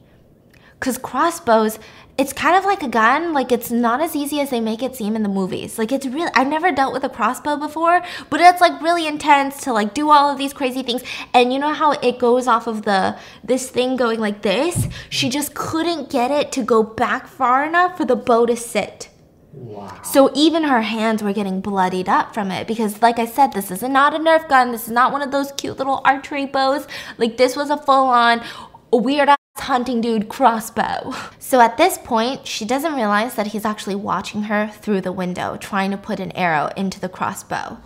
Because 0.78 0.98
crossbows, 0.98 1.78
it's 2.18 2.32
kind 2.32 2.56
of 2.56 2.64
like 2.64 2.82
a 2.82 2.88
gun. 2.88 3.32
Like, 3.32 3.50
it's 3.50 3.70
not 3.70 4.00
as 4.00 4.14
easy 4.14 4.40
as 4.40 4.50
they 4.50 4.60
make 4.60 4.82
it 4.82 4.94
seem 4.94 5.16
in 5.16 5.22
the 5.22 5.28
movies. 5.28 5.78
Like, 5.78 5.90
it's 5.90 6.06
really, 6.06 6.30
I've 6.34 6.48
never 6.48 6.70
dealt 6.70 6.92
with 6.92 7.04
a 7.04 7.08
crossbow 7.08 7.56
before, 7.56 8.02
but 8.28 8.40
it's 8.40 8.60
like 8.60 8.80
really 8.82 9.06
intense 9.06 9.62
to 9.62 9.72
like 9.72 9.94
do 9.94 10.10
all 10.10 10.30
of 10.30 10.38
these 10.38 10.52
crazy 10.52 10.82
things. 10.82 11.02
And 11.32 11.52
you 11.52 11.58
know 11.58 11.72
how 11.72 11.92
it 11.92 12.18
goes 12.18 12.46
off 12.46 12.66
of 12.66 12.82
the, 12.82 13.18
this 13.42 13.70
thing 13.70 13.96
going 13.96 14.20
like 14.20 14.42
this? 14.42 14.86
She 15.08 15.28
just 15.28 15.54
couldn't 15.54 16.10
get 16.10 16.30
it 16.30 16.52
to 16.52 16.62
go 16.62 16.82
back 16.82 17.26
far 17.26 17.64
enough 17.64 17.96
for 17.96 18.04
the 18.04 18.16
bow 18.16 18.46
to 18.46 18.56
sit. 18.56 19.08
Wow. 19.56 20.02
So 20.02 20.30
even 20.34 20.64
her 20.64 20.82
hands 20.82 21.22
were 21.22 21.32
getting 21.32 21.62
bloodied 21.62 22.10
up 22.10 22.34
from 22.34 22.50
it 22.50 22.66
because, 22.66 23.00
like 23.00 23.18
I 23.18 23.24
said, 23.24 23.52
this 23.52 23.70
is 23.70 23.82
not 23.82 24.14
a 24.14 24.18
Nerf 24.18 24.48
gun. 24.50 24.70
This 24.70 24.86
is 24.86 24.92
not 24.92 25.12
one 25.12 25.22
of 25.22 25.30
those 25.30 25.50
cute 25.52 25.78
little 25.78 26.02
archery 26.04 26.44
bows. 26.44 26.86
Like 27.16 27.38
this 27.38 27.56
was 27.56 27.70
a 27.70 27.78
full-on 27.78 28.44
weird 28.92 29.30
ass 29.30 29.38
hunting 29.56 30.00
dude 30.00 30.28
crossbow. 30.28 31.12
So 31.46 31.60
at 31.60 31.76
this 31.76 31.96
point, 31.96 32.44
she 32.44 32.64
doesn't 32.64 32.94
realize 32.94 33.36
that 33.36 33.46
he's 33.46 33.64
actually 33.64 33.94
watching 33.94 34.42
her 34.44 34.66
through 34.66 35.02
the 35.02 35.12
window, 35.12 35.56
trying 35.56 35.92
to 35.92 35.96
put 35.96 36.18
an 36.18 36.32
arrow 36.32 36.72
into 36.76 36.98
the 36.98 37.08
crossbow. 37.08 37.78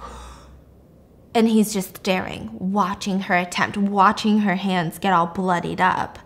And 1.35 1.47
he's 1.47 1.75
just 1.75 1.99
staring, 1.99 2.49
watching 2.59 3.21
her 3.21 3.37
attempt, 3.37 3.77
watching 3.77 4.39
her 4.39 4.55
hands 4.55 4.99
get 4.99 5.13
all 5.13 5.27
bloodied 5.27 5.79
up 5.79 6.19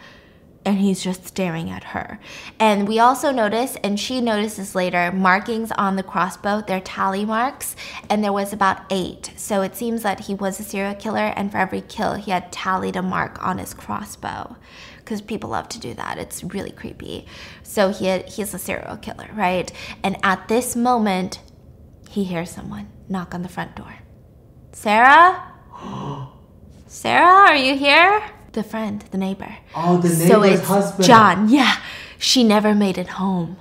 and 0.65 0.79
he's 0.79 1.03
just 1.03 1.27
staring 1.27 1.71
at 1.71 1.85
her. 1.85 2.19
And 2.59 2.89
we 2.89 2.99
also 2.99 3.31
notice, 3.31 3.77
and 3.85 4.01
she 4.01 4.21
notices 4.21 4.75
later, 4.75 5.13
markings 5.13 5.71
on 5.73 5.97
the 5.97 6.03
crossbow. 6.03 6.63
They're 6.67 6.81
tally 6.81 7.25
marks, 7.25 7.77
and 8.09 8.25
there 8.25 8.33
was 8.33 8.53
about 8.53 8.83
eight. 8.91 9.33
So 9.37 9.63
it 9.63 9.77
seems 9.77 10.03
that 10.03 10.21
he 10.21 10.35
was 10.35 10.59
a 10.59 10.63
serial 10.63 10.95
killer, 10.95 11.33
and 11.37 11.53
for 11.53 11.59
every 11.59 11.83
kill, 11.83 12.15
he 12.15 12.31
had 12.31 12.51
tallied 12.51 12.97
a 12.97 13.03
mark 13.03 13.45
on 13.45 13.59
his 13.59 13.75
crossbow. 13.75 14.57
Because 14.99 15.21
people 15.21 15.51
love 15.51 15.69
to 15.69 15.79
do 15.79 15.93
that. 15.95 16.17
It's 16.17 16.43
really 16.43 16.71
creepy. 16.71 17.27
So 17.63 17.91
he 17.91 18.07
had, 18.07 18.27
he's 18.31 18.55
a 18.55 18.59
serial 18.59 18.97
killer, 18.97 19.29
right? 19.35 19.71
And 20.03 20.17
at 20.23 20.49
this 20.49 20.75
moment, 20.75 21.41
he 22.09 22.25
hears 22.25 22.51
someone 22.51 22.89
knock 23.09 23.35
on 23.35 23.43
the 23.43 23.49
front 23.51 23.77
door. 23.77 23.99
Sarah? 24.73 25.43
Sarah, 26.87 27.51
are 27.51 27.57
you 27.57 27.77
here? 27.77 28.23
The 28.55 28.63
friend, 28.63 29.05
the 29.11 29.19
neighbor. 29.19 29.57
Oh, 29.75 29.99
the 29.99 30.09
neighbor's 30.09 30.29
So 30.29 30.43
it's 30.43 30.63
husband. 30.67 31.05
John. 31.05 31.49
Yeah. 31.49 31.77
She 32.19 32.43
never 32.45 32.75
made 32.75 32.97
it 32.99 33.09
home. 33.23 33.57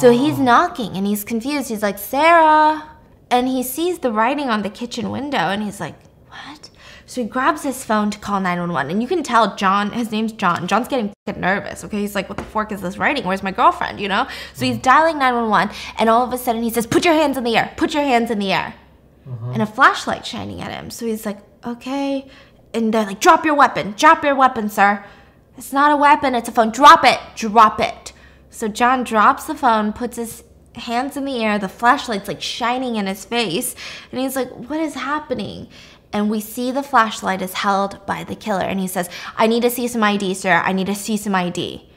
So 0.00 0.08
Oh. 0.08 0.10
he's 0.12 0.38
knocking 0.38 0.96
and 0.96 1.06
he's 1.06 1.24
confused. 1.24 1.68
He's 1.68 1.82
like, 1.82 1.98
Sarah. 1.98 2.84
And 3.30 3.46
he 3.48 3.62
sees 3.62 3.98
the 3.98 4.10
writing 4.10 4.48
on 4.48 4.62
the 4.62 4.70
kitchen 4.70 5.10
window 5.10 5.38
and 5.52 5.62
he's 5.62 5.78
like, 5.78 5.94
what? 6.30 6.70
So 7.04 7.22
he 7.22 7.28
grabs 7.28 7.62
his 7.64 7.84
phone 7.84 8.10
to 8.10 8.18
call 8.18 8.40
911. 8.40 8.90
And 8.92 9.02
you 9.02 9.08
can 9.08 9.22
tell 9.22 9.54
John, 9.56 9.90
his 9.92 10.10
name's 10.10 10.32
John. 10.32 10.66
John's 10.66 10.88
getting 10.88 11.12
nervous, 11.36 11.84
okay? 11.84 12.00
He's 12.00 12.14
like, 12.14 12.28
what 12.30 12.38
the 12.38 12.44
fork 12.44 12.72
is 12.72 12.80
this 12.80 12.96
writing? 12.96 13.24
Where's 13.24 13.42
my 13.42 13.50
girlfriend, 13.52 14.00
you 14.00 14.08
know? 14.08 14.26
So 14.54 14.64
he's 14.64 14.78
dialing 14.78 15.18
911 15.18 15.74
and 15.98 16.08
all 16.08 16.24
of 16.26 16.32
a 16.32 16.38
sudden 16.38 16.62
he 16.62 16.70
says, 16.70 16.86
put 16.86 17.04
your 17.04 17.14
hands 17.14 17.36
in 17.36 17.44
the 17.44 17.56
air. 17.58 17.72
Put 17.76 17.92
your 17.92 18.04
hands 18.04 18.30
in 18.30 18.38
the 18.38 18.52
air 18.52 18.74
Uh-huh. 19.30 19.50
and 19.52 19.60
a 19.62 19.66
flashlight 19.66 20.24
shining 20.24 20.62
at 20.62 20.70
him. 20.72 20.88
So 20.90 21.04
he's 21.04 21.26
like, 21.26 21.38
okay. 21.66 22.26
And 22.74 22.92
they're 22.92 23.06
like, 23.06 23.20
drop 23.20 23.44
your 23.44 23.54
weapon. 23.54 23.94
Drop 23.96 24.22
your 24.22 24.34
weapon, 24.34 24.68
sir. 24.68 25.04
It's 25.56 25.72
not 25.72 25.90
a 25.90 25.96
weapon, 25.96 26.34
it's 26.34 26.48
a 26.48 26.52
phone. 26.52 26.70
Drop 26.70 27.04
it. 27.04 27.18
Drop 27.34 27.80
it. 27.80 28.12
So 28.50 28.68
John 28.68 29.04
drops 29.04 29.44
the 29.44 29.54
phone, 29.54 29.92
puts 29.92 30.16
his 30.16 30.44
hands 30.74 31.16
in 31.16 31.24
the 31.24 31.42
air, 31.42 31.58
the 31.58 31.68
flashlight's 31.68 32.28
like 32.28 32.40
shining 32.40 32.96
in 32.96 33.06
his 33.06 33.24
face. 33.24 33.74
And 34.12 34.20
he's 34.20 34.36
like, 34.36 34.50
what 34.50 34.80
is 34.80 34.94
happening? 34.94 35.68
And 36.12 36.30
we 36.30 36.40
see 36.40 36.70
the 36.70 36.82
flashlight 36.82 37.42
is 37.42 37.54
held 37.54 38.04
by 38.06 38.24
the 38.24 38.36
killer. 38.36 38.64
And 38.64 38.80
he 38.80 38.86
says, 38.86 39.10
I 39.36 39.46
need 39.46 39.62
to 39.62 39.70
see 39.70 39.88
some 39.88 40.02
ID, 40.02 40.34
sir. 40.34 40.62
I 40.64 40.72
need 40.72 40.86
to 40.86 40.94
see 40.94 41.16
some 41.16 41.34
ID. 41.34 41.88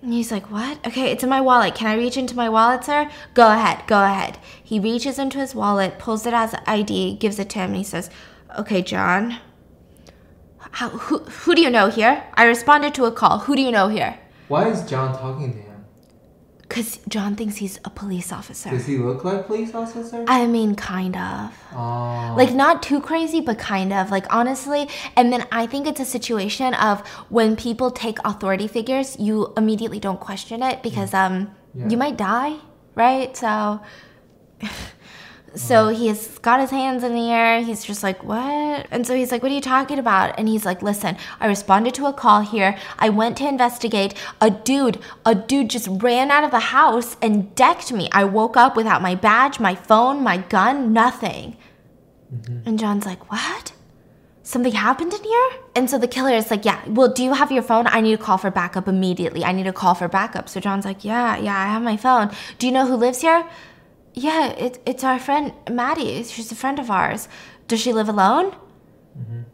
And 0.00 0.12
he's 0.12 0.30
like, 0.30 0.50
What? 0.50 0.86
Okay, 0.86 1.10
it's 1.10 1.24
in 1.24 1.28
my 1.28 1.40
wallet. 1.40 1.74
Can 1.74 1.88
I 1.88 1.96
reach 1.96 2.16
into 2.16 2.36
my 2.36 2.48
wallet, 2.48 2.84
sir? 2.84 3.10
Go 3.34 3.50
ahead, 3.52 3.84
go 3.88 4.04
ahead. 4.04 4.38
He 4.62 4.78
reaches 4.78 5.18
into 5.18 5.38
his 5.38 5.56
wallet, 5.56 5.98
pulls 5.98 6.24
it 6.24 6.32
as 6.32 6.54
ID, 6.66 7.16
gives 7.16 7.40
it 7.40 7.50
to 7.50 7.58
him, 7.58 7.70
and 7.70 7.78
he 7.78 7.84
says, 7.84 8.10
Okay, 8.58 8.80
John. 8.80 9.38
How, 10.72 10.88
who, 10.90 11.18
who 11.18 11.54
do 11.54 11.62
you 11.62 11.70
know 11.70 11.88
here? 11.88 12.24
I 12.34 12.44
responded 12.44 12.94
to 12.94 13.04
a 13.04 13.12
call. 13.12 13.40
Who 13.40 13.56
do 13.56 13.62
you 13.62 13.70
know 13.70 13.88
here? 13.88 14.18
Why 14.48 14.68
is 14.68 14.82
John 14.88 15.16
talking 15.16 15.52
to 15.52 15.58
him? 15.58 15.84
Because 16.62 16.98
John 17.08 17.34
thinks 17.34 17.56
he's 17.56 17.78
a 17.84 17.90
police 17.90 18.30
officer. 18.30 18.68
Does 18.70 18.84
he 18.86 18.98
look 18.98 19.24
like 19.24 19.46
police 19.46 19.74
officer? 19.74 20.24
I 20.28 20.46
mean, 20.46 20.74
kind 20.74 21.16
of. 21.16 21.54
Oh. 21.72 22.34
Like, 22.36 22.52
not 22.54 22.82
too 22.82 23.00
crazy, 23.00 23.40
but 23.40 23.58
kind 23.58 23.90
of. 23.92 24.10
Like, 24.10 24.26
honestly. 24.32 24.88
And 25.16 25.32
then 25.32 25.46
I 25.50 25.66
think 25.66 25.86
it's 25.86 26.00
a 26.00 26.04
situation 26.04 26.74
of 26.74 27.00
when 27.30 27.56
people 27.56 27.90
take 27.90 28.18
authority 28.24 28.68
figures, 28.68 29.16
you 29.18 29.52
immediately 29.56 29.98
don't 29.98 30.20
question 30.20 30.62
it 30.62 30.82
because 30.82 31.14
um, 31.14 31.50
Yeah. 31.74 31.88
you 31.88 31.96
might 31.96 32.16
die, 32.18 32.56
right? 32.94 33.34
So. 33.36 33.80
So 35.54 35.88
uh-huh. 35.88 35.98
he's 35.98 36.38
got 36.38 36.60
his 36.60 36.70
hands 36.70 37.02
in 37.02 37.14
the 37.14 37.30
air. 37.30 37.62
He's 37.62 37.84
just 37.84 38.02
like, 38.02 38.22
what? 38.22 38.86
And 38.90 39.06
so 39.06 39.14
he's 39.14 39.32
like, 39.32 39.42
what 39.42 39.50
are 39.50 39.54
you 39.54 39.60
talking 39.60 39.98
about? 39.98 40.38
And 40.38 40.48
he's 40.48 40.64
like, 40.64 40.82
listen, 40.82 41.16
I 41.40 41.46
responded 41.46 41.94
to 41.94 42.06
a 42.06 42.12
call 42.12 42.42
here. 42.42 42.76
I 42.98 43.08
went 43.08 43.36
to 43.38 43.48
investigate. 43.48 44.14
A 44.40 44.50
dude, 44.50 45.00
a 45.24 45.34
dude 45.34 45.70
just 45.70 45.88
ran 45.90 46.30
out 46.30 46.44
of 46.44 46.50
the 46.50 46.60
house 46.60 47.16
and 47.22 47.54
decked 47.54 47.92
me. 47.92 48.08
I 48.12 48.24
woke 48.24 48.56
up 48.56 48.76
without 48.76 49.02
my 49.02 49.14
badge, 49.14 49.58
my 49.58 49.74
phone, 49.74 50.22
my 50.22 50.36
gun, 50.36 50.92
nothing. 50.92 51.56
Mm-hmm. 52.32 52.68
And 52.68 52.78
John's 52.78 53.06
like, 53.06 53.30
what? 53.30 53.72
Something 54.42 54.72
happened 54.72 55.12
in 55.12 55.22
here? 55.22 55.50
And 55.74 55.90
so 55.90 55.98
the 55.98 56.08
killer 56.08 56.30
is 56.30 56.50
like, 56.50 56.64
yeah, 56.64 56.82
well, 56.88 57.12
do 57.12 57.22
you 57.22 57.34
have 57.34 57.52
your 57.52 57.62
phone? 57.62 57.86
I 57.86 58.00
need 58.00 58.16
to 58.16 58.22
call 58.22 58.38
for 58.38 58.50
backup 58.50 58.88
immediately. 58.88 59.44
I 59.44 59.52
need 59.52 59.64
to 59.64 59.74
call 59.74 59.94
for 59.94 60.08
backup. 60.08 60.48
So 60.48 60.58
John's 60.58 60.86
like, 60.86 61.04
yeah, 61.04 61.36
yeah, 61.36 61.56
I 61.56 61.66
have 61.66 61.82
my 61.82 61.96
phone. 61.96 62.30
Do 62.58 62.66
you 62.66 62.72
know 62.72 62.86
who 62.86 62.96
lives 62.96 63.20
here? 63.20 63.46
Yeah, 64.18 64.48
it, 64.50 64.80
it's 64.84 65.04
our 65.04 65.18
friend 65.18 65.52
Maddie. 65.70 66.24
She's 66.24 66.50
a 66.50 66.56
friend 66.56 66.78
of 66.80 66.90
ours. 66.90 67.28
Does 67.68 67.80
she 67.80 67.92
live 67.92 68.08
alone? 68.08 68.54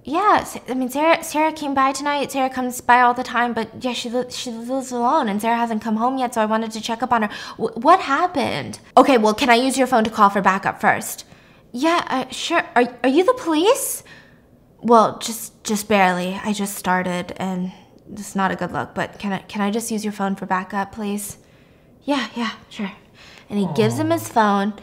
Yeah, 0.04 0.46
I 0.68 0.74
mean 0.74 0.90
Sarah. 0.90 1.22
Sarah 1.24 1.52
came 1.52 1.74
by 1.74 1.92
tonight. 1.92 2.32
Sarah 2.32 2.50
comes 2.50 2.80
by 2.82 3.00
all 3.00 3.14
the 3.14 3.22
time, 3.22 3.54
but 3.54 3.82
yeah, 3.82 3.94
she 3.94 4.10
li- 4.10 4.30
she 4.30 4.50
lives 4.50 4.92
alone, 4.92 5.28
and 5.28 5.40
Sarah 5.40 5.56
hasn't 5.56 5.82
come 5.82 5.96
home 5.96 6.18
yet. 6.18 6.34
So 6.34 6.42
I 6.42 6.46
wanted 6.46 6.70
to 6.72 6.80
check 6.82 7.02
up 7.02 7.12
on 7.12 7.22
her. 7.22 7.30
W- 7.56 7.74
what 7.80 8.00
happened? 8.00 8.78
Okay, 8.96 9.16
well, 9.16 9.32
can 9.34 9.48
I 9.48 9.54
use 9.54 9.78
your 9.78 9.86
phone 9.86 10.04
to 10.04 10.10
call 10.10 10.28
for 10.28 10.42
backup 10.42 10.80
first? 10.80 11.24
Yeah, 11.72 12.04
uh, 12.08 12.28
sure. 12.30 12.62
Are 12.76 12.84
are 13.02 13.08
you 13.08 13.24
the 13.24 13.34
police? 13.46 14.02
Well, 14.82 15.18
just 15.18 15.64
just 15.64 15.88
barely. 15.88 16.38
I 16.44 16.52
just 16.52 16.74
started, 16.76 17.32
and 17.38 17.72
it's 18.12 18.36
not 18.36 18.50
a 18.52 18.56
good 18.56 18.72
look. 18.72 18.94
But 18.94 19.18
can 19.18 19.32
I 19.32 19.38
can 19.52 19.62
I 19.62 19.70
just 19.70 19.90
use 19.90 20.04
your 20.04 20.12
phone 20.12 20.36
for 20.36 20.44
backup, 20.46 20.92
please? 20.92 21.38
Yeah, 22.02 22.28
yeah, 22.34 22.52
sure. 22.68 22.92
And 23.48 23.58
he 23.58 23.68
gives 23.74 23.98
him 23.98 24.10
his 24.10 24.28
phone. 24.28 24.74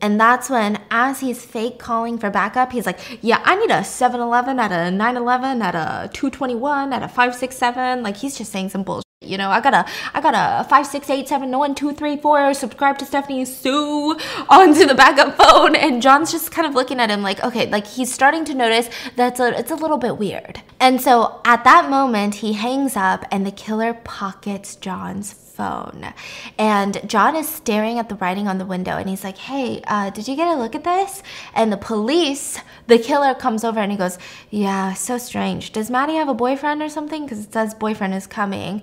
And 0.00 0.20
that's 0.20 0.50
when, 0.50 0.80
as 0.90 1.20
he's 1.20 1.44
fake 1.44 1.78
calling 1.78 2.18
for 2.18 2.28
backup, 2.28 2.72
he's 2.72 2.86
like, 2.86 2.98
Yeah, 3.20 3.40
I 3.44 3.54
need 3.54 3.70
a 3.70 3.84
7 3.84 4.20
Eleven 4.20 4.58
at 4.58 4.72
a 4.72 4.90
9 4.90 5.16
11 5.16 5.62
at 5.62 5.74
a 5.74 6.10
221 6.12 6.92
at 6.92 7.02
a 7.02 7.08
567. 7.08 8.02
Like, 8.02 8.16
he's 8.16 8.36
just 8.36 8.50
saying 8.50 8.70
some 8.70 8.82
bullshit. 8.82 9.02
You 9.24 9.38
know, 9.38 9.50
I 9.50 9.60
got 9.60 9.72
a, 9.72 9.86
I 10.14 10.20
got 10.20 10.34
a 10.34 10.68
five 10.68 10.86
six 10.86 11.08
eight 11.08 11.28
seven 11.28 11.56
one 11.56 11.74
two 11.74 11.92
three 11.92 12.16
four. 12.16 12.52
Subscribe 12.54 12.98
to 12.98 13.06
Stephanie 13.06 13.44
Soo 13.44 14.16
onto 14.48 14.84
the 14.84 14.94
backup 14.94 15.36
phone, 15.36 15.76
and 15.76 16.02
John's 16.02 16.32
just 16.32 16.50
kind 16.50 16.66
of 16.66 16.74
looking 16.74 16.98
at 16.98 17.10
him 17.10 17.22
like, 17.22 17.42
okay, 17.44 17.70
like 17.70 17.86
he's 17.86 18.12
starting 18.12 18.44
to 18.46 18.54
notice 18.54 18.90
that's 19.16 19.38
a, 19.40 19.58
it's 19.58 19.70
a 19.70 19.76
little 19.76 19.98
bit 19.98 20.18
weird. 20.18 20.62
And 20.80 21.00
so 21.00 21.40
at 21.44 21.64
that 21.64 21.88
moment, 21.88 22.36
he 22.36 22.54
hangs 22.54 22.96
up 22.96 23.24
and 23.30 23.46
the 23.46 23.52
killer 23.52 23.94
pockets 23.94 24.74
John's 24.76 25.32
phone. 25.62 26.12
And 26.58 27.08
John 27.08 27.36
is 27.36 27.48
staring 27.48 27.98
at 27.98 28.08
the 28.08 28.16
writing 28.16 28.48
on 28.48 28.58
the 28.58 28.66
window 28.66 28.96
and 28.96 29.08
he's 29.08 29.22
like, 29.22 29.38
Hey, 29.38 29.80
uh, 29.86 30.10
did 30.10 30.26
you 30.26 30.34
get 30.34 30.48
a 30.48 30.56
look 30.56 30.74
at 30.74 30.82
this? 30.82 31.22
And 31.54 31.72
the 31.72 31.76
police, 31.76 32.58
the 32.88 32.98
killer 32.98 33.34
comes 33.34 33.62
over 33.62 33.78
and 33.78 33.92
he 33.92 33.98
goes, 33.98 34.18
Yeah, 34.50 34.94
so 34.94 35.18
strange. 35.18 35.72
Does 35.72 35.90
Maddie 35.90 36.16
have 36.16 36.28
a 36.28 36.34
boyfriend 36.34 36.82
or 36.82 36.88
something? 36.88 37.24
Because 37.24 37.44
it 37.44 37.52
says 37.52 37.74
boyfriend 37.74 38.14
is 38.14 38.26
coming. 38.26 38.82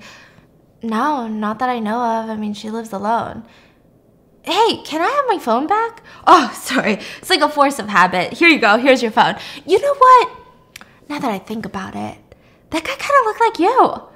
No, 0.81 1.27
not 1.27 1.59
that 1.59 1.69
I 1.69 1.79
know 1.79 1.99
of. 1.99 2.29
I 2.29 2.37
mean, 2.37 2.53
she 2.53 2.69
lives 2.69 2.93
alone. 2.93 3.43
Hey, 4.43 4.81
can 4.85 5.01
I 5.01 5.09
have 5.09 5.25
my 5.27 5.37
phone 5.37 5.67
back? 5.67 6.01
Oh, 6.25 6.49
sorry. 6.69 6.93
It's 7.19 7.29
like 7.29 7.41
a 7.41 7.49
force 7.49 7.79
of 7.79 7.89
habit. 7.89 8.33
Here 8.33 8.47
you 8.47 8.59
go. 8.59 8.77
Here's 8.77 9.01
your 9.01 9.11
phone. 9.11 9.35
You 9.65 9.81
know 9.81 9.95
what? 9.95 10.29
Now 11.09 11.19
that 11.19 11.31
I 11.31 11.39
think 11.39 11.65
about 11.65 11.95
it, 11.95 12.17
that 12.69 12.83
guy 12.85 12.95
kind 12.95 13.19
of 13.19 13.25
looked 13.25 13.41
like 13.41 13.59
you. 13.59 14.08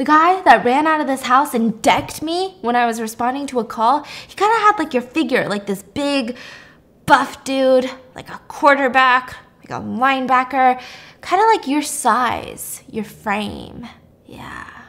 The 0.00 0.06
guy 0.06 0.40
that 0.44 0.64
ran 0.64 0.86
out 0.86 1.02
of 1.02 1.06
this 1.06 1.24
house 1.24 1.52
and 1.52 1.82
decked 1.82 2.22
me 2.22 2.56
when 2.62 2.74
I 2.74 2.86
was 2.86 3.02
responding 3.02 3.46
to 3.48 3.60
a 3.60 3.66
call, 3.66 4.04
he 4.26 4.34
kind 4.34 4.50
of 4.50 4.60
had 4.60 4.78
like 4.78 4.94
your 4.94 5.02
figure, 5.02 5.46
like 5.46 5.66
this 5.66 5.82
big, 5.82 6.38
buff 7.04 7.44
dude, 7.44 7.90
like 8.14 8.30
a 8.30 8.40
quarterback, 8.48 9.36
like 9.58 9.68
a 9.68 9.84
linebacker, 9.84 10.80
kind 11.20 11.42
of 11.42 11.48
like 11.48 11.68
your 11.68 11.82
size, 11.82 12.82
your 12.88 13.04
frame. 13.04 13.86
Yeah 14.24 14.79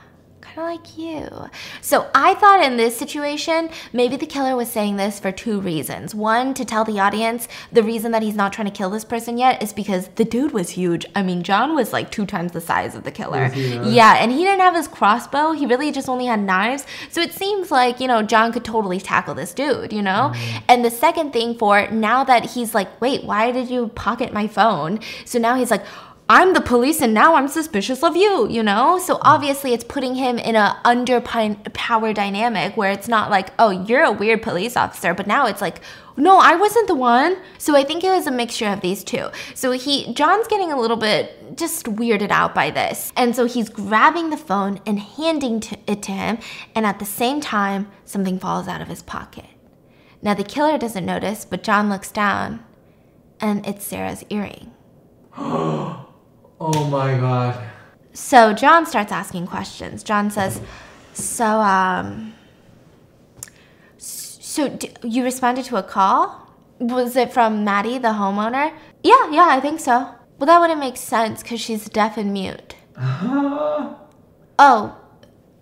kind 0.54 0.68
of 0.68 0.84
like 0.84 0.97
you. 0.97 1.49
So 1.82 2.10
I 2.14 2.34
thought 2.36 2.64
in 2.64 2.78
this 2.78 2.97
situation, 2.97 3.70
maybe 3.93 4.18
the 4.18 4.26
killer 4.26 4.56
was 4.56 4.70
saying 4.72 4.97
this 4.97 5.20
for 5.20 5.32
two 5.32 5.62
reasons. 5.62 6.14
One, 6.14 6.54
to 6.56 6.66
tell 6.66 6.84
the 6.84 6.99
audience 6.99 7.47
the 7.72 7.84
reason 7.84 8.12
that 8.12 8.22
he's 8.22 8.36
not 8.36 8.54
trying 8.54 8.68
to 8.68 8.74
kill 8.74 8.89
this 8.89 9.06
person 9.06 9.38
yet 9.38 9.62
is 9.62 9.74
because 9.74 10.08
the 10.16 10.26
dude 10.26 10.52
was 10.52 10.72
huge. 10.72 11.06
I 11.16 11.24
mean, 11.24 11.43
John 11.43 11.76
was 11.76 11.93
like 11.93 12.12
two 12.12 12.26
times 12.26 12.52
the 12.52 12.62
size 12.62 12.95
of 12.95 13.04
the 13.04 13.12
killer. 13.12 13.52
Yeah. 13.54 13.86
yeah, 13.86 14.16
and 14.20 14.32
he 14.32 14.39
didn't 14.39 14.60
have 14.60 14.76
his 14.76 14.88
crossbow. 14.88 15.54
He 15.54 15.66
really 15.66 15.91
just 15.91 16.10
only 16.10 16.26
had 16.26 16.39
knives. 16.39 16.86
So 17.10 17.22
it 17.22 17.34
seems 17.34 17.72
like, 17.72 17.99
you 17.99 18.08
know, 18.08 18.22
John 18.22 18.52
could 18.52 18.66
totally 18.66 18.99
tackle 18.99 19.36
this 19.36 19.54
dude, 19.54 19.93
you 19.93 20.02
know? 20.02 20.32
Mm. 20.34 20.64
And 20.68 20.86
the 20.86 20.91
second 20.91 21.32
thing 21.32 21.58
for 21.58 21.89
now 21.91 22.24
that 22.24 22.52
he's 22.52 22.76
like, 22.76 22.99
wait, 23.02 23.24
why 23.24 23.52
did 23.52 23.70
you 23.70 23.88
pocket 23.89 24.34
my 24.34 24.47
phone? 24.47 24.99
So 25.26 25.39
now 25.39 25.56
he's 25.56 25.72
like, 25.72 25.84
I'm 26.34 26.53
the 26.53 26.61
police 26.61 27.01
and 27.01 27.13
now 27.13 27.36
I'm 27.36 27.49
suspicious 27.49 28.03
of 28.03 28.15
you, 28.15 28.47
you 28.47 28.63
know? 28.63 28.97
So 28.99 29.17
obviously 29.21 29.73
it's 29.73 29.84
putting 29.84 30.15
him 30.15 30.39
in 30.39 30.55
a 30.55 30.79
under 30.86 31.19
power 31.19 32.13
dynamic 32.13 32.77
where 32.77 32.89
it's 32.89 33.09
not 33.09 33.29
like, 33.29 33.49
oh, 33.59 33.69
you're 33.69 34.05
a 34.05 34.13
weird 34.13 34.41
police 34.41 34.77
officer, 34.77 35.13
but 35.13 35.27
now 35.27 35.45
it's 35.45 35.59
like, 35.59 35.82
no, 36.15 36.38
I 36.38 36.55
wasn't 36.55 36.88
the 36.88 36.95
one. 36.95 37.36
So 37.57 37.75
I 37.75 37.84
think 37.84 38.05
it 38.05 38.11
was 38.11 38.27
a 38.27 38.32
mixture 38.32 38.69
of 38.69 38.79
these 38.79 39.03
two. 39.03 39.27
So 39.55 39.71
he 39.71 40.13
John's 40.13 40.47
getting 40.47 40.71
a 40.71 40.79
little 40.79 40.95
bit 40.95 41.57
just 41.57 41.86
weirded 41.88 42.32
out 42.32 42.55
by 42.55 42.71
this. 42.71 43.11
And 43.17 43.36
so 43.36 43.45
he's 43.45 43.67
grabbing 43.67 44.29
the 44.29 44.38
phone 44.38 44.79
and 44.86 45.01
handing 45.01 45.59
to, 45.59 45.77
it 45.86 46.01
to 46.03 46.13
him, 46.13 46.38
and 46.73 46.86
at 46.86 46.99
the 46.99 47.05
same 47.05 47.41
time, 47.41 47.91
something 48.05 48.39
falls 48.39 48.69
out 48.69 48.82
of 48.82 48.88
his 48.88 49.03
pocket. 49.03 49.49
Now 50.21 50.34
the 50.34 50.45
killer 50.45 50.77
doesn't 50.77 51.05
notice, 51.05 51.43
but 51.43 51.61
John 51.61 51.89
looks 51.89 52.09
down 52.09 52.63
and 53.41 53.67
it's 53.67 53.86
Sarah's 53.86 54.23
earring. 54.29 54.71
Oh 56.64 56.84
my 56.89 57.18
god. 57.18 57.59
So 58.14 58.53
John 58.53 58.86
starts 58.86 59.12
asking 59.12 59.47
questions. 59.47 60.03
John 60.03 60.30
says, 60.30 60.62
"So 61.14 61.45
um 61.59 62.34
so 63.97 64.68
d- 64.70 64.91
you 65.01 65.24
responded 65.24 65.66
to 65.66 65.78
a 65.78 65.84
call? 65.84 66.47
Was 66.80 67.16
it 67.16 67.34
from 67.34 67.64
Maddie, 67.64 67.97
the 67.97 68.09
homeowner?" 68.09 68.74
"Yeah, 69.03 69.30
yeah, 69.32 69.47
I 69.49 69.59
think 69.59 69.80
so." 69.80 69.95
Well, 70.38 70.47
that 70.47 70.59
wouldn't 70.62 70.80
make 70.80 70.97
sense 70.97 71.41
cuz 71.41 71.59
she's 71.59 71.89
deaf 71.89 72.16
and 72.18 72.32
mute. 72.32 72.76
oh, 74.59 74.95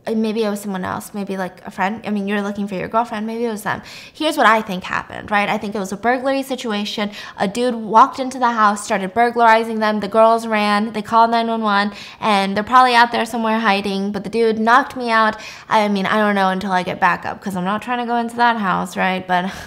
Uh, 0.10 0.16
maybe 0.16 0.43
it 0.43 0.49
was 0.49 0.62
someone 0.62 0.84
else, 0.84 1.14
maybe 1.14 1.38
like 1.38 1.66
a 1.66 1.72
friend. 1.72 2.01
I 2.05 2.10
mean, 2.10 2.28
you're 2.28 2.41
looking 2.41 2.68
for 2.68 2.76
your 2.76 2.88
girlfriend, 2.88 3.28
maybe 3.28 3.45
it 3.45 3.51
was 3.51 3.64
them. 3.64 3.82
Here's 4.14 4.38
what 4.38 4.45
I 4.45 4.62
think 4.62 4.84
happened, 4.84 5.30
right? 5.30 5.47
I 5.47 5.57
think 5.57 5.76
it 5.76 5.80
was 5.80 5.91
a 5.91 5.97
burglary 5.97 6.43
situation. 6.43 7.12
A 7.38 7.47
dude 7.47 7.76
walked 7.76 8.20
into 8.20 8.39
the 8.39 8.51
house, 8.51 8.84
started 8.84 9.14
burglarizing 9.14 9.80
them. 9.80 9.99
The 9.99 10.07
girls 10.07 10.47
ran, 10.47 10.93
they 10.93 11.01
called 11.01 11.32
911, 11.32 11.95
and 12.20 12.55
they're 12.55 12.64
probably 12.64 12.95
out 12.95 13.12
there 13.12 13.26
somewhere 13.26 13.60
hiding, 13.60 14.12
but 14.12 14.24
the 14.24 14.30
dude 14.30 14.60
knocked 14.60 14.95
me 14.95 15.12
out. 15.12 15.38
I 15.68 15.88
mean, 15.88 16.05
I 16.05 16.18
don't 16.18 16.36
know 16.36 16.49
until 16.49 16.72
I 16.72 16.84
get 16.84 16.99
back 16.99 17.26
up 17.26 17.39
because 17.39 17.55
I'm 17.55 17.66
not 17.66 17.82
trying 17.82 17.99
to 17.99 18.05
go 18.05 18.18
into 18.18 18.36
that 18.38 18.57
house, 18.57 18.97
right? 18.97 19.26
But. 19.28 19.53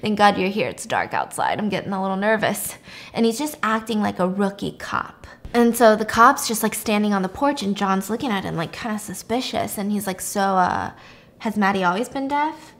Thank 0.00 0.16
God 0.16 0.38
you're 0.38 0.48
here. 0.48 0.68
It's 0.70 0.86
dark 0.86 1.12
outside. 1.12 1.58
I'm 1.58 1.68
getting 1.68 1.92
a 1.92 2.00
little 2.00 2.16
nervous. 2.16 2.76
And 3.12 3.26
he's 3.26 3.38
just 3.38 3.58
acting 3.62 4.00
like 4.00 4.18
a 4.18 4.26
rookie 4.26 4.72
cop. 4.72 5.26
And 5.54 5.76
so 5.76 5.96
the 5.96 6.04
cop's 6.04 6.46
just 6.46 6.62
like 6.62 6.74
standing 6.74 7.12
on 7.12 7.22
the 7.22 7.28
porch, 7.28 7.62
and 7.62 7.76
John's 7.76 8.10
looking 8.10 8.30
at 8.30 8.44
him 8.44 8.56
like 8.56 8.72
kind 8.72 8.94
of 8.94 9.00
suspicious. 9.00 9.78
And 9.78 9.90
he's 9.90 10.06
like, 10.06 10.20
So, 10.20 10.40
uh, 10.40 10.92
has 11.40 11.56
Maddie 11.56 11.84
always 11.84 12.08
been 12.08 12.28
deaf? 12.28 12.74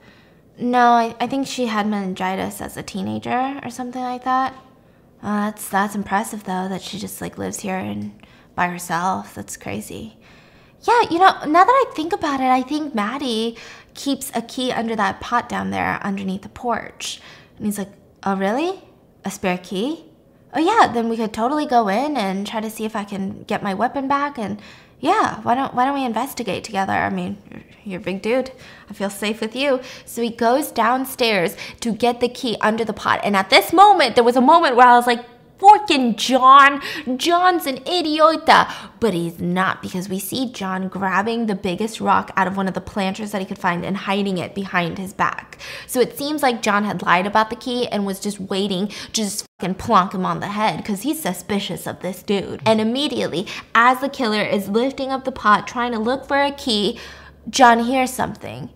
No, 0.57 0.91
I, 0.91 1.15
I 1.19 1.27
think 1.27 1.47
she 1.47 1.67
had 1.67 1.87
meningitis 1.87 2.59
as 2.61 2.75
a 2.75 2.83
teenager 2.83 3.59
or 3.63 3.69
something 3.69 4.01
like 4.01 4.25
that. 4.25 4.53
Uh, 5.21 5.45
that's 5.45 5.69
that's 5.69 5.95
impressive 5.95 6.45
though 6.45 6.67
that 6.69 6.81
she 6.81 6.97
just 6.97 7.19
like 7.19 7.37
lives 7.37 7.61
here 7.61 7.77
and 7.77 8.11
by 8.55 8.67
herself. 8.67 9.35
That's 9.35 9.57
crazy. 9.57 10.17
Yeah, 10.81 11.01
you 11.09 11.19
know, 11.19 11.31
now 11.45 11.65
that 11.65 11.85
I 11.87 11.91
think 11.93 12.13
about 12.13 12.39
it, 12.39 12.45
I 12.45 12.61
think 12.61 12.95
Maddie 12.95 13.57
keeps 13.95 14.31
a 14.33 14.41
key 14.41 14.71
under 14.71 14.95
that 14.95 15.19
pot 15.19 15.49
down 15.49 15.71
there 15.71 15.99
underneath 16.03 16.43
the 16.43 16.49
porch. 16.49 17.21
And 17.57 17.65
he's 17.65 17.77
like, 17.77 17.91
"Oh, 18.23 18.35
really? 18.35 18.81
A 19.25 19.31
spare 19.31 19.57
key?" 19.57 20.05
Oh 20.53 20.59
yeah, 20.59 20.91
then 20.91 21.09
we 21.09 21.17
could 21.17 21.33
totally 21.33 21.65
go 21.65 21.87
in 21.87 22.17
and 22.17 22.45
try 22.45 22.61
to 22.61 22.69
see 22.69 22.85
if 22.85 22.95
I 22.95 23.03
can 23.03 23.43
get 23.43 23.63
my 23.63 23.73
weapon 23.73 24.07
back 24.07 24.37
and 24.37 24.59
yeah, 24.99 25.39
why 25.41 25.55
don't 25.55 25.73
why 25.73 25.85
don't 25.85 25.93
we 25.93 26.03
investigate 26.03 26.63
together? 26.63 26.91
I 26.91 27.09
mean, 27.09 27.37
you're, 27.85 28.01
a 28.01 28.03
big 28.03 28.21
dude. 28.21 28.51
I 28.89 28.93
feel 28.93 29.09
safe 29.09 29.39
with 29.39 29.55
you. 29.55 29.79
So 30.05 30.21
he 30.21 30.29
goes 30.29 30.71
downstairs 30.71 31.55
to 31.79 31.93
get 31.93 32.19
the 32.19 32.27
key 32.27 32.57
under 32.59 32.83
the 32.83 32.93
pot. 32.93 33.21
And 33.23 33.35
at 33.35 33.49
this 33.49 33.71
moment, 33.71 34.15
there 34.15 34.25
was 34.25 34.35
a 34.35 34.41
moment 34.41 34.75
where 34.75 34.87
I 34.87 34.97
was 34.97 35.07
like, 35.07 35.23
Forking 35.59 36.15
John. 36.15 36.81
John's 37.17 37.65
an 37.65 37.77
idiota. 37.79 38.71
But 38.99 39.13
he's 39.13 39.39
not 39.39 39.81
because 39.81 40.09
we 40.09 40.19
see 40.19 40.51
John 40.51 40.87
grabbing 40.87 41.45
the 41.45 41.55
biggest 41.55 41.99
rock 42.01 42.31
out 42.35 42.47
of 42.47 42.57
one 42.57 42.67
of 42.67 42.73
the 42.73 42.81
planters 42.81 43.31
that 43.31 43.41
he 43.41 43.45
could 43.45 43.59
find 43.59 43.85
and 43.85 43.97
hiding 43.97 44.37
it 44.37 44.55
behind 44.55 44.97
his 44.97 45.13
back. 45.13 45.57
So 45.85 45.99
it 45.99 46.17
seems 46.17 46.41
like 46.41 46.61
John 46.61 46.83
had 46.83 47.01
lied 47.01 47.27
about 47.27 47.49
the 47.49 47.55
key 47.55 47.87
and 47.87 48.05
was 48.05 48.19
just 48.19 48.39
waiting 48.39 48.87
to 48.87 49.11
just 49.11 49.45
fucking 49.59 49.75
plonk 49.75 50.13
him 50.13 50.25
on 50.25 50.39
the 50.39 50.47
head 50.47 50.77
because 50.77 51.01
he's 51.01 51.21
suspicious 51.21 51.85
of 51.85 51.99
this 51.99 52.23
dude. 52.23 52.61
And 52.65 52.79
immediately, 52.79 53.47
as 53.75 53.99
the 53.99 54.09
killer 54.09 54.41
is 54.41 54.69
lifting 54.69 55.11
up 55.11 55.25
the 55.25 55.31
pot 55.31 55.67
trying 55.67 55.91
to 55.91 55.99
look 55.99 56.27
for 56.27 56.41
a 56.41 56.51
key, 56.51 56.99
John 57.49 57.79
hears 57.79 58.11
something. 58.11 58.69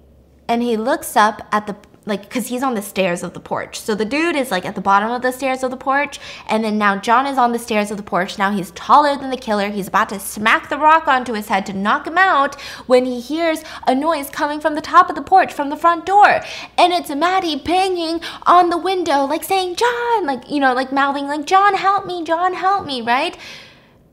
And 0.48 0.62
he 0.62 0.76
looks 0.76 1.16
up 1.16 1.48
at 1.52 1.68
the 1.68 1.78
like 2.06 2.24
because 2.24 2.48
he's 2.48 2.64
on 2.64 2.76
the 2.76 2.82
stairs 2.82 3.24
of 3.24 3.34
the 3.34 3.40
porch. 3.40 3.80
So 3.80 3.96
the 3.96 4.06
dude 4.06 4.36
is 4.36 4.52
like 4.52 4.66
at 4.66 4.76
the 4.76 4.82
bottom 4.82 5.10
of 5.12 5.22
the 5.22 5.32
stairs 5.32 5.64
of 5.64 5.72
the 5.72 5.78
porch 5.78 6.20
and 6.48 6.64
then 6.64 6.78
now 6.78 6.98
john 6.98 7.26
is 7.26 7.38
on 7.38 7.52
the 7.52 7.60
stairs 7.60 7.92
of 7.92 7.98
the 7.98 8.04
porch. 8.04 8.38
Now 8.38 8.52
he's 8.52 8.72
taller 8.72 9.16
than 9.16 9.30
the 9.30 9.38
killer. 9.38 9.70
He's 9.70 9.88
about 9.88 10.10
to 10.10 10.20
smack 10.20 10.70
the 10.70 10.78
rock 10.78 11.08
onto 11.08 11.34
his 11.34 11.48
head 11.48 11.66
to 11.68 11.74
knock 11.74 12.08
him 12.08 12.18
out 12.18 12.60
when 12.88 13.06
he 13.06 13.20
hears 13.20 13.64
a 13.88 13.96
noise 13.96 14.30
coming 14.30 14.60
from 14.60 14.76
the 14.76 14.82
top 14.82 15.10
of 15.10 15.16
the 15.16 15.22
porch 15.22 15.54
from 15.54 15.70
the 15.70 15.78
front 15.78 16.06
door. 16.06 16.42
And 16.78 16.92
it's 16.92 17.10
maddie 17.10 17.56
banging 17.56 18.22
on 18.44 18.70
the 18.70 18.78
window 18.78 19.26
like 19.26 19.44
saying 19.44 19.76
john 19.76 20.26
like 20.26 20.50
you 20.50 20.60
know 20.60 20.74
like 20.74 20.92
mouthing 20.92 21.28
like 21.28 21.46
john 21.46 21.76
help 21.76 22.06
me 22.06 22.24
john 22.24 22.54
help 22.54 22.86
me 22.86 23.02
right? 23.02 23.38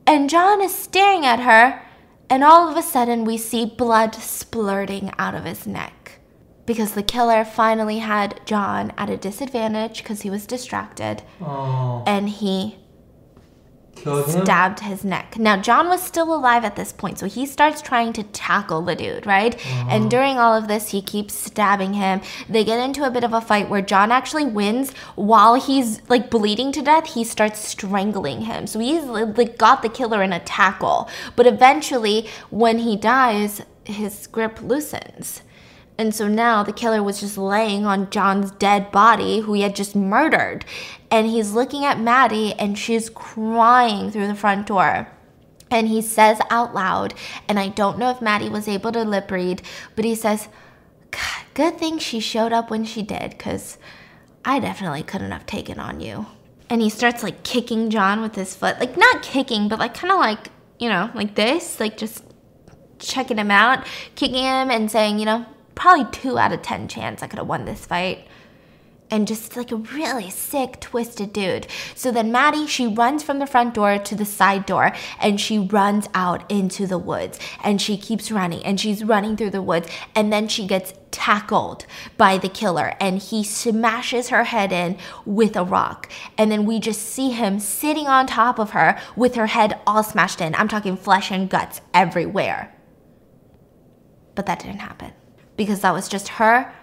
And 0.07 0.29
john 0.29 0.61
is 0.61 0.73
staring 0.73 1.25
at 1.25 1.39
her 1.39 1.81
and 2.29 2.43
all 2.43 2.69
of 2.69 2.77
a 2.77 2.81
sudden 2.81 3.25
we 3.25 3.37
see 3.37 3.65
blood 3.65 4.13
splurting 4.13 5.13
out 5.17 5.35
of 5.35 5.43
his 5.43 5.67
neck 5.67 6.00
because 6.71 6.93
the 6.93 7.03
killer 7.03 7.43
finally 7.43 7.97
had 7.97 8.39
John 8.45 8.93
at 8.97 9.09
a 9.09 9.17
disadvantage 9.17 9.97
because 9.97 10.21
he 10.21 10.29
was 10.29 10.45
distracted. 10.45 11.21
Oh. 11.41 12.01
And 12.07 12.29
he 12.29 12.77
Killed 13.93 14.29
stabbed 14.29 14.79
his 14.79 15.03
neck. 15.03 15.37
Now, 15.37 15.57
John 15.57 15.89
was 15.89 16.01
still 16.01 16.33
alive 16.33 16.63
at 16.63 16.77
this 16.77 16.93
point, 16.93 17.19
so 17.19 17.27
he 17.27 17.45
starts 17.45 17.81
trying 17.81 18.13
to 18.13 18.23
tackle 18.23 18.81
the 18.81 18.95
dude, 18.95 19.25
right? 19.25 19.53
Uh-huh. 19.53 19.87
And 19.89 20.09
during 20.09 20.37
all 20.37 20.53
of 20.53 20.69
this, 20.69 20.91
he 20.91 21.01
keeps 21.01 21.33
stabbing 21.33 21.95
him. 21.95 22.21
They 22.47 22.63
get 22.63 22.79
into 22.79 23.03
a 23.03 23.11
bit 23.11 23.25
of 23.25 23.33
a 23.33 23.41
fight 23.41 23.69
where 23.69 23.81
John 23.81 24.09
actually 24.09 24.45
wins 24.45 24.93
while 25.15 25.55
he's 25.55 26.01
like 26.09 26.29
bleeding 26.29 26.71
to 26.71 26.81
death. 26.81 27.07
He 27.07 27.25
starts 27.25 27.59
strangling 27.59 28.43
him. 28.43 28.65
So 28.65 28.79
he's 28.79 29.03
like 29.03 29.57
got 29.57 29.81
the 29.81 29.89
killer 29.89 30.23
in 30.23 30.31
a 30.31 30.39
tackle. 30.39 31.09
But 31.35 31.47
eventually, 31.47 32.29
when 32.49 32.79
he 32.79 32.95
dies, 32.95 33.61
his 33.83 34.25
grip 34.27 34.61
loosens. 34.61 35.41
And 36.01 36.15
so 36.15 36.27
now 36.27 36.63
the 36.63 36.73
killer 36.73 37.03
was 37.03 37.19
just 37.19 37.37
laying 37.37 37.85
on 37.85 38.09
John's 38.09 38.49
dead 38.49 38.91
body, 38.91 39.41
who 39.41 39.53
he 39.53 39.61
had 39.61 39.75
just 39.75 39.95
murdered. 39.95 40.65
And 41.11 41.27
he's 41.27 41.53
looking 41.53 41.85
at 41.85 41.99
Maddie, 41.99 42.53
and 42.53 42.75
she's 42.75 43.07
crying 43.07 44.09
through 44.09 44.25
the 44.25 44.33
front 44.33 44.65
door. 44.65 45.07
And 45.69 45.87
he 45.87 46.01
says 46.01 46.41
out 46.49 46.73
loud, 46.73 47.13
and 47.47 47.59
I 47.59 47.67
don't 47.67 47.99
know 47.99 48.09
if 48.09 48.19
Maddie 48.19 48.49
was 48.49 48.67
able 48.67 48.91
to 48.93 49.03
lip 49.03 49.29
read, 49.29 49.61
but 49.95 50.03
he 50.03 50.15
says, 50.15 50.49
Good 51.53 51.77
thing 51.77 51.99
she 51.99 52.19
showed 52.19 52.51
up 52.51 52.71
when 52.71 52.83
she 52.83 53.03
did, 53.03 53.29
because 53.37 53.77
I 54.43 54.59
definitely 54.59 55.03
couldn't 55.03 55.29
have 55.29 55.45
taken 55.45 55.79
on 55.79 56.01
you. 56.01 56.25
And 56.67 56.81
he 56.81 56.89
starts 56.89 57.21
like 57.21 57.43
kicking 57.43 57.91
John 57.91 58.21
with 58.21 58.33
his 58.33 58.55
foot. 58.55 58.79
Like, 58.79 58.97
not 58.97 59.21
kicking, 59.21 59.67
but 59.67 59.77
like 59.77 59.93
kind 59.93 60.11
of 60.11 60.17
like 60.17 60.47
you 60.79 60.89
know, 60.89 61.11
like 61.13 61.35
this, 61.35 61.79
like 61.79 61.95
just 61.95 62.23
checking 62.97 63.37
him 63.37 63.51
out, 63.51 63.85
kicking 64.15 64.43
him 64.43 64.71
and 64.71 64.89
saying, 64.89 65.19
you 65.19 65.25
know, 65.25 65.45
probably 65.81 66.05
two 66.11 66.37
out 66.37 66.53
of 66.53 66.61
10 66.61 66.87
chance 66.87 67.23
I 67.23 67.27
could 67.27 67.39
have 67.39 67.47
won 67.47 67.65
this 67.65 67.87
fight. 67.87 68.27
And 69.09 69.27
just 69.27 69.57
like 69.57 69.71
a 69.71 69.77
really 69.77 70.29
sick, 70.29 70.79
twisted 70.79 71.33
dude. 71.33 71.65
So 71.95 72.11
then 72.11 72.31
Maddie, 72.31 72.67
she 72.67 72.85
runs 72.85 73.23
from 73.23 73.39
the 73.39 73.47
front 73.47 73.73
door 73.73 73.97
to 73.97 74.15
the 74.15 74.23
side 74.23 74.67
door 74.67 74.93
and 75.19 75.41
she 75.41 75.57
runs 75.57 76.07
out 76.13 76.49
into 76.51 76.85
the 76.85 76.99
woods 76.99 77.39
and 77.63 77.81
she 77.81 77.97
keeps 77.97 78.31
running 78.31 78.63
and 78.63 78.79
she's 78.79 79.03
running 79.03 79.35
through 79.35 79.49
the 79.49 79.61
woods 79.61 79.89
and 80.15 80.31
then 80.31 80.47
she 80.47 80.67
gets 80.67 80.93
tackled 81.09 81.87
by 82.15 82.37
the 82.37 82.47
killer 82.47 82.93
and 83.01 83.17
he 83.17 83.43
smashes 83.43 84.29
her 84.29 84.43
head 84.43 84.71
in 84.71 84.97
with 85.25 85.57
a 85.57 85.63
rock. 85.63 86.09
And 86.37 86.51
then 86.51 86.67
we 86.67 86.79
just 86.79 87.01
see 87.01 87.31
him 87.31 87.59
sitting 87.59 88.05
on 88.05 88.27
top 88.27 88.59
of 88.59 88.69
her 88.69 88.99
with 89.15 89.33
her 89.33 89.47
head 89.47 89.79
all 89.87 90.03
smashed 90.03 90.41
in. 90.41 90.53
I'm 90.53 90.67
talking 90.67 90.95
flesh 90.95 91.31
and 91.31 91.49
guts 91.49 91.81
everywhere. 91.91 92.71
But 94.35 94.45
that 94.45 94.59
didn't 94.59 94.79
happen 94.79 95.13
because 95.55 95.81
that 95.81 95.93
was 95.93 96.07
just 96.07 96.29
her 96.29 96.73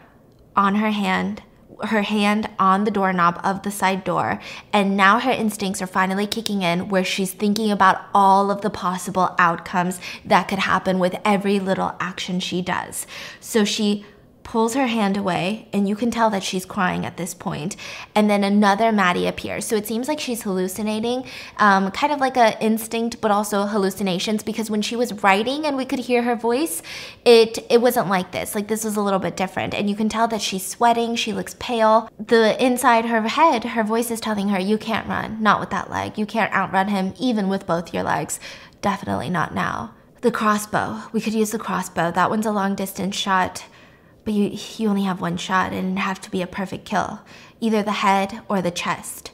on 0.56 0.76
her 0.76 0.90
hand 0.90 1.42
her 1.84 2.02
hand 2.02 2.48
on 2.58 2.84
the 2.84 2.90
doorknob 2.90 3.40
of 3.44 3.62
the 3.62 3.70
side 3.70 4.04
door, 4.04 4.40
and 4.72 4.96
now 4.96 5.20
her 5.20 5.30
instincts 5.30 5.80
are 5.80 5.86
finally 5.86 6.26
kicking 6.26 6.62
in 6.62 6.88
where 6.88 7.04
she's 7.04 7.32
thinking 7.32 7.70
about 7.70 8.04
all 8.14 8.50
of 8.50 8.62
the 8.62 8.70
possible 8.70 9.34
outcomes 9.38 10.00
that 10.24 10.48
could 10.48 10.58
happen 10.58 10.98
with 10.98 11.16
every 11.24 11.60
little 11.60 11.94
action 12.00 12.40
she 12.40 12.62
does. 12.62 13.06
So 13.40 13.64
she 13.64 14.04
pulls 14.48 14.72
her 14.72 14.86
hand 14.86 15.14
away, 15.14 15.68
and 15.74 15.86
you 15.86 15.94
can 15.94 16.10
tell 16.10 16.30
that 16.30 16.42
she's 16.42 16.64
crying 16.64 17.04
at 17.04 17.18
this 17.18 17.34
point. 17.34 17.76
And 18.14 18.30
then 18.30 18.42
another 18.42 18.90
Maddie 18.90 19.26
appears. 19.26 19.66
So 19.66 19.76
it 19.76 19.86
seems 19.86 20.08
like 20.08 20.18
she's 20.18 20.42
hallucinating, 20.42 21.26
um, 21.58 21.90
kind 21.90 22.14
of 22.14 22.18
like 22.18 22.38
a 22.38 22.58
instinct, 22.64 23.20
but 23.20 23.30
also 23.30 23.66
hallucinations. 23.66 24.42
Because 24.42 24.70
when 24.70 24.80
she 24.80 24.96
was 24.96 25.22
writing 25.22 25.66
and 25.66 25.76
we 25.76 25.84
could 25.84 25.98
hear 25.98 26.22
her 26.22 26.34
voice, 26.34 26.82
it 27.26 27.58
it 27.68 27.82
wasn't 27.82 28.08
like 28.08 28.32
this. 28.32 28.54
Like 28.54 28.68
this 28.68 28.84
was 28.84 28.96
a 28.96 29.02
little 29.02 29.18
bit 29.18 29.36
different, 29.36 29.74
and 29.74 29.90
you 29.90 29.94
can 29.94 30.08
tell 30.08 30.28
that 30.28 30.40
she's 30.40 30.66
sweating. 30.66 31.14
She 31.14 31.34
looks 31.34 31.54
pale. 31.58 32.08
The 32.18 32.56
inside 32.64 33.04
her 33.04 33.20
head, 33.28 33.64
her 33.64 33.84
voice 33.84 34.10
is 34.10 34.18
telling 34.18 34.48
her, 34.48 34.58
"You 34.58 34.78
can't 34.78 35.06
run. 35.06 35.42
Not 35.42 35.60
with 35.60 35.68
that 35.70 35.90
leg. 35.90 36.16
You 36.16 36.24
can't 36.24 36.54
outrun 36.54 36.88
him, 36.88 37.12
even 37.20 37.50
with 37.50 37.66
both 37.66 37.92
your 37.92 38.02
legs. 38.02 38.40
Definitely 38.80 39.28
not 39.28 39.54
now." 39.54 39.92
The 40.22 40.32
crossbow. 40.32 41.02
We 41.12 41.20
could 41.20 41.34
use 41.34 41.50
the 41.50 41.58
crossbow. 41.58 42.10
That 42.12 42.30
one's 42.30 42.46
a 42.46 42.50
long 42.50 42.74
distance 42.74 43.14
shot 43.14 43.64
but 44.24 44.34
you, 44.34 44.58
you 44.76 44.88
only 44.88 45.04
have 45.04 45.20
one 45.20 45.36
shot 45.36 45.72
and 45.72 45.92
it'd 45.92 45.98
have 45.98 46.20
to 46.22 46.30
be 46.30 46.42
a 46.42 46.46
perfect 46.46 46.84
kill, 46.84 47.20
either 47.60 47.82
the 47.82 47.92
head 47.92 48.40
or 48.48 48.60
the 48.60 48.70
chest. 48.70 49.30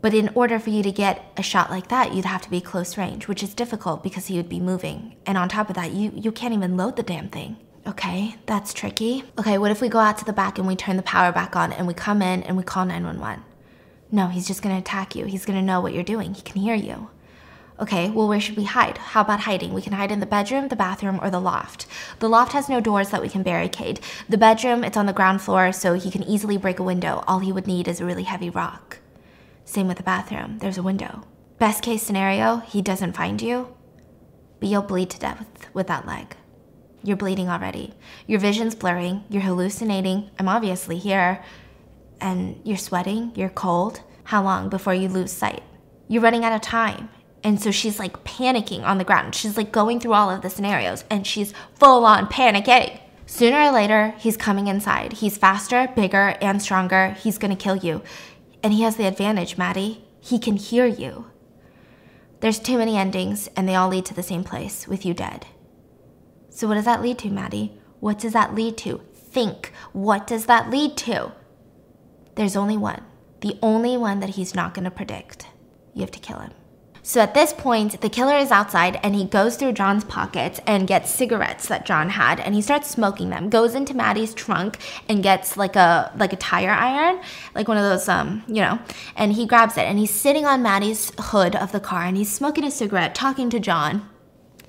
But 0.00 0.12
in 0.12 0.30
order 0.34 0.58
for 0.58 0.70
you 0.70 0.82
to 0.82 0.92
get 0.92 1.32
a 1.36 1.42
shot 1.42 1.70
like 1.70 1.88
that, 1.88 2.12
you'd 2.12 2.26
have 2.26 2.42
to 2.42 2.50
be 2.50 2.60
close 2.60 2.98
range, 2.98 3.26
which 3.26 3.42
is 3.42 3.54
difficult 3.54 4.02
because 4.02 4.26
he 4.26 4.36
would 4.36 4.50
be 4.50 4.60
moving. 4.60 5.16
And 5.24 5.38
on 5.38 5.48
top 5.48 5.70
of 5.70 5.76
that, 5.76 5.92
you, 5.92 6.12
you 6.14 6.30
can't 6.30 6.52
even 6.52 6.76
load 6.76 6.96
the 6.96 7.02
damn 7.02 7.30
thing. 7.30 7.56
Okay, 7.86 8.36
that's 8.46 8.74
tricky. 8.74 9.24
Okay, 9.38 9.56
what 9.56 9.70
if 9.70 9.80
we 9.80 9.88
go 9.88 9.98
out 9.98 10.18
to 10.18 10.24
the 10.24 10.32
back 10.32 10.58
and 10.58 10.66
we 10.66 10.76
turn 10.76 10.96
the 10.96 11.02
power 11.02 11.32
back 11.32 11.56
on 11.56 11.72
and 11.72 11.86
we 11.86 11.94
come 11.94 12.20
in 12.20 12.42
and 12.42 12.56
we 12.56 12.62
call 12.62 12.84
911? 12.84 13.44
No, 14.10 14.28
he's 14.28 14.46
just 14.46 14.62
gonna 14.62 14.78
attack 14.78 15.14
you. 15.16 15.24
He's 15.24 15.44
gonna 15.44 15.62
know 15.62 15.80
what 15.80 15.92
you're 15.92 16.02
doing. 16.02 16.34
He 16.34 16.42
can 16.42 16.60
hear 16.60 16.74
you. 16.74 17.08
Okay, 17.80 18.08
well, 18.08 18.28
where 18.28 18.40
should 18.40 18.56
we 18.56 18.64
hide? 18.64 18.98
How 18.98 19.22
about 19.22 19.40
hiding? 19.40 19.74
We 19.74 19.82
can 19.82 19.94
hide 19.94 20.12
in 20.12 20.20
the 20.20 20.26
bedroom, 20.26 20.68
the 20.68 20.76
bathroom, 20.76 21.18
or 21.20 21.28
the 21.28 21.40
loft. 21.40 21.86
The 22.20 22.28
loft 22.28 22.52
has 22.52 22.68
no 22.68 22.80
doors 22.80 23.10
that 23.10 23.20
we 23.20 23.28
can 23.28 23.42
barricade. 23.42 23.98
The 24.28 24.38
bedroom, 24.38 24.84
it's 24.84 24.96
on 24.96 25.06
the 25.06 25.12
ground 25.12 25.42
floor, 25.42 25.72
so 25.72 25.94
he 25.94 26.10
can 26.10 26.22
easily 26.22 26.56
break 26.56 26.78
a 26.78 26.84
window. 26.84 27.24
All 27.26 27.40
he 27.40 27.50
would 27.50 27.66
need 27.66 27.88
is 27.88 28.00
a 28.00 28.04
really 28.04 28.22
heavy 28.22 28.48
rock. 28.48 28.98
Same 29.64 29.88
with 29.88 29.96
the 29.96 30.04
bathroom, 30.04 30.58
there's 30.58 30.78
a 30.78 30.84
window. 30.84 31.24
Best 31.58 31.82
case 31.82 32.02
scenario, 32.02 32.58
he 32.58 32.80
doesn't 32.80 33.16
find 33.16 33.42
you, 33.42 33.74
but 34.60 34.68
you'll 34.68 34.82
bleed 34.82 35.10
to 35.10 35.18
death 35.18 35.68
with, 35.74 35.88
that 35.88 36.06
leg. 36.06 36.36
You're 37.02 37.16
bleeding 37.16 37.48
already. 37.48 37.94
Your 38.28 38.38
vision's 38.38 38.76
blurring, 38.76 39.24
you're 39.28 39.42
hallucinating. 39.42 40.30
I'm 40.38 40.48
obviously 40.48 40.98
here. 40.98 41.44
And 42.20 42.60
you're 42.64 42.76
sweating, 42.76 43.32
you're 43.34 43.48
cold. 43.48 44.00
How 44.24 44.42
long 44.42 44.68
before 44.68 44.94
you 44.94 45.08
lose 45.08 45.32
sight? 45.32 45.62
You're 46.08 46.22
running 46.22 46.44
out 46.44 46.54
of 46.54 46.60
time. 46.60 47.08
And 47.44 47.60
so 47.60 47.70
she's 47.70 47.98
like 47.98 48.24
panicking 48.24 48.82
on 48.82 48.96
the 48.96 49.04
ground. 49.04 49.34
She's 49.34 49.58
like 49.58 49.70
going 49.70 50.00
through 50.00 50.14
all 50.14 50.30
of 50.30 50.40
the 50.40 50.48
scenarios 50.48 51.04
and 51.10 51.26
she's 51.26 51.52
full 51.74 52.06
on 52.06 52.26
panicking. 52.26 52.98
Sooner 53.26 53.60
or 53.60 53.70
later, 53.70 54.14
he's 54.18 54.36
coming 54.36 54.66
inside. 54.66 55.14
He's 55.14 55.36
faster, 55.36 55.88
bigger, 55.94 56.36
and 56.40 56.60
stronger. 56.60 57.10
He's 57.20 57.38
gonna 57.38 57.56
kill 57.56 57.76
you. 57.76 58.02
And 58.62 58.72
he 58.72 58.82
has 58.82 58.96
the 58.96 59.06
advantage, 59.06 59.58
Maddie. 59.58 60.04
He 60.20 60.38
can 60.38 60.56
hear 60.56 60.86
you. 60.86 61.26
There's 62.40 62.58
too 62.58 62.78
many 62.78 62.96
endings, 62.96 63.48
and 63.56 63.68
they 63.68 63.74
all 63.74 63.88
lead 63.88 64.04
to 64.06 64.14
the 64.14 64.22
same 64.22 64.44
place 64.44 64.86
with 64.86 65.06
you 65.06 65.14
dead. 65.14 65.46
So, 66.50 66.68
what 66.68 66.74
does 66.74 66.84
that 66.84 67.02
lead 67.02 67.18
to, 67.20 67.30
Maddie? 67.30 67.78
What 68.00 68.18
does 68.18 68.34
that 68.34 68.54
lead 68.54 68.76
to? 68.78 69.00
Think. 69.14 69.72
What 69.92 70.26
does 70.26 70.46
that 70.46 70.70
lead 70.70 70.96
to? 70.98 71.32
There's 72.34 72.56
only 72.56 72.76
one. 72.76 73.02
The 73.40 73.58
only 73.62 73.96
one 73.96 74.20
that 74.20 74.30
he's 74.30 74.54
not 74.54 74.74
gonna 74.74 74.90
predict. 74.90 75.46
You 75.94 76.02
have 76.02 76.10
to 76.12 76.20
kill 76.20 76.38
him. 76.38 76.52
So 77.06 77.20
at 77.20 77.34
this 77.34 77.52
point, 77.52 78.00
the 78.00 78.08
killer 78.08 78.34
is 78.34 78.50
outside 78.50 78.98
and 79.02 79.14
he 79.14 79.26
goes 79.26 79.56
through 79.56 79.72
John's 79.72 80.04
pockets 80.04 80.58
and 80.66 80.86
gets 80.86 81.10
cigarettes 81.10 81.68
that 81.68 81.84
John 81.84 82.08
had 82.08 82.40
and 82.40 82.54
he 82.54 82.62
starts 82.62 82.88
smoking 82.88 83.28
them. 83.28 83.50
Goes 83.50 83.74
into 83.74 83.94
Maddie's 83.94 84.32
trunk 84.32 84.78
and 85.06 85.22
gets 85.22 85.58
like 85.58 85.76
a 85.76 86.10
like 86.16 86.32
a 86.32 86.36
tire 86.36 86.70
iron, 86.70 87.20
like 87.54 87.68
one 87.68 87.76
of 87.76 87.84
those 87.84 88.08
um, 88.08 88.42
you 88.48 88.62
know, 88.62 88.78
and 89.16 89.34
he 89.34 89.44
grabs 89.44 89.76
it 89.76 89.84
and 89.84 89.98
he's 89.98 90.10
sitting 90.10 90.46
on 90.46 90.62
Maddie's 90.62 91.12
hood 91.18 91.54
of 91.54 91.72
the 91.72 91.78
car 91.78 92.04
and 92.04 92.16
he's 92.16 92.32
smoking 92.32 92.64
a 92.64 92.70
cigarette, 92.70 93.14
talking 93.14 93.50
to 93.50 93.60
John, 93.60 94.08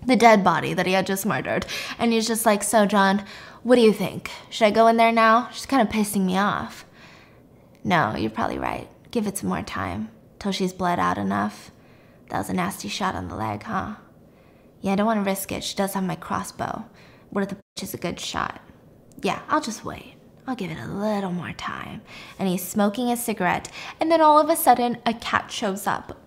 the 0.05 0.17
dead 0.17 0.43
body 0.43 0.73
that 0.73 0.85
he 0.85 0.91
had 0.91 1.07
just 1.07 1.25
murdered. 1.25 1.65
And 1.97 2.11
he's 2.11 2.27
just 2.27 2.45
like, 2.45 2.63
"So 2.63 2.85
John, 2.85 3.23
what 3.63 3.75
do 3.77 3.81
you 3.81 3.93
think? 3.93 4.29
Should 4.49 4.65
I 4.65 4.71
go 4.71 4.87
in 4.87 4.97
there 4.97 5.13
now? 5.13 5.47
She's 5.53 5.65
kind 5.65 5.81
of 5.81 5.87
pissing 5.87 6.25
me 6.25 6.37
off." 6.37 6.83
No, 7.81 8.13
you're 8.17 8.29
probably 8.29 8.59
right. 8.59 8.89
Give 9.11 9.25
it 9.25 9.37
some 9.37 9.47
more 9.47 9.61
time 9.61 10.09
till 10.37 10.51
she's 10.51 10.73
bled 10.73 10.99
out 10.99 11.17
enough. 11.17 11.71
That 12.35 12.39
was 12.39 12.49
a 12.49 12.53
nasty 12.53 12.89
shot 12.89 13.15
on 13.15 13.29
the 13.29 13.35
leg, 13.35 13.63
huh? 13.63 13.95
Yeah, 14.81 14.91
I 14.91 14.95
don't 14.97 15.05
want 15.05 15.23
to 15.23 15.29
risk 15.29 15.53
it. 15.53 15.63
She 15.63 15.73
does 15.73 15.93
have 15.93 16.03
my 16.03 16.17
crossbow. 16.17 16.83
What 17.29 17.43
if 17.45 17.49
the 17.49 17.55
bitch 17.55 17.83
is 17.83 17.93
a 17.93 17.97
good 17.97 18.19
shot? 18.19 18.59
Yeah, 19.21 19.39
I'll 19.47 19.61
just 19.61 19.85
wait. 19.85 20.15
I'll 20.45 20.57
give 20.57 20.69
it 20.69 20.77
a 20.77 20.85
little 20.85 21.31
more 21.31 21.53
time. 21.53 22.01
And 22.37 22.49
he's 22.49 22.67
smoking 22.67 23.09
a 23.09 23.15
cigarette, 23.15 23.71
and 24.01 24.11
then 24.11 24.19
all 24.19 24.37
of 24.37 24.49
a 24.49 24.57
sudden, 24.57 24.97
a 25.05 25.13
cat 25.13 25.49
shows 25.49 25.87
up. 25.87 26.19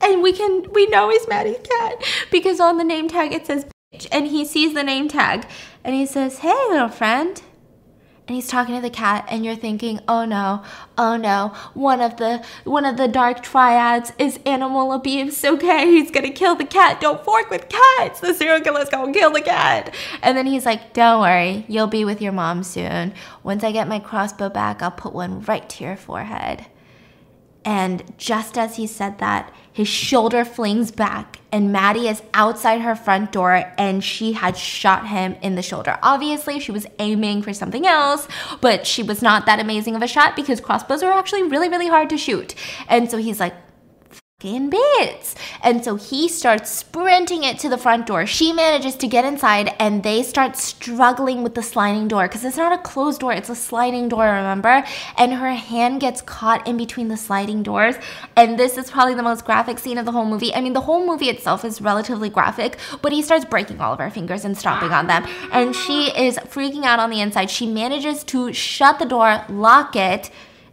And 0.00 0.22
we 0.22 0.32
can, 0.32 0.72
we 0.72 0.86
know 0.86 1.10
he's 1.10 1.26
Maddie's 1.26 1.66
cat 1.68 2.00
because 2.30 2.60
on 2.60 2.78
the 2.78 2.84
name 2.84 3.08
tag 3.08 3.32
it 3.32 3.46
says 3.46 3.66
bitch. 3.92 4.06
And 4.12 4.28
he 4.28 4.44
sees 4.44 4.72
the 4.72 4.84
name 4.84 5.08
tag 5.08 5.48
and 5.82 5.96
he 5.96 6.06
says, 6.06 6.38
Hey, 6.38 6.54
little 6.68 6.88
friend 6.88 7.42
and 8.30 8.36
he's 8.36 8.46
talking 8.46 8.76
to 8.76 8.80
the 8.80 8.90
cat 8.90 9.26
and 9.28 9.44
you're 9.44 9.56
thinking 9.56 9.98
oh 10.06 10.24
no. 10.24 10.62
Oh 10.96 11.16
no. 11.16 11.52
One 11.74 12.00
of 12.00 12.16
the 12.16 12.44
one 12.62 12.84
of 12.84 12.96
the 12.96 13.08
dark 13.08 13.42
triads 13.42 14.12
is 14.18 14.38
animal 14.46 14.92
abuse 14.92 15.44
okay? 15.44 15.86
He's 15.90 16.12
gonna 16.12 16.30
kill 16.30 16.54
the 16.54 16.64
cat. 16.64 17.00
Don't 17.00 17.24
fork 17.24 17.50
with 17.50 17.68
cats. 17.68 18.20
The 18.20 18.32
serial 18.32 18.60
killer's 18.60 18.88
gonna 18.88 19.12
kill 19.12 19.32
the 19.32 19.40
cat. 19.40 19.92
And 20.22 20.38
then 20.38 20.46
he's 20.46 20.64
like 20.64 20.92
don't 20.92 21.20
worry. 21.20 21.64
You'll 21.66 21.88
be 21.88 22.04
with 22.04 22.22
your 22.22 22.30
mom 22.30 22.62
soon. 22.62 23.14
Once 23.42 23.64
i 23.64 23.72
get 23.72 23.88
my 23.88 23.98
crossbow 23.98 24.48
back 24.48 24.80
i'll 24.80 24.92
put 24.92 25.12
one 25.12 25.40
right 25.40 25.68
to 25.68 25.82
your 25.82 25.96
forehead 25.96 26.66
and 27.64 28.02
just 28.18 28.56
as 28.56 28.76
he 28.76 28.86
said 28.86 29.18
that, 29.18 29.52
his 29.72 29.88
shoulder 29.88 30.44
flings 30.44 30.90
back, 30.90 31.38
and 31.52 31.72
Maddie 31.72 32.08
is 32.08 32.22
outside 32.34 32.80
her 32.80 32.96
front 32.96 33.32
door, 33.32 33.72
and 33.78 34.02
she 34.02 34.32
had 34.32 34.56
shot 34.56 35.08
him 35.08 35.36
in 35.42 35.54
the 35.54 35.62
shoulder. 35.62 35.98
Obviously, 36.02 36.58
she 36.58 36.72
was 36.72 36.86
aiming 36.98 37.42
for 37.42 37.52
something 37.52 37.86
else, 37.86 38.26
but 38.60 38.86
she 38.86 39.02
was 39.02 39.22
not 39.22 39.46
that 39.46 39.60
amazing 39.60 39.94
of 39.94 40.02
a 40.02 40.08
shot 40.08 40.36
because 40.36 40.60
crossbows 40.60 41.02
are 41.02 41.12
actually 41.12 41.44
really, 41.44 41.68
really 41.68 41.88
hard 41.88 42.10
to 42.10 42.18
shoot. 42.18 42.54
And 42.88 43.10
so 43.10 43.16
he's 43.16 43.38
like, 43.40 43.54
fucking 44.40 44.70
bits. 44.70 45.34
And 45.62 45.84
so 45.84 45.96
he 45.96 46.28
starts 46.28 46.70
sprinting 46.70 47.44
it 47.44 47.58
to 47.58 47.68
the 47.68 47.76
front 47.76 48.06
door. 48.06 48.26
She 48.26 48.52
manages 48.52 48.94
to 48.96 49.06
get 49.06 49.24
inside 49.24 49.74
and 49.78 50.02
they 50.02 50.22
start 50.22 50.56
struggling 50.56 51.42
with 51.42 51.54
the 51.54 51.62
sliding 51.62 52.08
door 52.08 52.26
because 52.26 52.44
it's 52.44 52.56
not 52.56 52.72
a 52.72 52.82
closed 52.82 53.20
door, 53.20 53.32
it's 53.32 53.50
a 53.50 53.54
sliding 53.54 54.08
door, 54.08 54.24
remember? 54.24 54.84
And 55.18 55.34
her 55.34 55.52
hand 55.52 56.00
gets 56.00 56.22
caught 56.22 56.66
in 56.66 56.76
between 56.76 57.08
the 57.08 57.16
sliding 57.16 57.62
doors. 57.62 57.96
And 58.36 58.58
this 58.58 58.78
is 58.78 58.90
probably 58.90 59.14
the 59.14 59.22
most 59.22 59.44
graphic 59.44 59.78
scene 59.78 59.98
of 59.98 60.06
the 60.06 60.12
whole 60.12 60.26
movie. 60.26 60.54
I 60.54 60.60
mean, 60.60 60.72
the 60.72 60.80
whole 60.80 61.06
movie 61.06 61.28
itself 61.28 61.64
is 61.64 61.80
relatively 61.80 62.30
graphic, 62.30 62.78
but 63.02 63.12
he 63.12 63.22
starts 63.22 63.44
breaking 63.44 63.80
all 63.80 63.92
of 63.92 63.98
her 63.98 64.10
fingers 64.10 64.44
and 64.44 64.56
stomping 64.56 64.92
on 64.92 65.06
them. 65.06 65.26
And 65.52 65.74
she 65.74 66.10
is 66.16 66.38
freaking 66.38 66.84
out 66.84 66.98
on 66.98 67.10
the 67.10 67.20
inside. 67.20 67.50
She 67.50 67.66
manages 67.66 68.24
to 68.24 68.52
shut 68.52 68.98
the 68.98 69.04
door, 69.04 69.44
lock 69.48 69.96
it 69.96 70.30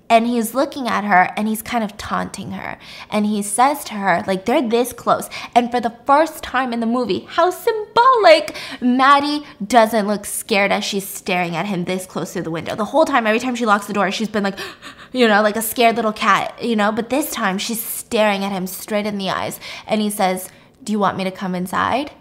and 0.09 0.25
he's 0.25 0.53
looking 0.53 0.87
at 0.87 1.03
her 1.03 1.33
and 1.35 1.47
he's 1.47 1.61
kind 1.61 1.83
of 1.83 1.97
taunting 1.97 2.51
her. 2.51 2.79
And 3.09 3.25
he 3.25 3.41
says 3.41 3.83
to 3.85 3.93
her, 3.95 4.23
like, 4.25 4.45
they're 4.45 4.67
this 4.67 4.93
close. 4.93 5.29
And 5.53 5.69
for 5.69 5.81
the 5.81 5.95
first 6.05 6.43
time 6.43 6.71
in 6.71 6.79
the 6.79 6.85
movie, 6.85 7.27
how 7.29 7.49
symbolic, 7.49 8.55
Maddie 8.79 9.45
doesn't 9.65 10.07
look 10.07 10.25
scared 10.25 10.71
as 10.71 10.85
she's 10.85 11.07
staring 11.07 11.55
at 11.55 11.65
him 11.65 11.83
this 11.83 12.05
close 12.05 12.33
through 12.33 12.43
the 12.43 12.51
window. 12.51 12.75
The 12.75 12.85
whole 12.85 13.05
time, 13.05 13.27
every 13.27 13.39
time 13.39 13.55
she 13.55 13.65
locks 13.65 13.87
the 13.87 13.93
door, 13.93 14.11
she's 14.11 14.29
been 14.29 14.43
like, 14.43 14.59
you 15.11 15.27
know, 15.27 15.41
like 15.41 15.57
a 15.57 15.61
scared 15.61 15.97
little 15.97 16.13
cat, 16.13 16.63
you 16.63 16.75
know? 16.75 16.91
But 16.91 17.09
this 17.09 17.31
time, 17.31 17.57
she's 17.57 17.81
staring 17.81 18.43
at 18.43 18.51
him 18.51 18.67
straight 18.67 19.05
in 19.05 19.17
the 19.17 19.29
eyes. 19.29 19.59
And 19.85 20.01
he 20.01 20.09
says, 20.09 20.49
Do 20.83 20.93
you 20.93 20.99
want 20.99 21.17
me 21.17 21.25
to 21.25 21.31
come 21.31 21.53
inside? 21.53 22.11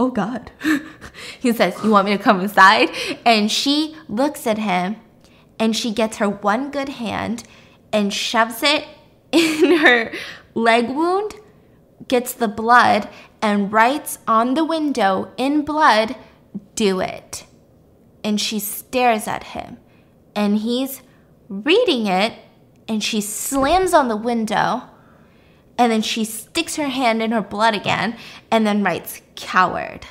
Oh 0.00 0.10
God. 0.10 0.50
he 1.40 1.52
says, 1.52 1.76
You 1.84 1.90
want 1.90 2.06
me 2.06 2.16
to 2.16 2.22
come 2.22 2.40
inside? 2.40 2.90
And 3.24 3.50
she 3.50 3.96
looks 4.08 4.46
at 4.46 4.58
him 4.58 4.96
and 5.58 5.76
she 5.76 5.92
gets 5.92 6.18
her 6.18 6.28
one 6.28 6.70
good 6.70 6.88
hand 6.88 7.44
and 7.92 8.12
shoves 8.12 8.62
it 8.62 8.86
in 9.32 9.78
her 9.78 10.12
leg 10.54 10.88
wound, 10.88 11.34
gets 12.06 12.32
the 12.32 12.48
blood, 12.48 13.08
and 13.40 13.72
writes 13.72 14.18
on 14.26 14.54
the 14.54 14.64
window 14.64 15.32
in 15.36 15.64
blood, 15.64 16.16
Do 16.74 17.00
it. 17.00 17.46
And 18.24 18.40
she 18.40 18.58
stares 18.58 19.28
at 19.28 19.44
him. 19.44 19.78
And 20.34 20.58
he's 20.58 21.02
reading 21.48 22.06
it, 22.06 22.34
and 22.86 23.02
she 23.02 23.20
slams 23.20 23.94
on 23.94 24.08
the 24.08 24.16
window. 24.16 24.82
And 25.76 25.92
then 25.92 26.02
she 26.02 26.24
sticks 26.24 26.76
her 26.76 26.88
hand 26.88 27.22
in 27.22 27.30
her 27.30 27.40
blood 27.40 27.74
again 27.74 28.16
and 28.50 28.66
then 28.66 28.82
writes, 28.82 29.22
Coward. 29.36 30.06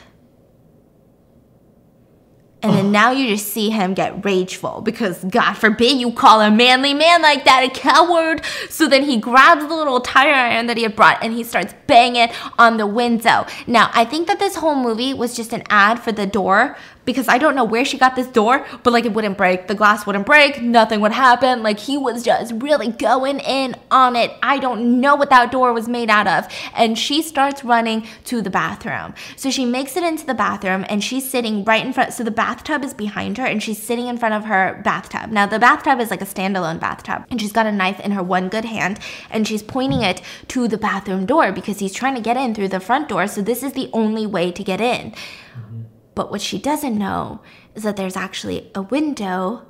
And 2.68 2.78
then 2.78 2.92
now 2.92 3.12
you 3.12 3.28
just 3.28 3.48
see 3.48 3.70
him 3.70 3.94
get 3.94 4.26
rageful 4.26 4.82
because 4.82 5.24
God 5.24 5.54
forbid 5.54 5.98
you 6.00 6.12
call 6.12 6.42
a 6.42 6.52
manly 6.52 6.94
man 6.94 7.22
like 7.22 7.46
that 7.46 7.64
a 7.64 7.70
coward. 7.70 8.44
So 8.70 8.88
then 8.88 9.04
he 9.04 9.18
grabs 9.18 9.66
the 9.66 9.74
little 9.74 10.02
tire 10.02 10.34
iron 10.34 10.68
that 10.68 10.78
he 10.78 10.84
had 10.84 10.96
brought 10.96 11.24
and 11.24 11.34
he 11.34 11.44
starts 11.44 11.74
banging 11.88 12.30
on 12.60 12.78
the 12.78 12.88
window. 12.88 13.46
Now, 13.68 13.90
I 13.94 14.04
think 14.04 14.28
that 14.28 14.40
this 14.40 14.56
whole 14.58 14.76
movie 14.76 15.14
was 15.14 15.36
just 15.36 15.54
an 15.54 15.64
ad 15.70 16.00
for 16.00 16.12
the 16.12 16.26
door 16.26 16.78
because 17.08 17.30
I 17.30 17.38
don't 17.38 17.56
know 17.56 17.64
where 17.64 17.86
she 17.86 17.98
got 17.98 18.16
this 18.16 18.28
door, 18.28 18.68
but 18.84 18.92
like 18.92 19.06
it 19.06 19.14
wouldn't 19.14 19.38
break. 19.38 19.68
The 19.68 19.76
glass 19.76 20.06
wouldn't 20.06 20.26
break. 20.26 20.62
Nothing 20.62 21.00
would 21.00 21.14
happen. 21.14 21.64
Like 21.64 21.80
he 21.80 21.98
was 21.98 22.22
just 22.22 22.52
really 22.58 22.90
going 22.90 23.40
in 23.40 23.76
on 23.90 24.18
it. 24.18 24.34
I 24.44 24.60
don't 24.60 25.00
know 25.00 25.16
what 25.16 25.30
that 25.30 25.50
door 25.50 25.72
was 25.72 25.88
made 25.88 26.10
out 26.10 26.28
of. 26.28 26.52
And 26.76 27.00
she 27.00 27.22
starts 27.22 27.64
running 27.64 28.06
to 28.26 28.42
the 28.42 28.50
bathroom. 28.50 29.16
So 29.38 29.50
she 29.50 29.66
makes 29.66 29.96
it 29.96 30.04
into 30.04 30.26
the 30.26 30.34
bathroom 30.34 30.86
and 30.90 31.02
she's 31.02 31.28
sitting 31.28 31.64
right 31.64 31.84
in 31.84 31.94
front. 31.94 32.12
So 32.12 32.26
the 32.26 32.30
bathtub 32.30 32.84
is 32.84 32.94
behind 32.94 33.38
her 33.38 33.46
and 33.46 33.64
she's 33.64 33.82
sitting 33.82 34.08
in 34.08 34.18
front 34.18 34.36
of 34.36 34.44
her 34.44 34.82
bathtub. 34.84 35.32
Now 35.32 35.46
the 35.46 35.60
bathtub 35.60 36.02
is 36.02 36.12
like 36.12 36.22
a 36.22 36.26
standalone 36.26 36.80
bathtub 36.80 37.26
and 37.32 37.40
she's 37.40 37.54
got 37.54 37.66
a 37.66 37.72
knife 37.72 38.02
in 38.02 38.12
her 38.12 38.22
one 38.22 38.50
good 38.50 38.66
hand 38.66 39.00
and 39.32 39.48
she's 39.48 39.64
pointing 39.64 40.02
it 40.02 40.22
to 40.50 40.68
the 40.68 40.78
bathroom 40.78 41.26
door 41.26 41.54
because 41.54 41.80
he's 41.80 41.94
trying 41.94 42.16
to 42.16 42.22
get 42.22 42.36
in 42.36 42.54
through 42.54 42.68
the 42.68 42.82
front 42.82 43.08
door. 43.08 43.28
So 43.28 43.42
this 43.42 43.64
is 43.64 43.72
the 43.72 43.90
only 43.94 44.26
way 44.26 44.52
to 44.52 44.62
get 44.62 44.82
in. 44.82 45.12
Mm-hmm. 45.12 45.87
But 46.18 46.32
what 46.32 46.42
she 46.42 46.58
doesn't 46.58 46.98
know 46.98 47.42
is 47.76 47.84
that 47.84 47.96
there's 47.96 48.16
actually 48.16 48.72
a 48.74 48.82
window 48.82 49.68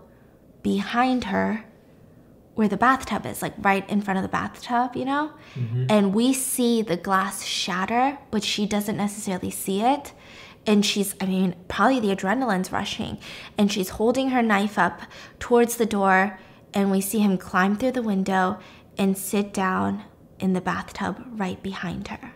behind 0.63 1.25
her 1.25 1.65
where 2.55 2.69
the 2.69 2.77
bathtub 2.77 3.25
is, 3.25 3.41
like 3.41 3.53
right 3.57 3.87
in 3.89 4.01
front 4.01 4.17
of 4.17 4.23
the 4.23 4.29
bathtub, 4.29 4.95
you 4.95 5.03
know? 5.03 5.33
Mm-hmm. 5.55 5.87
And 5.89 6.13
we 6.13 6.31
see 6.31 6.81
the 6.81 6.95
glass 6.95 7.43
shatter, 7.43 8.17
but 8.31 8.45
she 8.45 8.65
doesn't 8.65 8.95
necessarily 8.95 9.51
see 9.51 9.81
it. 9.81 10.13
And 10.65 10.85
she's, 10.85 11.15
I 11.19 11.25
mean, 11.25 11.53
probably 11.67 11.99
the 11.99 12.15
adrenaline's 12.15 12.71
rushing. 12.71 13.17
And 13.57 13.69
she's 13.69 13.89
holding 13.89 14.29
her 14.29 14.41
knife 14.41 14.79
up 14.79 15.01
towards 15.39 15.75
the 15.75 15.85
door. 15.85 16.39
And 16.73 16.91
we 16.91 17.01
see 17.01 17.19
him 17.19 17.37
climb 17.37 17.75
through 17.75 17.91
the 17.91 18.01
window 18.01 18.57
and 18.97 19.17
sit 19.17 19.53
down 19.53 20.05
in 20.39 20.53
the 20.53 20.61
bathtub 20.61 21.21
right 21.31 21.61
behind 21.61 22.07
her. 22.07 22.31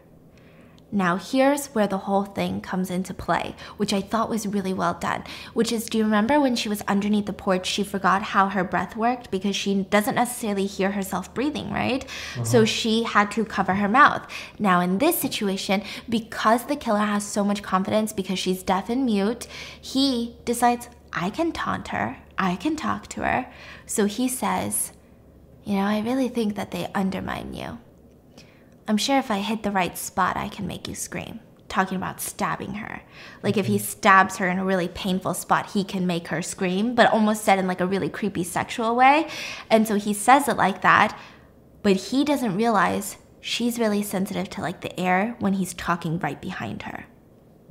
Now, 0.93 1.15
here's 1.15 1.67
where 1.67 1.87
the 1.87 1.99
whole 1.99 2.25
thing 2.25 2.59
comes 2.59 2.89
into 2.89 3.13
play, 3.13 3.55
which 3.77 3.93
I 3.93 4.01
thought 4.01 4.29
was 4.29 4.45
really 4.45 4.73
well 4.73 4.93
done. 4.93 5.23
Which 5.53 5.71
is, 5.71 5.85
do 5.85 5.97
you 5.97 6.03
remember 6.03 6.39
when 6.39 6.57
she 6.57 6.67
was 6.67 6.81
underneath 6.81 7.27
the 7.27 7.33
porch, 7.33 7.65
she 7.65 7.83
forgot 7.83 8.21
how 8.21 8.49
her 8.49 8.65
breath 8.65 8.97
worked 8.97 9.31
because 9.31 9.55
she 9.55 9.83
doesn't 9.83 10.15
necessarily 10.15 10.65
hear 10.65 10.91
herself 10.91 11.33
breathing, 11.33 11.71
right? 11.71 12.05
So 12.43 12.59
uh-huh. 12.59 12.65
she 12.65 13.03
had 13.03 13.31
to 13.31 13.45
cover 13.45 13.75
her 13.75 13.87
mouth. 13.87 14.29
Now, 14.59 14.81
in 14.81 14.97
this 14.97 15.17
situation, 15.17 15.81
because 16.09 16.65
the 16.65 16.75
killer 16.75 16.99
has 16.99 17.25
so 17.25 17.45
much 17.45 17.63
confidence 17.63 18.11
because 18.11 18.39
she's 18.39 18.61
deaf 18.61 18.89
and 18.89 19.05
mute, 19.05 19.47
he 19.79 20.35
decides, 20.43 20.89
I 21.13 21.29
can 21.29 21.53
taunt 21.53 21.89
her, 21.89 22.17
I 22.37 22.57
can 22.57 22.75
talk 22.75 23.07
to 23.07 23.21
her. 23.23 23.47
So 23.85 24.05
he 24.05 24.27
says, 24.27 24.91
You 25.63 25.75
know, 25.75 25.85
I 25.85 26.01
really 26.01 26.27
think 26.27 26.55
that 26.55 26.71
they 26.71 26.91
undermine 26.93 27.53
you. 27.53 27.79
I'm 28.91 28.97
sure 28.97 29.17
if 29.17 29.31
I 29.31 29.39
hit 29.39 29.63
the 29.63 29.71
right 29.71 29.97
spot, 29.97 30.35
I 30.35 30.49
can 30.49 30.67
make 30.67 30.85
you 30.85 30.95
scream. 30.95 31.39
Talking 31.69 31.95
about 31.95 32.19
stabbing 32.19 32.73
her. 32.73 33.03
Like 33.41 33.55
if 33.55 33.67
he 33.67 33.77
mm-hmm. 33.77 33.85
stabs 33.85 34.35
her 34.35 34.49
in 34.49 34.59
a 34.59 34.65
really 34.65 34.89
painful 34.89 35.33
spot, 35.33 35.71
he 35.71 35.85
can 35.85 36.05
make 36.05 36.27
her 36.27 36.41
scream, 36.41 36.93
but 36.93 37.09
almost 37.09 37.45
said 37.45 37.57
in 37.57 37.67
like 37.67 37.79
a 37.79 37.87
really 37.87 38.09
creepy 38.09 38.43
sexual 38.43 38.93
way. 38.93 39.29
And 39.69 39.87
so 39.87 39.95
he 39.95 40.13
says 40.13 40.49
it 40.49 40.57
like 40.57 40.81
that, 40.81 41.17
but 41.83 41.95
he 41.95 42.25
doesn't 42.25 42.57
realize 42.57 43.15
she's 43.39 43.79
really 43.79 44.03
sensitive 44.03 44.49
to 44.49 44.61
like 44.61 44.81
the 44.81 44.99
air 44.99 45.37
when 45.39 45.53
he's 45.53 45.73
talking 45.73 46.19
right 46.19 46.41
behind 46.41 46.81
her. 46.81 47.05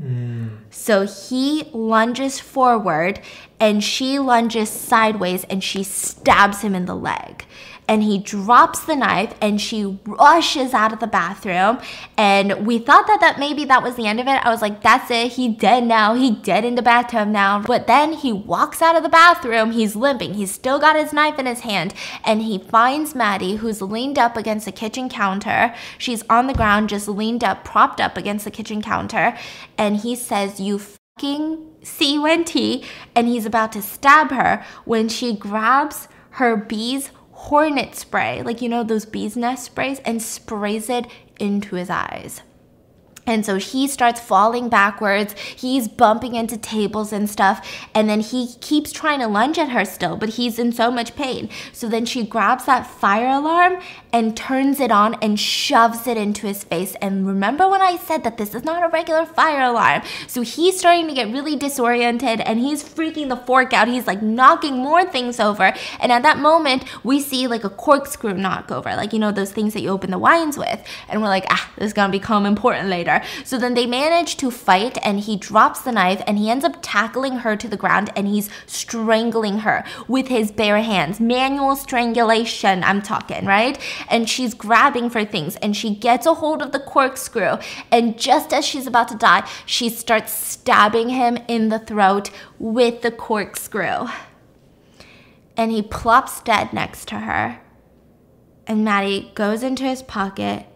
Mm. 0.03 0.61
So 0.71 1.05
he 1.05 1.69
lunges 1.75 2.41
forward 2.41 3.21
and 3.61 3.85
she 3.85 4.19
lunges 4.19 4.71
sideways 4.71 5.45
and 5.45 5.63
she 5.63 5.83
stabs 5.83 6.63
him 6.63 6.75
in 6.75 6.87
the 6.87 6.97
leg. 6.97 7.45
And 7.91 8.05
he 8.05 8.19
drops 8.19 8.85
the 8.85 8.95
knife 8.95 9.35
and 9.43 9.61
she 9.61 9.99
rushes 10.07 10.73
out 10.73 10.93
of 10.93 11.01
the 11.01 11.09
bathroom. 11.09 11.81
And 12.17 12.65
we 12.65 12.79
thought 12.79 13.09
that, 13.09 13.19
that 13.21 13.41
maybe 13.41 13.65
that 13.65 13.83
was 13.83 13.97
the 13.97 14.07
end 14.07 14.21
of 14.21 14.29
it. 14.29 14.47
I 14.47 14.49
was 14.49 14.63
like, 14.63 14.81
that's 14.81 15.11
it. 15.11 15.33
He 15.33 15.49
dead 15.49 15.83
now. 15.83 16.15
He 16.15 16.31
dead 16.31 16.65
in 16.65 16.77
the 16.77 16.83
bathtub 16.83 17.27
now. 17.27 17.63
But 17.63 17.89
then 17.89 18.13
he 18.13 18.33
walks 18.33 18.81
out 18.81 18.95
of 18.95 19.03
the 19.03 19.09
bathroom. 19.09 19.73
He's 19.73 19.97
limping. 19.97 20.35
He's 20.35 20.53
still 20.53 20.79
got 20.79 20.95
his 20.95 21.13
knife 21.13 21.37
in 21.41 21.47
his 21.47 21.61
hand. 21.61 21.93
And 22.25 22.43
he 22.43 22.59
finds 22.59 23.17
Maddie, 23.17 23.57
who's 23.57 23.83
leaned 23.83 24.21
up 24.21 24.37
against 24.37 24.67
the 24.67 24.73
kitchen 24.73 25.09
counter. 25.09 25.75
She's 25.99 26.23
on 26.31 26.47
the 26.47 26.55
ground, 26.55 26.91
just 26.91 27.09
leaned 27.09 27.43
up, 27.43 27.65
propped 27.65 28.01
up 28.01 28.17
against 28.17 28.45
the 28.45 28.53
kitchen 28.53 28.83
counter. 28.83 29.37
And 29.77 29.97
he 29.97 30.15
says, 30.15 30.61
You 30.61 30.79
fucking 30.79 31.67
C-U-N-T. 31.83 32.85
And 33.17 33.27
he's 33.27 33.47
about 33.47 33.73
to 33.73 33.83
stab 33.83 34.31
her 34.31 34.65
when 34.85 35.09
she 35.09 35.35
grabs 35.35 36.07
her 36.35 36.57
bees 36.57 37.11
hornet 37.49 37.95
spray, 37.95 38.43
like 38.43 38.61
you 38.61 38.69
know 38.69 38.85
those 38.85 39.07
bees 39.07 39.37
nest 39.37 39.65
sprays, 39.65 39.99
and 40.01 40.23
sprays 40.23 40.91
it 40.91 41.07
into 41.39 41.77
his 41.77 41.89
eyes. 41.89 42.43
And 43.27 43.45
so 43.45 43.57
he 43.57 43.87
starts 43.87 44.21
falling 44.21 44.69
backwards. 44.69 45.35
He's 45.39 45.89
bumping 45.89 46.35
into 46.35 46.57
tables 46.57 47.13
and 47.13 47.29
stuff. 47.29 47.67
And 47.95 48.09
then 48.09 48.21
he 48.21 48.55
keeps 48.61 48.93
trying 48.93 49.21
to 49.21 49.29
lunge 49.29 49.59
at 49.59 49.71
her 49.71 49.85
still, 49.85 50.17
but 50.17 50.31
he's 50.31 50.59
in 50.59 50.73
so 50.73 50.91
much 50.91 51.15
pain. 51.15 51.49
So 51.73 51.89
then 51.89 52.07
she 52.07 52.25
grabs 52.25 52.67
that 52.67 52.87
fire 52.87 53.29
alarm 53.29 53.81
and 54.13 54.37
turns 54.37 54.81
it 54.81 54.91
on 54.91 55.15
and 55.23 55.39
shoves 55.39 56.07
it 56.07 56.17
into 56.17 56.47
his 56.47 56.65
face. 56.65 56.97
And 57.01 57.27
remember 57.27 57.69
when 57.69 57.83
I 57.83 57.97
said 57.97 58.25
that 58.25 58.37
this 58.37 58.55
is 58.55 58.65
not 58.65 58.83
a 58.83 58.89
regular 58.89 59.27
fire 59.27 59.63
alarm? 59.63 60.03
So 60.27 60.43
he's 60.43 60.79
starting 60.79 61.07
to 61.09 61.15
get 61.15 61.33
really 61.33 61.57
disoriented 61.57 62.41
and 62.41 62.59
he's 62.59 62.83
freaking 62.83 63.29
the 63.29 63.37
fork 63.37 63.73
out. 63.73 63.89
He's 63.89 64.07
like 64.07 64.23
knocking 64.23 64.77
more 64.77 65.05
things 65.05 65.39
over. 65.39 65.73
And 66.01 66.11
at 66.11 66.23
that 66.23 66.39
moment, 66.39 66.85
we 67.05 67.21
see 67.21 67.47
like 67.47 67.65
a 67.65 67.71
corkscrew 67.71 68.35
knock 68.35 68.71
over, 68.71 68.91
like, 68.97 69.13
you 69.13 69.19
know, 69.19 69.31
those 69.31 69.53
things 69.53 69.75
that 69.75 69.83
you 69.83 69.91
open 69.91 70.11
the 70.11 70.19
wines 70.19 70.59
with. 70.59 70.83
And 71.09 71.21
we're 71.21 71.29
like, 71.29 71.47
ah, 71.51 71.71
this 71.77 71.87
is 71.87 71.93
gonna 71.93 72.13
become 72.13 72.47
important 72.47 72.89
later. 72.89 73.10
So 73.45 73.59
then 73.59 73.75
they 73.75 73.87
manage 73.87 74.37
to 74.39 74.51
fight, 74.51 74.97
and 75.03 75.21
he 75.21 75.37
drops 75.37 75.81
the 75.83 75.93
knife 75.93 76.23
and 76.27 76.39
he 76.39 76.51
ends 76.51 76.65
up 76.65 76.77
tackling 76.83 77.39
her 77.39 77.57
to 77.57 77.69
the 77.69 77.77
ground 77.77 78.11
and 78.15 78.29
he's 78.29 78.49
strangling 78.67 79.59
her 79.61 79.85
with 80.07 80.29
his 80.29 80.53
bare 80.53 80.83
hands. 80.83 81.21
Manual 81.21 81.77
strangulation, 81.77 82.85
I'm 82.85 83.03
talking, 83.03 83.45
right? 83.47 83.79
And 84.09 84.29
she's 84.29 84.55
grabbing 84.55 85.11
for 85.11 85.25
things 85.25 85.57
and 85.57 85.77
she 85.77 85.95
gets 85.95 86.27
a 86.27 86.35
hold 86.35 86.63
of 86.63 86.73
the 86.73 86.81
corkscrew. 86.81 87.57
And 87.91 88.19
just 88.19 88.53
as 88.53 88.65
she's 88.65 88.87
about 88.87 89.09
to 89.09 89.17
die, 89.17 89.49
she 89.67 89.89
starts 89.89 90.33
stabbing 90.33 91.11
him 91.11 91.39
in 91.49 91.69
the 91.69 91.79
throat 91.79 92.31
with 92.59 93.03
the 93.03 93.11
corkscrew. 93.11 94.09
And 95.57 95.73
he 95.73 95.83
plops 95.83 96.41
dead 96.41 96.73
next 96.73 97.09
to 97.09 97.21
her. 97.21 97.61
And 98.67 98.85
Maddie 98.85 99.33
goes 99.35 99.63
into 99.63 99.85
his 99.85 100.03
pocket 100.03 100.67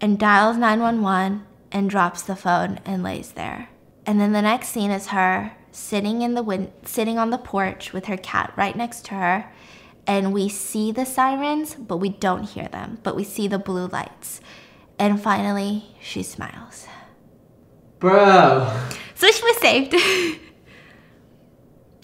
and 0.00 0.18
dials 0.18 0.56
911 0.56 1.46
and 1.72 1.88
drops 1.90 2.22
the 2.22 2.36
phone 2.36 2.80
and 2.84 3.02
lays 3.02 3.32
there. 3.32 3.68
And 4.06 4.20
then 4.20 4.32
the 4.32 4.42
next 4.42 4.68
scene 4.68 4.90
is 4.90 5.08
her 5.08 5.52
sitting 5.72 6.22
in 6.22 6.34
the 6.34 6.42
win- 6.42 6.72
sitting 6.84 7.18
on 7.18 7.30
the 7.30 7.38
porch 7.38 7.92
with 7.92 8.06
her 8.06 8.16
cat 8.16 8.52
right 8.56 8.76
next 8.76 9.04
to 9.06 9.14
her. 9.14 9.52
And 10.06 10.32
we 10.32 10.48
see 10.48 10.90
the 10.90 11.04
sirens, 11.06 11.74
but 11.74 11.98
we 11.98 12.08
don't 12.08 12.42
hear 12.44 12.68
them, 12.68 12.98
but 13.02 13.14
we 13.14 13.22
see 13.24 13.46
the 13.46 13.58
blue 13.58 13.86
lights. 13.86 14.40
And 14.98 15.20
finally, 15.20 15.94
she 16.00 16.22
smiles. 16.22 16.86
Bro. 18.00 18.66
So 19.14 19.30
she 19.30 19.42
was 19.42 19.56
saved. 19.58 19.92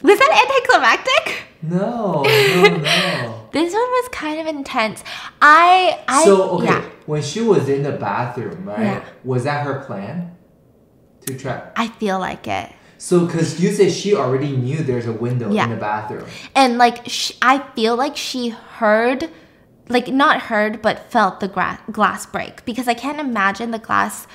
was 0.02 0.18
that 0.18 0.48
anticlimactic? 0.48 1.42
No, 1.62 2.22
no, 2.22 2.76
no. 2.76 3.45
This 3.56 3.72
one 3.72 3.80
was 3.80 4.08
kind 4.12 4.38
of 4.38 4.46
intense. 4.46 5.02
I, 5.40 5.98
I, 6.06 6.24
so, 6.26 6.50
okay, 6.58 6.66
yeah, 6.66 6.84
when 7.06 7.22
she 7.22 7.40
was 7.40 7.70
in 7.70 7.84
the 7.84 7.92
bathroom, 7.92 8.66
right? 8.66 8.80
Yeah. 8.82 9.04
Was 9.24 9.44
that 9.44 9.64
her 9.64 9.82
plan? 9.86 10.36
To 11.26 11.38
trap? 11.38 11.72
I 11.74 11.88
feel 11.88 12.18
like 12.18 12.46
it. 12.46 12.70
So, 12.98 13.24
because 13.24 13.58
you 13.58 13.72
said 13.72 13.92
she 13.92 14.14
already 14.14 14.54
knew 14.54 14.76
there's 14.82 15.06
a 15.06 15.12
window 15.12 15.50
Yeah. 15.50 15.64
in 15.64 15.70
the 15.70 15.76
bathroom. 15.76 16.26
And 16.54 16.76
like, 16.76 17.08
sh- 17.08 17.32
I 17.40 17.60
feel 17.74 17.96
like 17.96 18.14
she 18.18 18.50
heard, 18.50 19.30
like, 19.88 20.08
not 20.08 20.42
heard, 20.42 20.82
but 20.82 21.10
felt 21.10 21.40
the 21.40 21.48
gra- 21.48 21.80
glass 21.90 22.26
break 22.26 22.62
because 22.66 22.86
I 22.88 22.94
can't 22.94 23.18
imagine 23.18 23.70
the 23.70 23.78
glass 23.78 24.26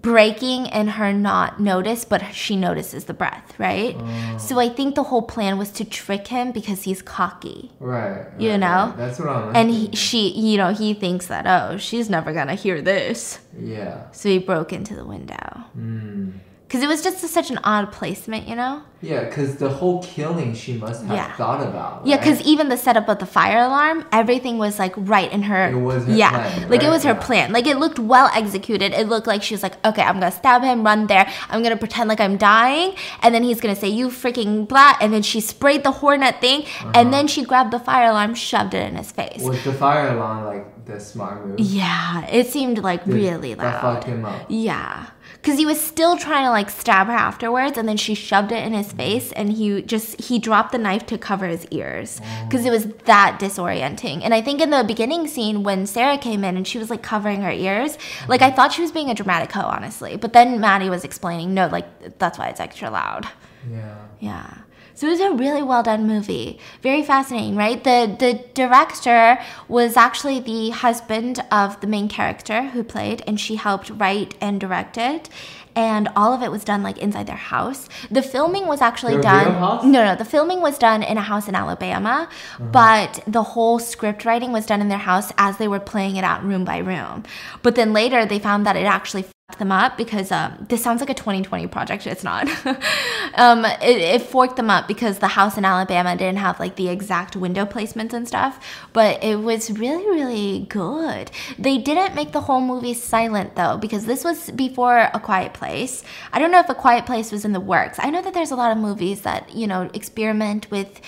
breaking 0.00 0.68
and 0.68 0.90
her 0.90 1.12
not 1.12 1.60
notice, 1.60 2.04
but 2.04 2.22
she 2.32 2.56
notices 2.56 3.04
the 3.04 3.14
breath, 3.14 3.58
right? 3.58 3.96
Oh. 3.98 4.38
So 4.38 4.58
I 4.58 4.68
think 4.68 4.94
the 4.94 5.02
whole 5.02 5.22
plan 5.22 5.58
was 5.58 5.70
to 5.72 5.84
trick 5.84 6.28
him 6.28 6.52
because 6.52 6.84
he's 6.84 7.02
cocky. 7.02 7.72
Right. 7.80 8.26
You 8.38 8.58
know? 8.58 8.86
right. 8.88 8.96
That's 8.96 9.18
what 9.18 9.28
I'm. 9.28 9.56
And 9.56 9.70
he, 9.70 9.94
she, 9.94 10.30
you 10.30 10.56
know, 10.56 10.72
he 10.72 10.94
thinks 10.94 11.26
that, 11.26 11.46
oh, 11.46 11.78
she's 11.78 12.08
never 12.08 12.32
gonna 12.32 12.54
hear 12.54 12.80
this. 12.80 13.40
Yeah. 13.58 14.10
So 14.12 14.28
he 14.28 14.38
broke 14.38 14.72
into 14.72 14.94
the 14.94 15.04
window. 15.04 15.64
Mm. 15.76 16.34
Because 16.68 16.82
it 16.82 16.86
was 16.86 17.02
just 17.02 17.20
such 17.20 17.50
an 17.50 17.58
odd 17.64 17.92
placement, 17.92 18.46
you 18.46 18.54
know? 18.54 18.82
Yeah, 19.00 19.24
because 19.24 19.56
the 19.56 19.70
whole 19.70 20.02
killing 20.02 20.52
she 20.52 20.74
must 20.74 21.02
have 21.06 21.16
Yeah. 21.16 21.32
thought 21.36 21.62
about. 21.66 22.02
Yeah, 22.04 22.18
because 22.18 22.42
even 22.42 22.68
the 22.68 22.76
setup 22.76 23.08
of 23.08 23.20
the 23.20 23.24
fire 23.24 23.60
alarm, 23.60 24.04
everything 24.12 24.58
was 24.58 24.78
like 24.78 24.92
right 24.96 25.32
in 25.32 25.44
her. 25.44 25.68
It 25.68 25.76
was 25.76 26.04
her 26.04 26.12
yeah, 26.12 26.28
plan, 26.28 26.68
like 26.68 26.82
it 26.82 26.90
was 26.90 27.04
her 27.04 27.12
Yeah. 27.14 27.26
plan. 27.26 27.52
Like 27.52 27.66
it 27.66 27.78
looked 27.78 27.98
well 27.98 28.28
executed. 28.34 28.92
It 28.92 29.08
looked 29.08 29.26
like 29.26 29.42
she 29.42 29.54
was 29.54 29.62
like, 29.62 29.82
okay, 29.82 30.02
I'm 30.02 30.20
gonna 30.20 30.30
stab 30.30 30.62
him, 30.62 30.84
run 30.84 31.06
there. 31.06 31.26
I'm 31.48 31.62
gonna 31.62 31.78
pretend 31.78 32.10
like 32.10 32.20
I'm 32.20 32.36
dying, 32.36 32.92
and 33.22 33.34
then 33.34 33.44
he's 33.44 33.62
gonna 33.62 33.76
say, 33.76 33.88
"You 33.88 34.08
freaking 34.08 34.68
blah," 34.68 34.94
and 35.00 35.10
then 35.10 35.22
she 35.22 35.40
sprayed 35.40 35.84
the 35.84 35.92
hornet 35.92 36.40
thing, 36.42 36.64
and 36.82 36.94
uh-huh. 36.96 37.10
then 37.10 37.28
she 37.28 37.44
grabbed 37.44 37.70
the 37.70 37.78
fire 37.78 38.10
alarm, 38.10 38.34
shoved 38.34 38.74
it 38.74 38.84
in 38.86 38.96
his 38.96 39.10
face. 39.10 39.40
was 39.40 39.64
the 39.64 39.72
fire 39.72 40.14
alarm 40.14 40.44
like 40.44 40.77
the 40.88 40.98
smart 40.98 41.46
move? 41.46 41.60
Yeah, 41.60 42.26
it 42.26 42.48
seemed 42.48 42.78
like 42.78 43.06
really 43.06 43.54
That 43.54 43.62
loud. 43.62 43.80
fucked 43.80 44.04
him 44.04 44.24
up. 44.24 44.46
Yeah. 44.48 45.10
Because 45.34 45.58
he 45.58 45.66
was 45.66 45.80
still 45.80 46.16
trying 46.16 46.44
to 46.44 46.50
like 46.50 46.68
stab 46.68 47.06
her 47.06 47.12
afterwards, 47.12 47.78
and 47.78 47.88
then 47.88 47.96
she 47.96 48.14
shoved 48.14 48.50
it 48.50 48.66
in 48.66 48.72
his 48.72 48.92
face, 48.92 49.30
and 49.32 49.52
he 49.52 49.82
just 49.82 50.20
he 50.20 50.38
dropped 50.38 50.72
the 50.72 50.78
knife 50.78 51.06
to 51.06 51.18
cover 51.18 51.46
his 51.46 51.64
ears 51.66 52.20
oh. 52.22 52.46
because 52.46 52.64
it 52.64 52.70
was 52.70 52.86
that 53.04 53.38
disorienting. 53.40 54.22
And 54.24 54.34
I 54.34 54.40
think 54.40 54.60
in 54.60 54.70
the 54.70 54.82
beginning 54.82 55.28
scene 55.28 55.62
when 55.62 55.86
Sarah 55.86 56.18
came 56.18 56.42
in 56.42 56.56
and 56.56 56.66
she 56.66 56.78
was 56.78 56.90
like 56.90 57.02
covering 57.02 57.42
her 57.42 57.52
ears, 57.52 57.98
like 58.26 58.42
I 58.42 58.48
mm-hmm. 58.48 58.56
thought 58.56 58.72
she 58.72 58.82
was 58.82 58.90
being 58.90 59.10
a 59.10 59.14
dramatic 59.14 59.52
hoe, 59.52 59.60
honestly. 59.60 60.16
But 60.16 60.32
then 60.32 60.60
Maddie 60.60 60.90
was 60.90 61.04
explaining, 61.04 61.54
no, 61.54 61.68
like 61.68 62.18
that's 62.18 62.38
why 62.38 62.48
it's 62.48 62.60
extra 62.60 62.90
loud. 62.90 63.28
Yeah. 63.70 63.94
Yeah. 64.18 64.54
So 64.98 65.06
it 65.06 65.10
was 65.10 65.20
a 65.20 65.30
really 65.30 65.62
well 65.62 65.84
done 65.84 66.08
movie. 66.08 66.58
Very 66.82 67.04
fascinating, 67.04 67.54
right? 67.54 67.84
The 67.84 68.16
the 68.18 68.44
director 68.52 69.38
was 69.68 69.96
actually 69.96 70.40
the 70.40 70.70
husband 70.70 71.38
of 71.52 71.80
the 71.80 71.86
main 71.86 72.08
character 72.08 72.62
who 72.70 72.82
played 72.82 73.22
and 73.24 73.38
she 73.38 73.54
helped 73.54 73.90
write 73.90 74.34
and 74.40 74.60
direct 74.60 74.98
it. 74.98 75.28
And 75.76 76.08
all 76.16 76.32
of 76.32 76.42
it 76.42 76.50
was 76.50 76.64
done 76.64 76.82
like 76.82 76.98
inside 76.98 77.28
their 77.28 77.36
house. 77.36 77.88
The 78.10 78.22
filming 78.22 78.66
was 78.66 78.80
actually 78.80 79.20
done 79.20 79.54
house? 79.54 79.84
No, 79.84 80.04
no, 80.04 80.16
the 80.16 80.24
filming 80.24 80.60
was 80.60 80.76
done 80.78 81.04
in 81.04 81.16
a 81.16 81.20
house 81.20 81.46
in 81.46 81.54
Alabama, 81.54 82.28
but 82.58 83.20
the 83.24 83.44
whole 83.44 83.78
script 83.78 84.24
writing 84.24 84.50
was 84.50 84.66
done 84.66 84.80
in 84.80 84.88
their 84.88 85.06
house 85.12 85.32
as 85.38 85.58
they 85.58 85.68
were 85.68 85.78
playing 85.78 86.16
it 86.16 86.24
out 86.24 86.42
room 86.42 86.64
by 86.64 86.78
room. 86.78 87.22
But 87.62 87.76
then 87.76 87.92
later 87.92 88.26
they 88.26 88.40
found 88.40 88.66
that 88.66 88.74
it 88.74 88.86
actually 88.86 89.26
them 89.56 89.72
up 89.72 89.96
because 89.96 90.30
um, 90.30 90.66
this 90.68 90.82
sounds 90.82 91.00
like 91.00 91.08
a 91.08 91.14
2020 91.14 91.66
project. 91.68 92.06
It's 92.06 92.22
not. 92.22 92.48
um, 93.34 93.64
it, 93.64 93.98
it 93.98 94.22
forked 94.22 94.56
them 94.56 94.68
up 94.68 94.86
because 94.86 95.18
the 95.18 95.28
house 95.28 95.56
in 95.56 95.64
Alabama 95.64 96.16
didn't 96.16 96.38
have 96.38 96.60
like 96.60 96.76
the 96.76 96.88
exact 96.88 97.34
window 97.34 97.64
placements 97.64 98.12
and 98.12 98.28
stuff. 98.28 98.62
But 98.92 99.24
it 99.24 99.36
was 99.40 99.70
really, 99.70 100.06
really 100.06 100.66
good. 100.68 101.30
They 101.58 101.78
didn't 101.78 102.14
make 102.14 102.32
the 102.32 102.42
whole 102.42 102.60
movie 102.60 102.92
silent 102.92 103.56
though 103.56 103.78
because 103.78 104.04
this 104.04 104.22
was 104.22 104.50
before 104.50 104.98
A 105.14 105.20
Quiet 105.20 105.54
Place. 105.54 106.04
I 106.32 106.38
don't 106.38 106.52
know 106.52 106.60
if 106.60 106.68
A 106.68 106.74
Quiet 106.74 107.06
Place 107.06 107.32
was 107.32 107.46
in 107.46 107.52
the 107.52 107.60
works. 107.60 107.98
I 108.00 108.10
know 108.10 108.20
that 108.20 108.34
there's 108.34 108.50
a 108.50 108.56
lot 108.56 108.70
of 108.70 108.78
movies 108.78 109.22
that 109.22 109.54
you 109.54 109.66
know 109.66 109.90
experiment 109.94 110.70
with 110.70 111.00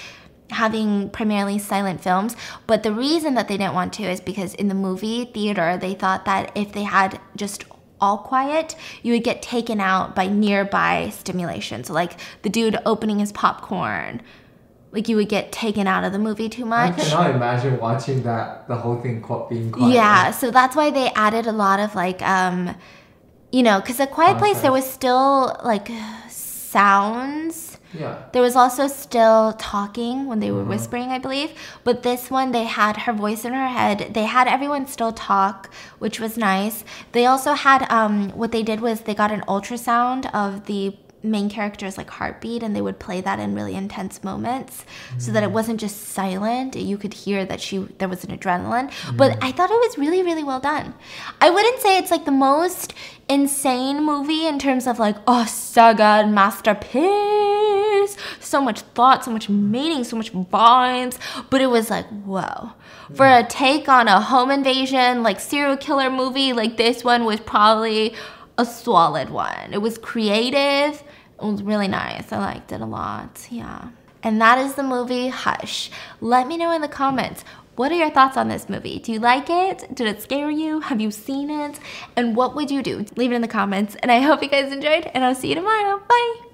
having 0.51 1.09
primarily 1.11 1.61
silent 1.61 2.01
films 2.01 2.35
but 2.67 2.83
the 2.83 2.93
reason 2.93 3.35
that 3.35 3.47
they 3.47 3.57
didn't 3.57 3.73
want 3.73 3.93
to 3.93 4.03
is 4.03 4.21
because 4.21 4.53
in 4.55 4.67
the 4.67 4.75
movie 4.75 5.25
theater 5.27 5.77
they 5.77 5.95
thought 5.95 6.25
that 6.25 6.51
if 6.57 6.73
they 6.73 6.83
had 6.83 7.21
just 7.37 7.63
all 8.01 8.19
quiet 8.19 8.75
you 9.03 9.13
would 9.13 9.25
get 9.25 9.43
taken 9.43 9.81
out 9.81 10.15
by 10.15 10.27
nearby 10.27 11.09
stimulation 11.11 11.85
so 11.85 11.93
like 11.93 12.19
the 12.43 12.49
dude 12.49 12.77
opening 12.85 13.19
his 13.19 13.33
popcorn 13.33 14.21
like 14.93 15.09
you 15.09 15.17
would 15.17 15.29
get 15.29 15.53
taken 15.53 15.87
out 15.87 16.05
of 16.05 16.13
the 16.13 16.19
movie 16.19 16.49
too 16.49 16.65
much. 16.65 16.99
I 16.99 17.05
cannot 17.05 17.31
imagine 17.31 17.79
watching 17.79 18.23
that 18.25 18.67
the 18.67 18.77
whole 18.77 19.01
thing 19.01 19.25
being 19.49 19.71
quiet. 19.71 19.95
yeah, 19.95 20.31
so 20.31 20.51
that's 20.51 20.75
why 20.75 20.91
they 20.91 21.11
added 21.11 21.47
a 21.47 21.53
lot 21.53 21.81
of 21.81 21.95
like 21.95 22.21
um 22.23 22.75
you 23.53 23.63
know, 23.63 23.81
cuz 23.81 23.99
a 24.01 24.07
quiet 24.07 24.39
place 24.39 24.61
there 24.61 24.73
was 24.73 24.89
still 24.89 25.57
like 25.65 25.91
sounds. 26.29 27.70
Yeah. 27.93 28.23
There 28.33 28.43
was 28.43 28.57
also 28.57 28.87
still 28.87 29.53
talking 29.55 30.27
when 30.27 30.41
they 30.41 30.51
were 30.51 30.65
whispering, 30.65 31.11
I 31.11 31.19
believe. 31.19 31.53
But 31.83 32.03
this 32.03 32.31
one, 32.31 32.53
they 32.53 32.65
had 32.65 32.99
her 32.99 33.13
voice 33.13 33.45
in 33.45 33.53
her 33.53 33.69
head. 33.69 34.15
They 34.15 34.25
had 34.25 34.47
everyone 34.47 34.87
still 34.87 35.13
talk, 35.13 35.73
which 35.99 36.21
was 36.21 36.37
nice. 36.37 36.85
They 37.13 37.27
also 37.27 37.55
had 37.55 37.91
um, 37.91 38.31
what 38.31 38.53
they 38.53 38.63
did 38.63 38.81
was 38.81 39.03
they 39.03 39.15
got 39.15 39.33
an 39.33 39.43
ultrasound 39.49 40.33
of 40.33 40.67
the 40.67 40.97
main 41.23 41.51
character's 41.51 41.99
like 41.99 42.09
heartbeat 42.09 42.63
and 42.63 42.75
they 42.75 42.81
would 42.81 42.99
play 42.99 43.21
that 43.21 43.39
in 43.39 43.55
really 43.55 43.75
intense 43.75 44.25
moments 44.25 44.85
so 45.19 45.31
that 45.33 45.43
it 45.43 45.51
mm. 45.51 45.53
wasn't 45.53 45.79
just 45.79 46.09
silent. 46.09 46.75
You 46.75 46.97
could 46.97 47.13
hear 47.13 47.45
that 47.45 47.61
she 47.61 47.79
there 47.99 48.09
was 48.09 48.25
an 48.25 48.37
adrenaline. 48.37 48.91
But 49.17 49.33
mm. 49.33 49.39
i 49.43 49.53
thought 49.53 49.71
it 49.71 49.75
was 49.75 49.99
really 49.99 50.23
really 50.23 50.45
well 50.45 50.61
done. 50.61 50.95
I 51.41 51.51
wouldn't 51.51 51.81
say 51.81 51.99
it's 51.99 52.11
like 52.11 52.25
the 52.25 52.31
most 52.31 52.95
insane 53.29 54.03
movie 54.05 54.47
in 54.47 54.59
terms 54.59 54.87
of 54.87 54.99
like 54.99 55.17
oh 55.27 55.47
good 55.75 56.29
masterpiece. 56.29 58.17
So 58.41 58.61
much 58.61 58.81
thought 58.81 59.25
so 59.25 59.31
much 59.31 59.49
meaning 59.49 60.05
so 60.05 60.17
much 60.17 60.33
vibes. 60.33 61.19
But 61.51 61.61
it 61.61 61.67
was 61.67 61.91
like 61.91 62.07
whoa. 62.25 62.73
For 63.15 63.27
a 63.27 63.43
mm. 63.43 63.49
take 63.49 63.89
on 63.89 64.09
a 64.09 64.21
home 64.21 64.51
invasion 64.51 65.23
like 65.23 65.39
serial 65.39 65.77
killer 65.77 66.11
movie 66.11 66.55
like 66.55 66.79
this 66.79 67.05
one 67.05 67.25
was 67.25 67.41
probably 67.41 68.15
a 68.61 68.65
solid 68.65 69.31
one. 69.31 69.73
It 69.73 69.81
was 69.81 69.99
creative. 69.99 71.03
It 71.41 71.45
was 71.45 71.63
really 71.63 71.89
nice. 71.89 72.33
I 72.33 72.39
liked 72.39 72.73
it 72.73 72.81
a 72.81 72.87
lot. 72.87 73.47
Yeah. 73.51 73.89
And 74.23 74.41
that 74.41 74.59
is 74.59 74.75
the 74.75 74.83
movie 74.83 75.29
Hush. 75.29 75.91
Let 76.21 76.47
me 76.47 76.57
know 76.57 76.73
in 76.73 76.83
the 76.83 76.89
comments. 76.89 77.45
What 77.77 77.91
are 77.91 77.97
your 77.97 78.11
thoughts 78.11 78.37
on 78.37 78.49
this 78.49 78.69
movie? 78.69 78.99
Do 78.99 79.13
you 79.13 79.19
like 79.19 79.49
it? 79.49 79.95
Did 79.95 80.07
it 80.07 80.21
scare 80.21 80.51
you? 80.51 80.81
Have 80.81 81.01
you 81.01 81.11
seen 81.11 81.49
it? 81.49 81.81
And 82.15 82.37
what 82.37 82.55
would 82.55 82.71
you 82.71 82.83
do? 82.83 83.07
Leave 83.17 83.33
it 83.33 83.37
in 83.37 83.41
the 83.41 83.49
comments. 83.49 83.97
And 84.03 84.13
I 84.13 84.21
hope 84.21 84.43
you 84.43 84.51
guys 84.51 84.71
enjoyed, 84.71 85.11
and 85.15 85.25
I'll 85.25 85.35
see 85.35 85.49
you 85.49 85.55
tomorrow. 85.55 86.03
Bye. 86.07 86.50